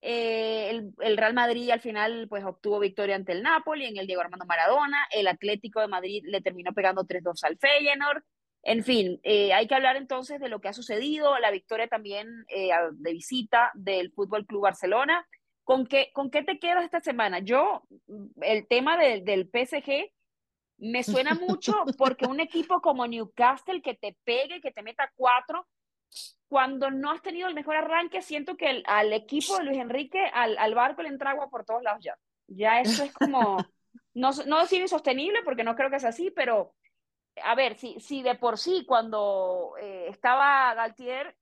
Eh, 0.00 0.70
el, 0.70 0.92
el, 1.00 1.16
Real 1.16 1.34
Madrid 1.34 1.70
al 1.70 1.80
final 1.80 2.28
pues 2.28 2.44
obtuvo 2.44 2.78
victoria 2.78 3.16
ante 3.16 3.32
el 3.32 3.42
Napoli 3.42 3.84
en 3.86 3.96
el 3.96 4.06
Diego 4.06 4.22
Armando 4.22 4.46
Maradona. 4.46 5.06
El 5.10 5.26
Atlético 5.26 5.80
de 5.80 5.88
Madrid 5.88 6.22
le 6.26 6.40
terminó 6.40 6.72
pegando 6.72 7.04
3-2 7.04 7.44
al 7.44 7.58
Feyenoord. 7.58 8.22
En 8.62 8.84
fin, 8.84 9.20
eh, 9.22 9.52
hay 9.52 9.66
que 9.66 9.74
hablar 9.74 9.96
entonces 9.96 10.40
de 10.40 10.48
lo 10.48 10.60
que 10.60 10.68
ha 10.68 10.72
sucedido, 10.72 11.38
la 11.38 11.50
victoria 11.50 11.88
también 11.88 12.44
eh, 12.48 12.70
de 12.92 13.12
visita 13.12 13.70
del 13.74 14.12
Fútbol 14.12 14.46
Club 14.46 14.62
Barcelona. 14.62 15.26
¿Con 15.64 15.86
qué, 15.86 16.10
¿Con 16.12 16.30
qué 16.30 16.42
te 16.42 16.58
quedas 16.58 16.84
esta 16.84 17.00
semana? 17.00 17.40
Yo, 17.40 17.82
el 18.40 18.66
tema 18.66 18.96
del 18.96 19.50
PSG 19.52 20.10
me 20.78 21.02
suena 21.02 21.34
mucho 21.48 21.84
porque 21.96 22.26
un 22.26 22.40
equipo 22.40 22.80
como 22.80 23.06
Newcastle 23.06 23.82
que 23.82 23.94
te 23.94 24.16
pegue, 24.24 24.60
que 24.60 24.70
te 24.70 24.82
meta 24.82 25.12
cuatro, 25.14 25.66
cuando 26.48 26.90
no 26.90 27.10
has 27.10 27.22
tenido 27.22 27.48
el 27.48 27.54
mejor 27.54 27.76
arranque, 27.76 28.22
siento 28.22 28.56
que 28.56 28.82
al 28.86 29.12
equipo 29.12 29.56
de 29.58 29.64
Luis 29.64 29.78
Enrique, 29.78 30.24
al, 30.32 30.56
al, 30.58 30.74
barco 30.74 31.02
le 31.02 31.08
entra 31.08 31.30
agua 31.30 31.50
por 31.50 31.64
todos 31.64 31.82
lados 31.82 32.02
ya. 32.02 32.18
Ya 32.46 32.80
eso 32.80 33.04
es 33.04 33.12
como, 33.12 33.58
no, 34.14 34.30
no 34.46 34.60
decir 34.60 34.80
insostenible, 34.80 35.42
porque 35.44 35.64
no 35.64 35.76
creo 35.76 35.90
que 35.90 36.00
sea 36.00 36.08
así, 36.10 36.30
pero 36.30 36.74
a 37.44 37.54
ver, 37.54 37.76
si, 37.76 38.00
si 38.00 38.22
de 38.22 38.34
por 38.34 38.58
sí 38.58 38.84
cuando 38.86 39.74
eh, 39.80 40.06
estaba 40.08 40.74
Galtier 40.74 41.36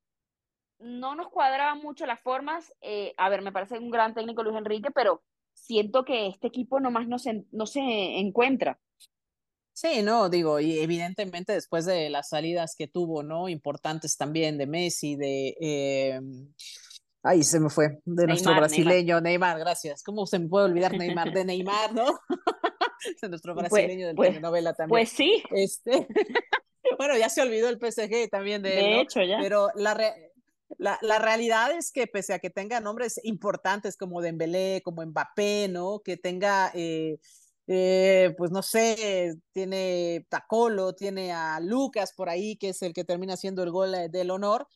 no 0.79 1.15
nos 1.15 1.29
cuadraban 1.29 1.79
mucho 1.79 2.05
las 2.05 2.19
formas, 2.19 2.73
eh, 2.81 3.13
a 3.17 3.29
ver, 3.29 3.41
me 3.41 3.51
parece 3.51 3.79
un 3.79 3.89
gran 3.89 4.13
técnico 4.13 4.43
Luis 4.43 4.57
Enrique, 4.57 4.91
pero 4.91 5.23
siento 5.53 6.05
que 6.05 6.27
este 6.27 6.47
equipo 6.47 6.79
nomás 6.79 7.07
no 7.07 7.17
se, 7.17 7.45
no 7.51 7.65
se 7.65 7.81
encuentra. 7.81 8.77
Sí, 9.77 10.01
no, 10.01 10.27
digo, 10.27 10.59
y 10.59 10.79
evidentemente 10.79 11.53
después 11.53 11.85
de 11.85 12.09
las 12.09 12.29
salidas 12.29 12.73
que 12.75 12.87
tuvo, 12.87 13.21
¿no? 13.21 13.47
Importantes 13.47 14.17
también 14.17 14.57
de 14.57 14.65
Messi, 14.65 15.15
de... 15.15 15.55
Eh, 15.61 16.19
ay, 17.21 17.43
se 17.43 17.59
me 17.59 17.69
fue, 17.69 17.99
de 18.03 18.25
nuestro 18.25 18.55
brasileño, 18.55 19.21
Neymar. 19.21 19.59
gracias. 19.59 20.01
¿Cómo 20.01 20.25
se 20.25 20.39
me 20.39 20.47
puede 20.47 20.65
olvidar 20.65 20.97
Neymar? 20.97 21.31
De 21.31 21.45
Neymar, 21.45 21.93
¿no? 21.93 22.19
de 23.21 23.29
nuestro 23.29 23.53
pues, 23.53 23.69
brasileño 23.69 24.07
de 24.07 24.15
pues, 24.15 24.29
telenovela 24.29 24.73
también. 24.73 24.89
Pues 24.89 25.09
sí. 25.09 25.43
Este, 25.51 26.07
bueno, 26.97 27.15
ya 27.15 27.29
se 27.29 27.43
olvidó 27.43 27.69
el 27.69 27.77
PSG 27.77 28.31
también 28.31 28.63
de, 28.63 28.69
de 28.71 29.01
hecho, 29.01 29.21
ya. 29.21 29.37
Pero 29.39 29.69
la, 29.75 29.95
La, 30.79 30.97
la, 31.03 31.19
realidad 31.19 31.71
es 31.77 31.91
que 31.91 32.07
pese 32.07 32.33
a 32.33 32.39
que 32.39 32.49
tenga 32.49 32.81
nombres 32.81 33.21
importantes 33.23 33.95
como 33.95 34.21
Dembélé, 34.21 34.81
como 34.83 35.05
Mbappé, 35.05 35.67
¿no? 35.67 35.99
Que 36.03 36.17
tenga, 36.17 36.71
eh, 36.73 37.19
eh, 37.67 38.33
pues 38.37 38.51
no 38.51 38.63
sé, 38.63 39.35
tiene 39.51 40.25
Tacolo, 40.29 40.93
tiene 40.93 41.33
a 41.33 41.59
Lucas 41.59 42.13
por 42.15 42.29
ahí, 42.29 42.55
que 42.57 42.69
es 42.69 42.81
el 42.81 42.93
que 42.93 43.03
termina 43.03 43.33
haciendo 43.33 43.63
el 43.63 43.71
gol 43.71 43.93
eh, 43.93 44.09
del 44.09 44.31
honor, 44.31 44.67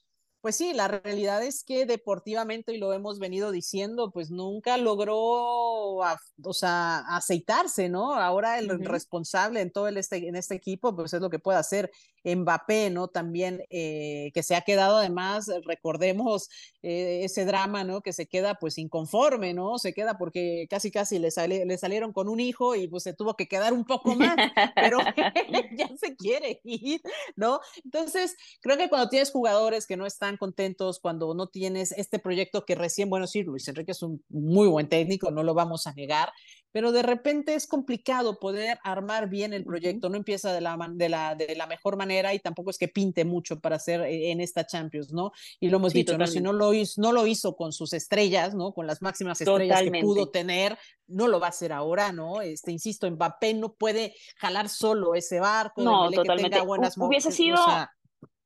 pues 0.41 0.55
sí, 0.55 0.73
la 0.73 0.87
realidad 0.87 1.43
es 1.43 1.63
que 1.63 1.85
deportivamente, 1.85 2.73
y 2.73 2.79
lo 2.79 2.93
hemos 2.93 3.19
venido 3.19 3.51
diciendo, 3.51 4.11
pues 4.11 4.31
nunca 4.31 4.75
logró, 4.77 5.15
o 5.17 6.53
sea, 6.53 6.99
aceitarse, 7.15 7.89
¿no? 7.89 8.15
Ahora 8.15 8.57
el 8.57 8.83
responsable 8.83 9.61
en 9.61 9.71
todo 9.71 9.87
el 9.87 9.97
este, 9.97 10.27
en 10.27 10.35
este 10.35 10.55
equipo, 10.55 10.95
pues 10.95 11.13
es 11.13 11.21
lo 11.21 11.29
que 11.29 11.37
puede 11.37 11.59
hacer 11.59 11.91
Mbappé, 12.23 12.89
¿no? 12.89 13.07
También 13.07 13.63
eh, 13.69 14.31
que 14.33 14.43
se 14.43 14.55
ha 14.55 14.61
quedado 14.61 14.97
además, 14.97 15.49
recordemos 15.65 16.49
eh, 16.81 17.21
ese 17.23 17.45
drama, 17.45 17.83
¿no? 17.83 18.01
Que 18.01 18.13
se 18.13 18.27
queda 18.27 18.55
pues 18.55 18.77
inconforme, 18.77 19.53
¿no? 19.53 19.77
Se 19.77 19.93
queda 19.93 20.17
porque 20.17 20.67
casi 20.69 20.91
casi 20.91 21.19
le, 21.19 21.29
le 21.65 21.77
salieron 21.77 22.13
con 22.13 22.27
un 22.29 22.39
hijo 22.39 22.75
y 22.75 22.87
pues 22.87 23.03
se 23.03 23.13
tuvo 23.13 23.35
que 23.35 23.47
quedar 23.47 23.73
un 23.73 23.85
poco 23.85 24.15
más, 24.15 24.35
pero 24.75 24.99
ya 25.77 25.89
se 25.97 26.15
quiere 26.15 26.61
ir, 26.63 27.01
¿no? 27.35 27.59
Entonces, 27.83 28.35
creo 28.61 28.77
que 28.77 28.89
cuando 28.89 29.09
tienes 29.09 29.31
jugadores 29.31 29.87
que 29.87 29.97
no 29.97 30.05
están 30.05 30.37
contentos 30.37 30.99
cuando 30.99 31.33
no 31.33 31.47
tienes 31.47 31.91
este 31.93 32.19
proyecto 32.19 32.65
que 32.65 32.75
recién, 32.75 33.09
bueno, 33.09 33.27
sí, 33.27 33.43
Luis 33.43 33.67
Enrique 33.67 33.91
es 33.91 34.03
un 34.03 34.23
muy 34.29 34.67
buen 34.67 34.89
técnico, 34.89 35.31
no 35.31 35.43
lo 35.43 35.53
vamos 35.53 35.87
a 35.87 35.93
negar, 35.93 36.31
pero 36.71 36.91
de 36.91 37.01
repente 37.01 37.53
es 37.55 37.67
complicado 37.67 38.39
poder 38.39 38.79
armar 38.83 39.29
bien 39.29 39.53
el 39.53 39.63
proyecto, 39.63 40.09
no 40.09 40.17
empieza 40.17 40.53
de 40.53 40.61
la, 40.61 40.77
de 40.93 41.09
la, 41.09 41.35
de 41.35 41.55
la 41.55 41.67
mejor 41.67 41.97
manera 41.97 42.33
y 42.33 42.39
tampoco 42.39 42.69
es 42.69 42.77
que 42.77 42.87
pinte 42.87 43.25
mucho 43.25 43.59
para 43.59 43.75
hacer 43.75 44.01
eh, 44.01 44.31
en 44.31 44.41
esta 44.41 44.65
Champions, 44.65 45.11
¿no? 45.11 45.31
Y 45.59 45.69
lo 45.69 45.77
hemos 45.77 45.93
dicho, 45.93 46.17
¿no? 46.17 46.27
si 46.27 46.39
no 46.39 46.53
lo, 46.53 46.73
hizo, 46.73 47.01
no 47.01 47.11
lo 47.11 47.27
hizo 47.27 47.55
con 47.55 47.73
sus 47.73 47.93
estrellas, 47.93 48.53
¿no? 48.55 48.73
Con 48.73 48.87
las 48.87 49.01
máximas 49.01 49.41
estrellas 49.41 49.81
que 49.83 50.01
pudo 50.01 50.29
tener, 50.29 50.77
no 51.07 51.27
lo 51.27 51.39
va 51.39 51.47
a 51.47 51.49
hacer 51.49 51.73
ahora, 51.73 52.11
¿no? 52.11 52.41
Este, 52.41 52.71
insisto, 52.71 53.09
Mbappé 53.09 53.53
no 53.53 53.73
puede 53.73 54.15
jalar 54.37 54.69
solo 54.69 55.15
ese 55.15 55.39
barco, 55.39 55.81
no, 55.81 56.09
totalmente. 56.09 56.43
Que 56.43 56.55
tenga 56.55 56.65
buenas 56.65 56.97
Hubiese 56.97 57.31
sido... 57.31 57.61
O 57.61 57.65
sea, 57.65 57.91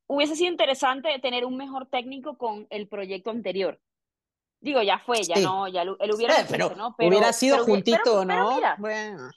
hubiese 0.07 0.35
sido 0.35 0.51
interesante 0.51 1.09
tener 1.19 1.45
un 1.45 1.57
mejor 1.57 1.87
técnico 1.87 2.37
con 2.37 2.67
el 2.69 2.87
proyecto 2.87 3.31
anterior. 3.31 3.79
Digo, 4.59 4.81
ya 4.81 4.97
fue, 4.99 5.21
ya 5.23 5.35
no, 5.41 5.67
ya 5.67 5.83
él 5.83 6.11
hubiera 6.13 6.41
eh, 6.41 6.45
pero, 6.49 6.75
¿no? 6.75 6.95
pero, 6.97 7.09
hubiera 7.09 7.31
sido 7.33 7.63
juntito, 7.63 8.25
¿no? 8.25 8.59
bueno. 8.77 9.29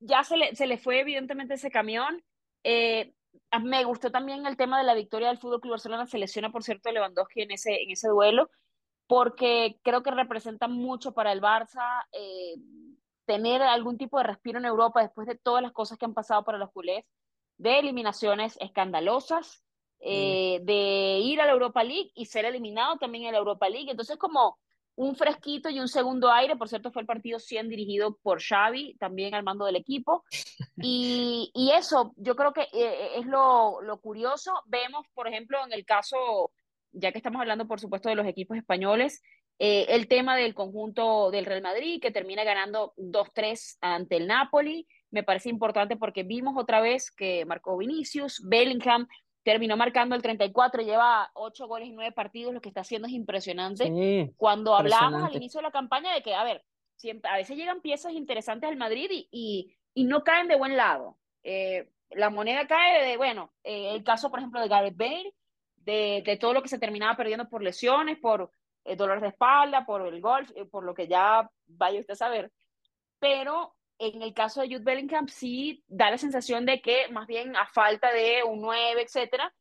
Ya 0.00 0.22
se 0.22 0.36
le, 0.36 0.54
se 0.54 0.66
le 0.66 0.78
fue 0.78 1.00
evidentemente 1.00 1.54
ese 1.54 1.70
camión. 1.70 2.22
Eh, 2.62 3.14
me 3.62 3.84
gustó 3.84 4.10
también 4.10 4.46
el 4.46 4.56
tema 4.56 4.78
de 4.78 4.84
la 4.84 4.94
victoria 4.94 5.28
del 5.28 5.38
Fútbol 5.38 5.60
Club 5.60 5.72
Barcelona. 5.72 6.06
Se 6.06 6.18
lesiona, 6.18 6.52
por 6.52 6.62
cierto, 6.62 6.92
Lewandowski 6.92 7.42
en 7.42 7.50
ese, 7.50 7.82
en 7.82 7.90
ese 7.90 8.08
duelo, 8.08 8.48
porque 9.08 9.80
creo 9.82 10.02
que 10.02 10.10
representa 10.10 10.68
mucho 10.68 11.12
para 11.12 11.32
el 11.32 11.40
Barça 11.40 12.04
eh, 12.12 12.54
tener 13.24 13.62
algún 13.62 13.98
tipo 13.98 14.18
de 14.18 14.24
respiro 14.24 14.58
en 14.58 14.66
Europa 14.66 15.02
después 15.02 15.26
de 15.26 15.36
todas 15.36 15.62
las 15.62 15.72
cosas 15.72 15.98
que 15.98 16.04
han 16.04 16.14
pasado 16.14 16.44
para 16.44 16.58
los 16.58 16.70
culés, 16.70 17.04
de 17.56 17.78
eliminaciones 17.78 18.56
escandalosas, 18.60 19.64
eh, 20.00 20.60
de 20.62 21.18
ir 21.22 21.40
a 21.40 21.46
la 21.46 21.52
Europa 21.52 21.82
League 21.82 22.10
y 22.14 22.26
ser 22.26 22.44
eliminado 22.44 22.96
también 22.98 23.24
en 23.24 23.32
la 23.32 23.38
Europa 23.38 23.68
League. 23.68 23.90
Entonces, 23.90 24.16
como 24.16 24.58
un 24.98 25.14
fresquito 25.14 25.70
y 25.70 25.78
un 25.78 25.86
segundo 25.86 26.30
aire, 26.30 26.56
por 26.56 26.68
cierto, 26.68 26.90
fue 26.90 27.02
el 27.02 27.06
partido 27.06 27.38
100 27.38 27.68
dirigido 27.68 28.18
por 28.20 28.42
Xavi, 28.42 28.96
también 28.98 29.32
al 29.34 29.44
mando 29.44 29.64
del 29.64 29.76
equipo. 29.76 30.24
Y, 30.76 31.52
y 31.54 31.70
eso, 31.70 32.12
yo 32.16 32.34
creo 32.34 32.52
que 32.52 32.62
eh, 32.72 33.12
es 33.16 33.26
lo, 33.26 33.80
lo, 33.80 34.00
curioso. 34.00 34.52
Vemos, 34.66 35.06
por 35.14 35.28
ejemplo, 35.28 35.58
en 35.64 35.72
el 35.72 35.84
caso, 35.84 36.50
ya 36.90 37.12
que 37.12 37.18
estamos 37.18 37.40
hablando, 37.40 37.68
por 37.68 37.78
supuesto, 37.78 38.08
de 38.08 38.16
los 38.16 38.26
equipos 38.26 38.56
españoles, 38.56 39.22
eh, 39.60 39.86
el 39.88 40.06
tema 40.06 40.36
del 40.36 40.54
conjunto 40.54 41.30
del 41.30 41.46
Real 41.46 41.62
Madrid, 41.62 42.00
que 42.00 42.12
termina 42.12 42.44
ganando 42.44 42.92
2-3 42.96 43.78
ante 43.80 44.16
el 44.16 44.26
Napoli. 44.26 44.86
Me 45.10 45.22
parece 45.22 45.48
importante 45.48 45.96
porque 45.96 46.22
vimos 46.22 46.54
otra 46.56 46.80
vez 46.80 47.10
que 47.10 47.44
marcó 47.44 47.76
Vinicius, 47.76 48.40
Bellingham, 48.44 49.08
terminó 49.42 49.76
marcando 49.76 50.14
el 50.14 50.22
34, 50.22 50.82
lleva 50.82 51.30
8 51.34 51.66
goles 51.66 51.88
en 51.88 51.96
9 51.96 52.12
partidos, 52.12 52.52
lo 52.52 52.60
que 52.60 52.68
está 52.68 52.82
haciendo 52.82 53.08
es 53.08 53.14
impresionante. 53.14 54.32
Cuando 54.36 54.74
hablábamos 54.74 55.22
al 55.22 55.36
inicio 55.36 55.58
de 55.58 55.64
la 55.64 55.70
campaña 55.70 56.12
de 56.12 56.22
que, 56.22 56.34
a 56.34 56.44
ver, 56.44 56.64
siempre, 56.96 57.30
a 57.30 57.36
veces 57.36 57.56
llegan 57.56 57.80
piezas 57.80 58.12
interesantes 58.12 58.68
al 58.68 58.76
Madrid 58.76 59.08
y, 59.10 59.74
y, 59.94 60.04
no 60.04 60.24
caen 60.24 60.48
de 60.48 60.56
buen 60.56 60.76
lado. 60.76 61.18
Eh, 61.42 61.90
la 62.10 62.30
moneda 62.30 62.66
cae 62.66 63.04
de, 63.04 63.16
bueno, 63.16 63.52
eh, 63.64 63.94
el 63.94 64.04
caso, 64.04 64.30
por 64.30 64.40
ejemplo, 64.40 64.60
de 64.60 64.68
Gareth 64.68 64.96
Bale, 64.96 65.34
de, 65.76 66.22
de, 66.24 66.36
todo 66.36 66.52
lo 66.52 66.62
que 66.62 66.68
se 66.68 66.78
terminaba 66.78 67.16
perdiendo 67.16 67.48
por 67.48 67.62
lesiones, 67.62 68.18
por 68.18 68.50
eh, 68.84 68.96
dolores 68.96 69.22
de 69.22 69.28
espalda, 69.28 69.86
por 69.86 70.06
el 70.06 70.20
golf, 70.20 70.50
por 70.70 70.84
lo 70.84 70.94
que 70.94 71.08
ya 71.08 71.50
vaya 71.66 72.00
usted 72.00 72.12
a 72.12 72.16
saber. 72.16 72.52
Pero 73.18 73.77
en 73.98 74.22
el 74.22 74.32
caso 74.34 74.60
de 74.60 74.68
Jude 74.68 74.84
Bellingham 74.84 75.28
sí 75.28 75.84
da 75.88 76.10
la 76.10 76.18
sensación 76.18 76.64
de 76.66 76.80
que 76.80 77.08
más 77.10 77.26
bien 77.26 77.56
a 77.56 77.66
falta 77.66 78.12
de 78.12 78.42
un 78.44 78.60
9, 78.60 79.02
etcétera, 79.02 79.54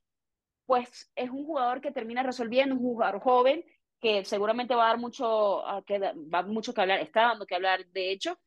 pues 0.65 1.11
es 1.15 1.29
un 1.29 1.45
jugador 1.45 1.81
que 1.81 1.91
termina 1.91 2.23
resolviendo, 2.23 2.75
un 2.75 2.81
jugador 2.81 3.21
joven 3.21 3.63
que 3.99 4.23
seguramente 4.25 4.75
va 4.75 4.85
a 4.85 4.89
dar 4.89 4.99
mucho, 4.99 5.63
que 5.85 5.99
va 5.99 6.43
mucho 6.43 6.73
que 6.73 6.81
hablar, 6.81 6.99
está 6.99 7.21
dando 7.21 7.47
que 7.47 7.55
hablar 7.55 7.85
de 7.87 8.11
hecho, 8.11 8.37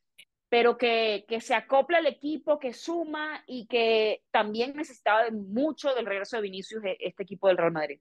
pero 0.49 0.77
que, 0.79 1.25
que 1.29 1.41
se 1.41 1.55
acopla 1.55 1.99
al 1.99 2.07
equipo, 2.07 2.59
que 2.59 2.73
suma 2.73 3.43
y 3.47 3.67
que 3.67 4.23
también 4.31 4.75
necesitaba 4.77 5.29
mucho 5.31 5.95
del 5.95 6.07
regreso 6.07 6.37
de 6.37 6.43
Vinicius 6.43 6.85
e, 6.85 6.97
este 7.01 7.25
equipo 7.25 7.49
del 7.49 7.57
Real 7.57 7.73
Madrid. 7.73 8.01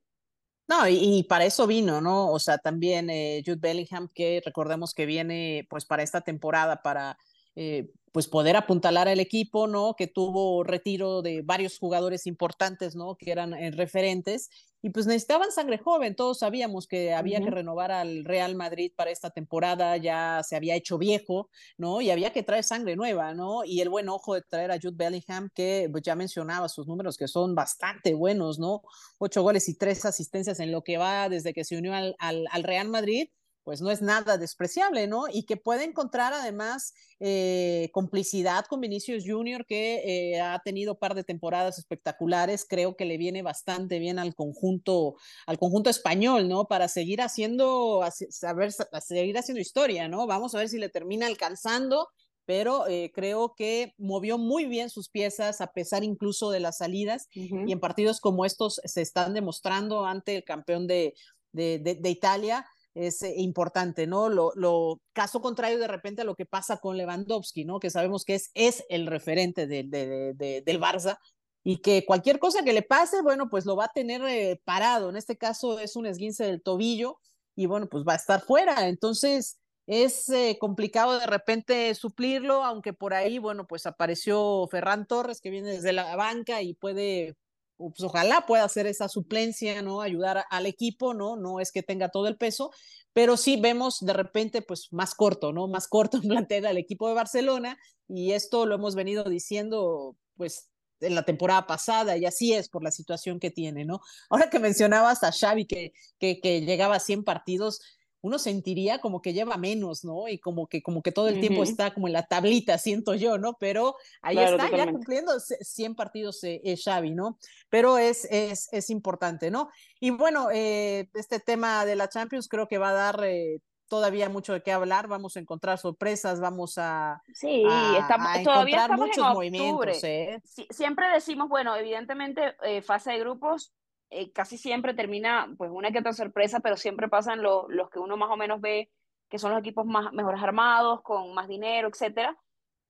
No, 0.67 0.87
y, 0.87 1.23
para 1.23 1.45
eso 1.45 1.65
vino, 1.65 1.99
¿no? 1.99 2.31
O 2.31 2.37
sea, 2.37 2.59
también 2.59 3.09
eh, 3.09 3.41
Jude 3.43 3.57
Bellingham, 3.59 4.07
que 4.13 4.39
recordemos 4.45 4.93
que 4.93 5.07
viene 5.07 5.65
pues 5.67 5.83
para 5.85 6.03
esta 6.03 6.21
temporada, 6.21 6.83
para 6.83 7.17
eh, 7.61 7.91
pues 8.13 8.29
poder 8.29 8.55
apuntalar 8.55 9.09
al 9.09 9.19
equipo, 9.19 9.67
¿no? 9.67 9.93
Que 9.97 10.07
tuvo 10.07 10.63
retiro 10.63 11.21
de 11.21 11.41
varios 11.41 11.77
jugadores 11.77 12.25
importantes, 12.25 12.95
¿no? 12.95 13.15
Que 13.15 13.31
eran 13.31 13.53
eh, 13.53 13.71
referentes 13.71 14.49
y 14.81 14.91
pues 14.91 15.05
necesitaban 15.07 15.51
sangre 15.51 15.77
joven. 15.77 16.15
Todos 16.15 16.39
sabíamos 16.39 16.87
que 16.87 17.13
había 17.13 17.41
que 17.41 17.49
renovar 17.49 17.91
al 17.91 18.23
Real 18.23 18.55
Madrid 18.55 18.93
para 18.95 19.11
esta 19.11 19.29
temporada, 19.29 19.97
ya 19.97 20.41
se 20.47 20.55
había 20.55 20.75
hecho 20.75 20.97
viejo, 20.97 21.49
¿no? 21.77 21.99
Y 21.99 22.11
había 22.11 22.31
que 22.31 22.43
traer 22.43 22.63
sangre 22.63 22.95
nueva, 22.95 23.33
¿no? 23.33 23.65
Y 23.65 23.81
el 23.81 23.89
buen 23.89 24.07
ojo 24.07 24.35
de 24.35 24.41
traer 24.41 24.71
a 24.71 24.79
Jude 24.81 24.95
Bellingham, 24.95 25.49
que 25.53 25.89
pues, 25.91 26.03
ya 26.03 26.15
mencionaba 26.15 26.69
sus 26.69 26.87
números 26.87 27.17
que 27.17 27.27
son 27.27 27.55
bastante 27.55 28.13
buenos, 28.13 28.57
¿no? 28.57 28.83
Ocho 29.17 29.43
goles 29.43 29.67
y 29.67 29.77
tres 29.77 30.05
asistencias 30.05 30.61
en 30.61 30.71
lo 30.71 30.81
que 30.81 30.97
va 30.97 31.27
desde 31.27 31.53
que 31.53 31.65
se 31.65 31.77
unió 31.77 31.93
al, 31.93 32.15
al 32.19 32.63
Real 32.63 32.87
Madrid 32.87 33.27
pues 33.69 33.81
no 33.81 33.91
es 33.91 34.01
nada 34.01 34.39
despreciable, 34.39 35.05
¿no? 35.05 35.25
Y 35.31 35.43
que 35.43 35.55
puede 35.55 35.83
encontrar 35.83 36.33
además 36.33 36.95
eh, 37.19 37.91
complicidad 37.93 38.65
con 38.65 38.81
Vinicius 38.81 39.25
Junior, 39.27 39.63
que 39.67 40.31
eh, 40.33 40.41
ha 40.41 40.57
tenido 40.65 40.93
un 40.93 40.97
par 40.97 41.13
de 41.13 41.23
temporadas 41.23 41.77
espectaculares, 41.77 42.65
creo 42.67 42.95
que 42.95 43.05
le 43.05 43.19
viene 43.19 43.43
bastante 43.43 43.99
bien 43.99 44.17
al 44.17 44.33
conjunto, 44.33 45.17
al 45.45 45.59
conjunto 45.59 45.91
español, 45.91 46.49
¿no? 46.49 46.65
Para 46.65 46.87
seguir 46.87 47.21
haciendo, 47.21 48.03
saber, 48.31 48.71
seguir 48.71 49.37
haciendo 49.37 49.61
historia, 49.61 50.07
¿no? 50.07 50.25
Vamos 50.25 50.55
a 50.55 50.57
ver 50.57 50.69
si 50.69 50.79
le 50.79 50.89
termina 50.89 51.27
alcanzando 51.27 52.07
pero 52.45 52.87
eh, 52.87 53.11
creo 53.13 53.53
que 53.55 53.93
movió 53.99 54.39
muy 54.39 54.65
bien 54.65 54.89
sus 54.89 55.09
piezas 55.09 55.61
a 55.61 55.71
pesar 55.73 56.03
incluso 56.03 56.49
de 56.49 56.59
las 56.59 56.77
salidas 56.77 57.27
y 57.31 57.71
en 57.71 57.79
partidos 57.79 58.19
como 58.19 58.43
estos 58.43 58.81
se 58.83 59.03
están 59.03 59.35
demostrando 59.35 60.07
ante 60.07 60.37
el 60.37 60.43
campeón 60.43 60.87
de, 60.87 61.13
de, 61.51 61.77
de 61.77 62.09
Italia 62.09 62.65
es 62.93 63.21
eh, 63.21 63.33
importante, 63.37 64.07
¿no? 64.07 64.29
Lo, 64.29 64.51
lo, 64.55 64.99
caso 65.13 65.41
contrario 65.41 65.79
de 65.79 65.87
repente 65.87 66.21
a 66.21 66.25
lo 66.25 66.35
que 66.35 66.45
pasa 66.45 66.77
con 66.77 66.97
Lewandowski, 66.97 67.65
¿no? 67.65 67.79
Que 67.79 67.89
sabemos 67.89 68.25
que 68.25 68.35
es, 68.35 68.51
es 68.53 68.85
el 68.89 69.07
referente 69.07 69.67
de, 69.67 69.83
de, 69.83 70.61
del 70.65 70.79
Barça 70.79 71.19
y 71.63 71.81
que 71.81 72.05
cualquier 72.05 72.39
cosa 72.39 72.63
que 72.63 72.73
le 72.73 72.81
pase, 72.81 73.21
bueno, 73.21 73.49
pues 73.49 73.65
lo 73.65 73.75
va 73.75 73.85
a 73.85 73.91
tener 73.93 74.21
eh, 74.23 74.61
parado. 74.63 75.09
En 75.09 75.17
este 75.17 75.37
caso 75.37 75.79
es 75.79 75.95
un 75.95 76.05
esguince 76.05 76.45
del 76.45 76.61
tobillo 76.61 77.19
y 77.55 77.65
bueno, 77.65 77.87
pues 77.89 78.03
va 78.07 78.13
a 78.13 78.17
estar 78.17 78.41
fuera. 78.41 78.87
Entonces 78.87 79.59
es 79.85 80.29
eh, 80.29 80.57
complicado 80.59 81.19
de 81.19 81.25
repente 81.27 81.93
suplirlo, 81.95 82.63
aunque 82.63 82.93
por 82.93 83.13
ahí, 83.13 83.39
bueno, 83.39 83.67
pues 83.67 83.85
apareció 83.85 84.67
Ferran 84.69 85.05
Torres 85.07 85.41
que 85.41 85.49
viene 85.49 85.69
desde 85.71 85.93
la 85.93 86.15
banca 86.15 86.61
y 86.61 86.75
puede 86.75 87.35
pues 87.79 88.01
ojalá 88.01 88.45
pueda 88.45 88.65
hacer 88.65 88.87
esa 88.87 89.07
suplencia, 89.07 89.81
¿no? 89.81 90.01
Ayudar 90.01 90.45
al 90.49 90.65
equipo, 90.65 91.13
¿no? 91.13 91.37
No 91.37 91.61
es 91.61 91.71
que 91.71 91.81
tenga 91.81 92.09
todo 92.09 92.27
el 92.27 92.37
peso, 92.37 92.71
pero 93.13 93.37
sí 93.37 93.59
vemos 93.59 93.99
de 94.01 94.13
repente, 94.13 94.61
pues 94.61 94.89
más 94.91 95.15
corto, 95.15 95.53
¿no? 95.53 95.67
Más 95.67 95.87
corto 95.87 96.17
en 96.17 96.23
plantel 96.27 96.65
al 96.65 96.77
equipo 96.77 97.07
de 97.07 97.15
Barcelona 97.15 97.79
y 98.07 98.33
esto 98.33 98.65
lo 98.65 98.75
hemos 98.75 98.95
venido 98.95 99.23
diciendo, 99.23 100.17
pues 100.35 100.69
en 101.01 101.15
la 101.15 101.23
temporada 101.23 101.65
pasada 101.65 102.17
y 102.17 102.25
así 102.25 102.53
es 102.53 102.67
por 102.67 102.83
la 102.83 102.91
situación 102.91 103.39
que 103.39 103.51
tiene, 103.51 103.85
¿no? 103.85 104.01
Ahora 104.29 104.49
que 104.49 104.59
mencionabas 104.59 105.23
a 105.23 105.31
Xavi 105.31 105.65
que, 105.65 105.93
que, 106.19 106.41
que 106.41 106.61
llegaba 106.61 106.95
a 106.95 106.99
100 106.99 107.23
partidos, 107.23 107.81
uno 108.21 108.39
sentiría 108.39 108.99
como 108.99 109.21
que 109.21 109.33
lleva 109.33 109.57
menos, 109.57 110.03
¿no? 110.03 110.27
Y 110.27 110.39
como 110.39 110.67
que, 110.67 110.81
como 110.81 111.01
que 111.01 111.11
todo 111.11 111.29
el 111.29 111.39
tiempo 111.39 111.63
está 111.63 111.93
como 111.93 112.07
en 112.07 112.13
la 112.13 112.25
tablita, 112.25 112.77
siento 112.77 113.15
yo, 113.15 113.37
¿no? 113.37 113.53
Pero 113.59 113.95
ahí 114.21 114.37
está, 114.37 114.69
ya 114.69 114.91
cumpliendo 114.91 115.39
100 115.39 115.95
partidos 115.95 116.43
eh, 116.43 116.75
Xavi, 116.83 117.11
¿no? 117.11 117.37
Pero 117.69 117.97
es, 117.97 118.25
es, 118.29 118.67
es 118.71 118.89
importante, 118.89 119.51
¿no? 119.51 119.69
Y 119.99 120.11
bueno, 120.11 120.49
eh, 120.51 121.09
este 121.13 121.39
tema 121.39 121.85
de 121.85 121.95
la 121.95 122.09
Champions 122.09 122.47
creo 122.47 122.67
que 122.67 122.77
va 122.77 122.89
a 122.89 122.93
dar 122.93 123.23
eh, 123.23 123.61
todavía 123.87 124.29
mucho 124.29 124.53
de 124.53 124.61
qué 124.61 124.71
hablar, 124.71 125.07
vamos 125.07 125.35
a 125.35 125.39
encontrar 125.39 125.77
sorpresas, 125.77 126.39
vamos 126.39 126.77
a, 126.77 127.21
sí, 127.33 127.63
estamos, 127.97 128.43
todavía 128.43 128.81
estamos 128.83 129.07
muchos 129.07 129.25
en 129.25 129.33
movimientos. 129.33 130.03
¿eh? 130.03 130.41
siempre 130.69 131.09
decimos, 131.13 131.49
bueno, 131.49 131.75
evidentemente, 131.75 132.55
fase 132.83 133.11
de 133.11 133.19
grupos, 133.19 133.73
eh, 134.09 134.31
casi 134.31 134.57
siempre 134.57 134.93
termina 134.93 135.53
pues 135.57 135.71
una 135.71 135.91
que 135.91 135.99
otra 135.99 136.13
sorpresa, 136.13 136.59
pero 136.59 136.77
siempre 136.77 137.07
pasan 137.07 137.41
los 137.41 137.89
que 137.89 137.99
uno 137.99 138.17
más 138.17 138.29
o 138.31 138.37
menos 138.37 138.61
ve 138.61 138.89
que 139.29 139.37
son 139.39 139.51
los 139.51 139.59
equipos 139.59 139.85
más 139.85 140.11
mejores 140.11 140.41
armados, 140.41 141.01
con 141.03 141.33
más 141.33 141.47
dinero, 141.47 141.87
etcétera. 141.87 142.35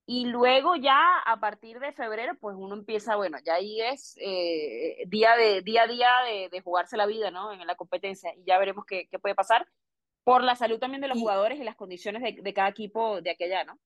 Y 0.05 0.25
luego 0.25 0.75
ya 0.75 1.19
a 1.25 1.39
partir 1.39 1.79
de 1.79 1.91
febrero, 1.91 2.33
pues 2.39 2.55
uno 2.57 2.73
empieza, 2.73 3.15
bueno, 3.15 3.37
ya 3.45 3.55
ahí 3.55 3.79
es 3.81 4.15
eh, 4.19 5.03
día, 5.07 5.35
de, 5.35 5.61
día 5.61 5.83
a 5.83 5.87
día 5.87 6.09
de, 6.49 6.61
jugarse 6.61 6.97
la 6.97 7.05
vida, 7.05 7.29
¿no? 7.29 7.51
En 7.53 7.67
la 7.67 7.75
competencia. 7.75 8.33
Y 8.35 8.43
ya 8.45 8.57
veremos 8.57 8.85
qué, 8.85 9.07
qué 9.11 9.19
puede 9.19 9.35
pasar 9.35 9.67
por 10.23 10.43
la 10.43 10.55
salud 10.55 10.79
también 10.79 11.01
de 11.01 11.09
los 11.09 11.19
jugadores 11.19 11.59
y 11.59 11.63
las 11.63 11.75
condiciones 11.75 12.23
de, 12.23 12.41
de 12.41 12.53
cada 12.53 12.69
equipo 12.69 13.21
de 13.21 13.31
aquella, 13.31 13.63
¿no? 13.65 13.79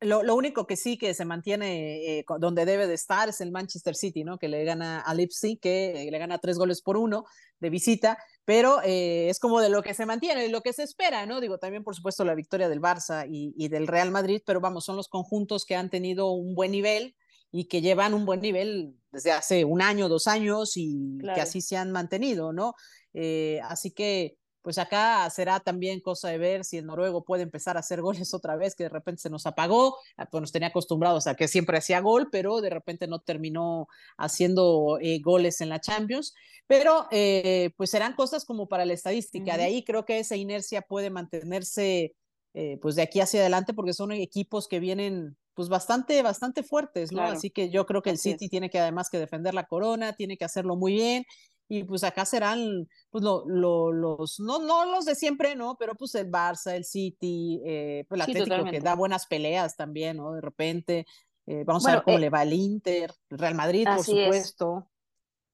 Lo, 0.00 0.34
único 0.34 0.66
que 0.66 0.76
sí 0.76 0.98
que 0.98 1.14
se 1.14 1.24
mantiene 1.24 2.18
eh, 2.18 2.24
donde 2.38 2.66
debe 2.66 2.86
de 2.86 2.94
estar 2.94 3.28
es 3.28 3.40
el 3.40 3.50
Manchester 3.50 3.94
City, 3.94 4.22
¿no? 4.22 4.38
Que 4.38 4.48
le 4.48 4.64
gana 4.64 5.00
a 5.00 5.14
Leipzig, 5.14 5.58
que 5.60 6.08
le 6.10 6.18
gana 6.18 6.38
tres 6.38 6.58
goles 6.58 6.82
por 6.82 6.96
uno 6.96 7.24
de 7.60 7.70
visita, 7.70 8.18
pero 8.44 8.82
eh, 8.82 9.28
es 9.30 9.38
como 9.38 9.60
de 9.60 9.70
lo 9.70 9.82
que 9.82 9.94
se 9.94 10.04
mantiene, 10.04 10.46
y 10.46 10.50
lo 10.50 10.60
que 10.60 10.72
se 10.72 10.82
espera, 10.82 11.24
¿no? 11.24 11.40
Digo, 11.40 11.58
también 11.58 11.84
por 11.84 11.94
supuesto 11.94 12.24
la 12.24 12.34
victoria 12.34 12.68
del 12.68 12.80
Barça 12.80 13.26
y, 13.28 13.68
del 13.68 13.86
Real 13.86 14.10
Madrid, 14.10 14.42
pero 14.44 14.60
vamos, 14.60 14.84
son 14.84 14.96
los 14.96 15.08
conjuntos 15.08 15.64
que 15.64 15.76
han 15.76 15.88
tenido 15.88 16.32
un 16.32 16.54
buen 16.54 16.72
nivel 16.72 17.16
y 17.50 17.66
que 17.66 17.80
llevan 17.80 18.12
un 18.12 18.26
buen 18.26 18.40
nivel 18.40 18.94
desde 19.10 19.32
hace 19.32 19.64
un 19.64 19.80
año, 19.80 20.08
dos 20.08 20.26
años 20.26 20.76
y 20.76 21.18
que 21.34 21.40
así 21.40 21.60
se 21.60 21.76
han 21.76 21.92
mantenido, 21.92 22.52
¿no? 22.52 22.74
Eh, 23.14 23.60
así 23.64 23.92
que 23.92 24.36
pues 24.64 24.78
acá 24.78 25.28
será 25.28 25.60
también 25.60 26.00
cosa 26.00 26.30
de 26.30 26.38
ver 26.38 26.64
si 26.64 26.78
el 26.78 26.86
noruego 26.86 27.22
puede 27.22 27.42
empezar 27.42 27.76
a 27.76 27.80
hacer 27.80 28.00
goles 28.30 28.32
otra 28.32 28.56
vez, 28.56 28.74
que 28.74 28.84
de 28.84 28.88
repente 28.88 29.20
se 29.20 29.30
nos 29.30 29.46
apagó, 29.46 29.98
ah, 30.16 30.24
pues 30.24 30.40
nos 30.40 30.52
tenía 30.52 30.68
acostumbrados 30.68 31.26
a 31.26 31.36
que 31.36 31.48
siempre 31.48 31.76
hacía 31.76 32.00
gol, 32.00 32.28
pero 32.32 32.62
de 32.62 32.70
repente 32.70 33.06
no 33.06 33.18
terminó 33.20 33.88
haciendo 34.16 34.98
eh, 35.02 35.20
goles 35.20 35.60
en 35.60 35.68
la 35.68 35.80
Champions. 35.80 36.34
Pero 36.66 37.06
eh, 37.10 37.72
pues 37.76 37.90
serán 37.90 38.14
cosas 38.14 38.46
como 38.46 38.66
para 38.66 38.86
la 38.86 38.94
estadística, 38.94 39.58
de 39.58 39.64
ahí 39.64 39.84
creo 39.84 40.06
que 40.06 40.18
esa 40.18 40.34
inercia 40.34 40.80
puede 40.80 41.10
mantenerse 41.10 42.16
eh, 42.54 42.78
pues 42.80 42.94
de 42.94 43.02
aquí 43.02 43.20
hacia 43.20 43.40
adelante 43.40 43.74
porque 43.74 43.92
son 43.92 44.12
equipos 44.12 44.66
que 44.66 44.80
vienen 44.80 45.36
pues 45.52 45.68
bastante, 45.68 46.22
bastante 46.22 46.62
fuertes, 46.62 47.12
¿no? 47.12 47.20
Así 47.20 47.50
que 47.50 47.68
yo 47.68 47.84
creo 47.84 48.00
que 48.00 48.10
el 48.10 48.18
City 48.18 48.48
tiene 48.48 48.70
que 48.70 48.78
además 48.78 49.10
que 49.10 49.18
defender 49.18 49.52
la 49.52 49.66
corona, 49.66 50.14
tiene 50.14 50.38
que 50.38 50.44
hacerlo 50.44 50.74
muy 50.74 50.94
bien 50.94 51.26
y 51.68 51.84
pues 51.84 52.04
acá 52.04 52.24
serán 52.24 52.88
pues 53.10 53.24
lo, 53.24 53.44
los, 53.46 54.40
no, 54.40 54.58
no 54.58 54.84
los 54.84 55.04
de 55.04 55.14
siempre, 55.14 55.56
¿no? 55.56 55.76
Pero 55.78 55.94
pues 55.94 56.14
el 56.14 56.30
Barça, 56.30 56.74
el 56.74 56.84
City, 56.84 57.60
eh, 57.64 58.04
pues 58.08 58.18
el 58.18 58.22
Atlético 58.22 58.70
que 58.70 58.80
da 58.80 58.94
buenas 58.94 59.26
peleas 59.26 59.76
también, 59.76 60.18
¿no? 60.18 60.32
De 60.32 60.40
repente, 60.40 61.06
eh, 61.46 61.64
vamos 61.64 61.86
a 61.86 61.92
ver 61.92 62.02
cómo 62.02 62.18
eh 62.18 62.20
le 62.20 62.30
va 62.30 62.42
el 62.42 62.52
Inter, 62.52 63.12
el 63.30 63.38
Real 63.38 63.54
Madrid, 63.54 63.86
por 63.86 64.04
supuesto. 64.04 64.88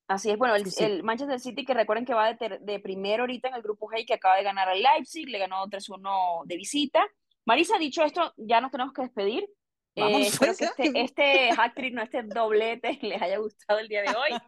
Así 0.08 0.28
es, 0.28 0.36
bueno, 0.36 0.56
el, 0.56 1.02
Manchester 1.04 1.38
City 1.38 1.64
que 1.64 1.72
recuerden 1.72 2.04
que 2.04 2.14
va 2.14 2.32
de, 2.32 2.58
de, 2.60 2.80
primero 2.80 3.22
ahorita 3.22 3.48
en 3.48 3.54
el 3.54 3.62
grupo 3.62 3.86
G 3.86 4.04
que 4.04 4.14
acaba 4.14 4.36
de 4.36 4.42
ganar 4.42 4.68
al 4.68 4.82
Leipzig, 4.82 5.28
le 5.28 5.38
ganó 5.38 5.64
3-1 5.68 6.46
de 6.46 6.56
visita. 6.56 7.00
Marisa, 7.44 7.78
dicho 7.78 8.02
esto, 8.02 8.34
ya 8.36 8.60
nos 8.60 8.72
tenemos 8.72 8.92
que 8.92 9.02
despedir. 9.02 9.48
Eh, 9.96 10.26
espero 10.26 10.54
que 10.56 10.64
este, 10.64 11.00
este 11.00 11.50
hat 11.50 11.74
trick, 11.74 11.94
no 11.94 12.02
este 12.02 12.22
doblete, 12.22 12.98
les 13.02 13.20
haya 13.20 13.38
gustado 13.38 13.80
el 13.80 13.88
día 13.88 14.02
de 14.02 14.08
hoy. 14.08 14.38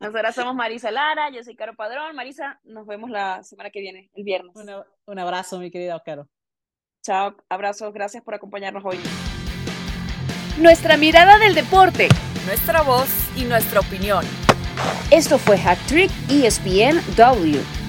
Nosotras 0.00 0.34
somos 0.34 0.54
Marisa 0.54 0.90
Lara, 0.90 1.30
yo 1.30 1.44
soy 1.44 1.54
Caro 1.54 1.74
Padrón. 1.76 2.16
Marisa, 2.16 2.60
nos 2.64 2.86
vemos 2.86 3.10
la 3.10 3.42
semana 3.42 3.70
que 3.70 3.80
viene, 3.80 4.10
el 4.14 4.24
viernes. 4.24 4.54
un 5.06 5.18
abrazo, 5.18 5.58
mi 5.58 5.70
querida 5.70 6.02
Caro. 6.04 6.28
Chao, 7.02 7.36
abrazos, 7.48 7.92
gracias 7.92 8.24
por 8.24 8.34
acompañarnos 8.34 8.84
hoy. 8.84 8.98
Nuestra 10.58 10.96
mirada 10.96 11.38
del 11.38 11.54
deporte. 11.54 12.08
Nuestra 12.46 12.82
voz 12.82 13.08
y 13.36 13.44
nuestra 13.44 13.80
opinión. 13.80 14.24
Esto 15.10 15.38
fue 15.38 15.56
Hat 15.56 15.78
Trick 15.86 16.10
ESPN 16.30 17.00
W. 17.16 17.85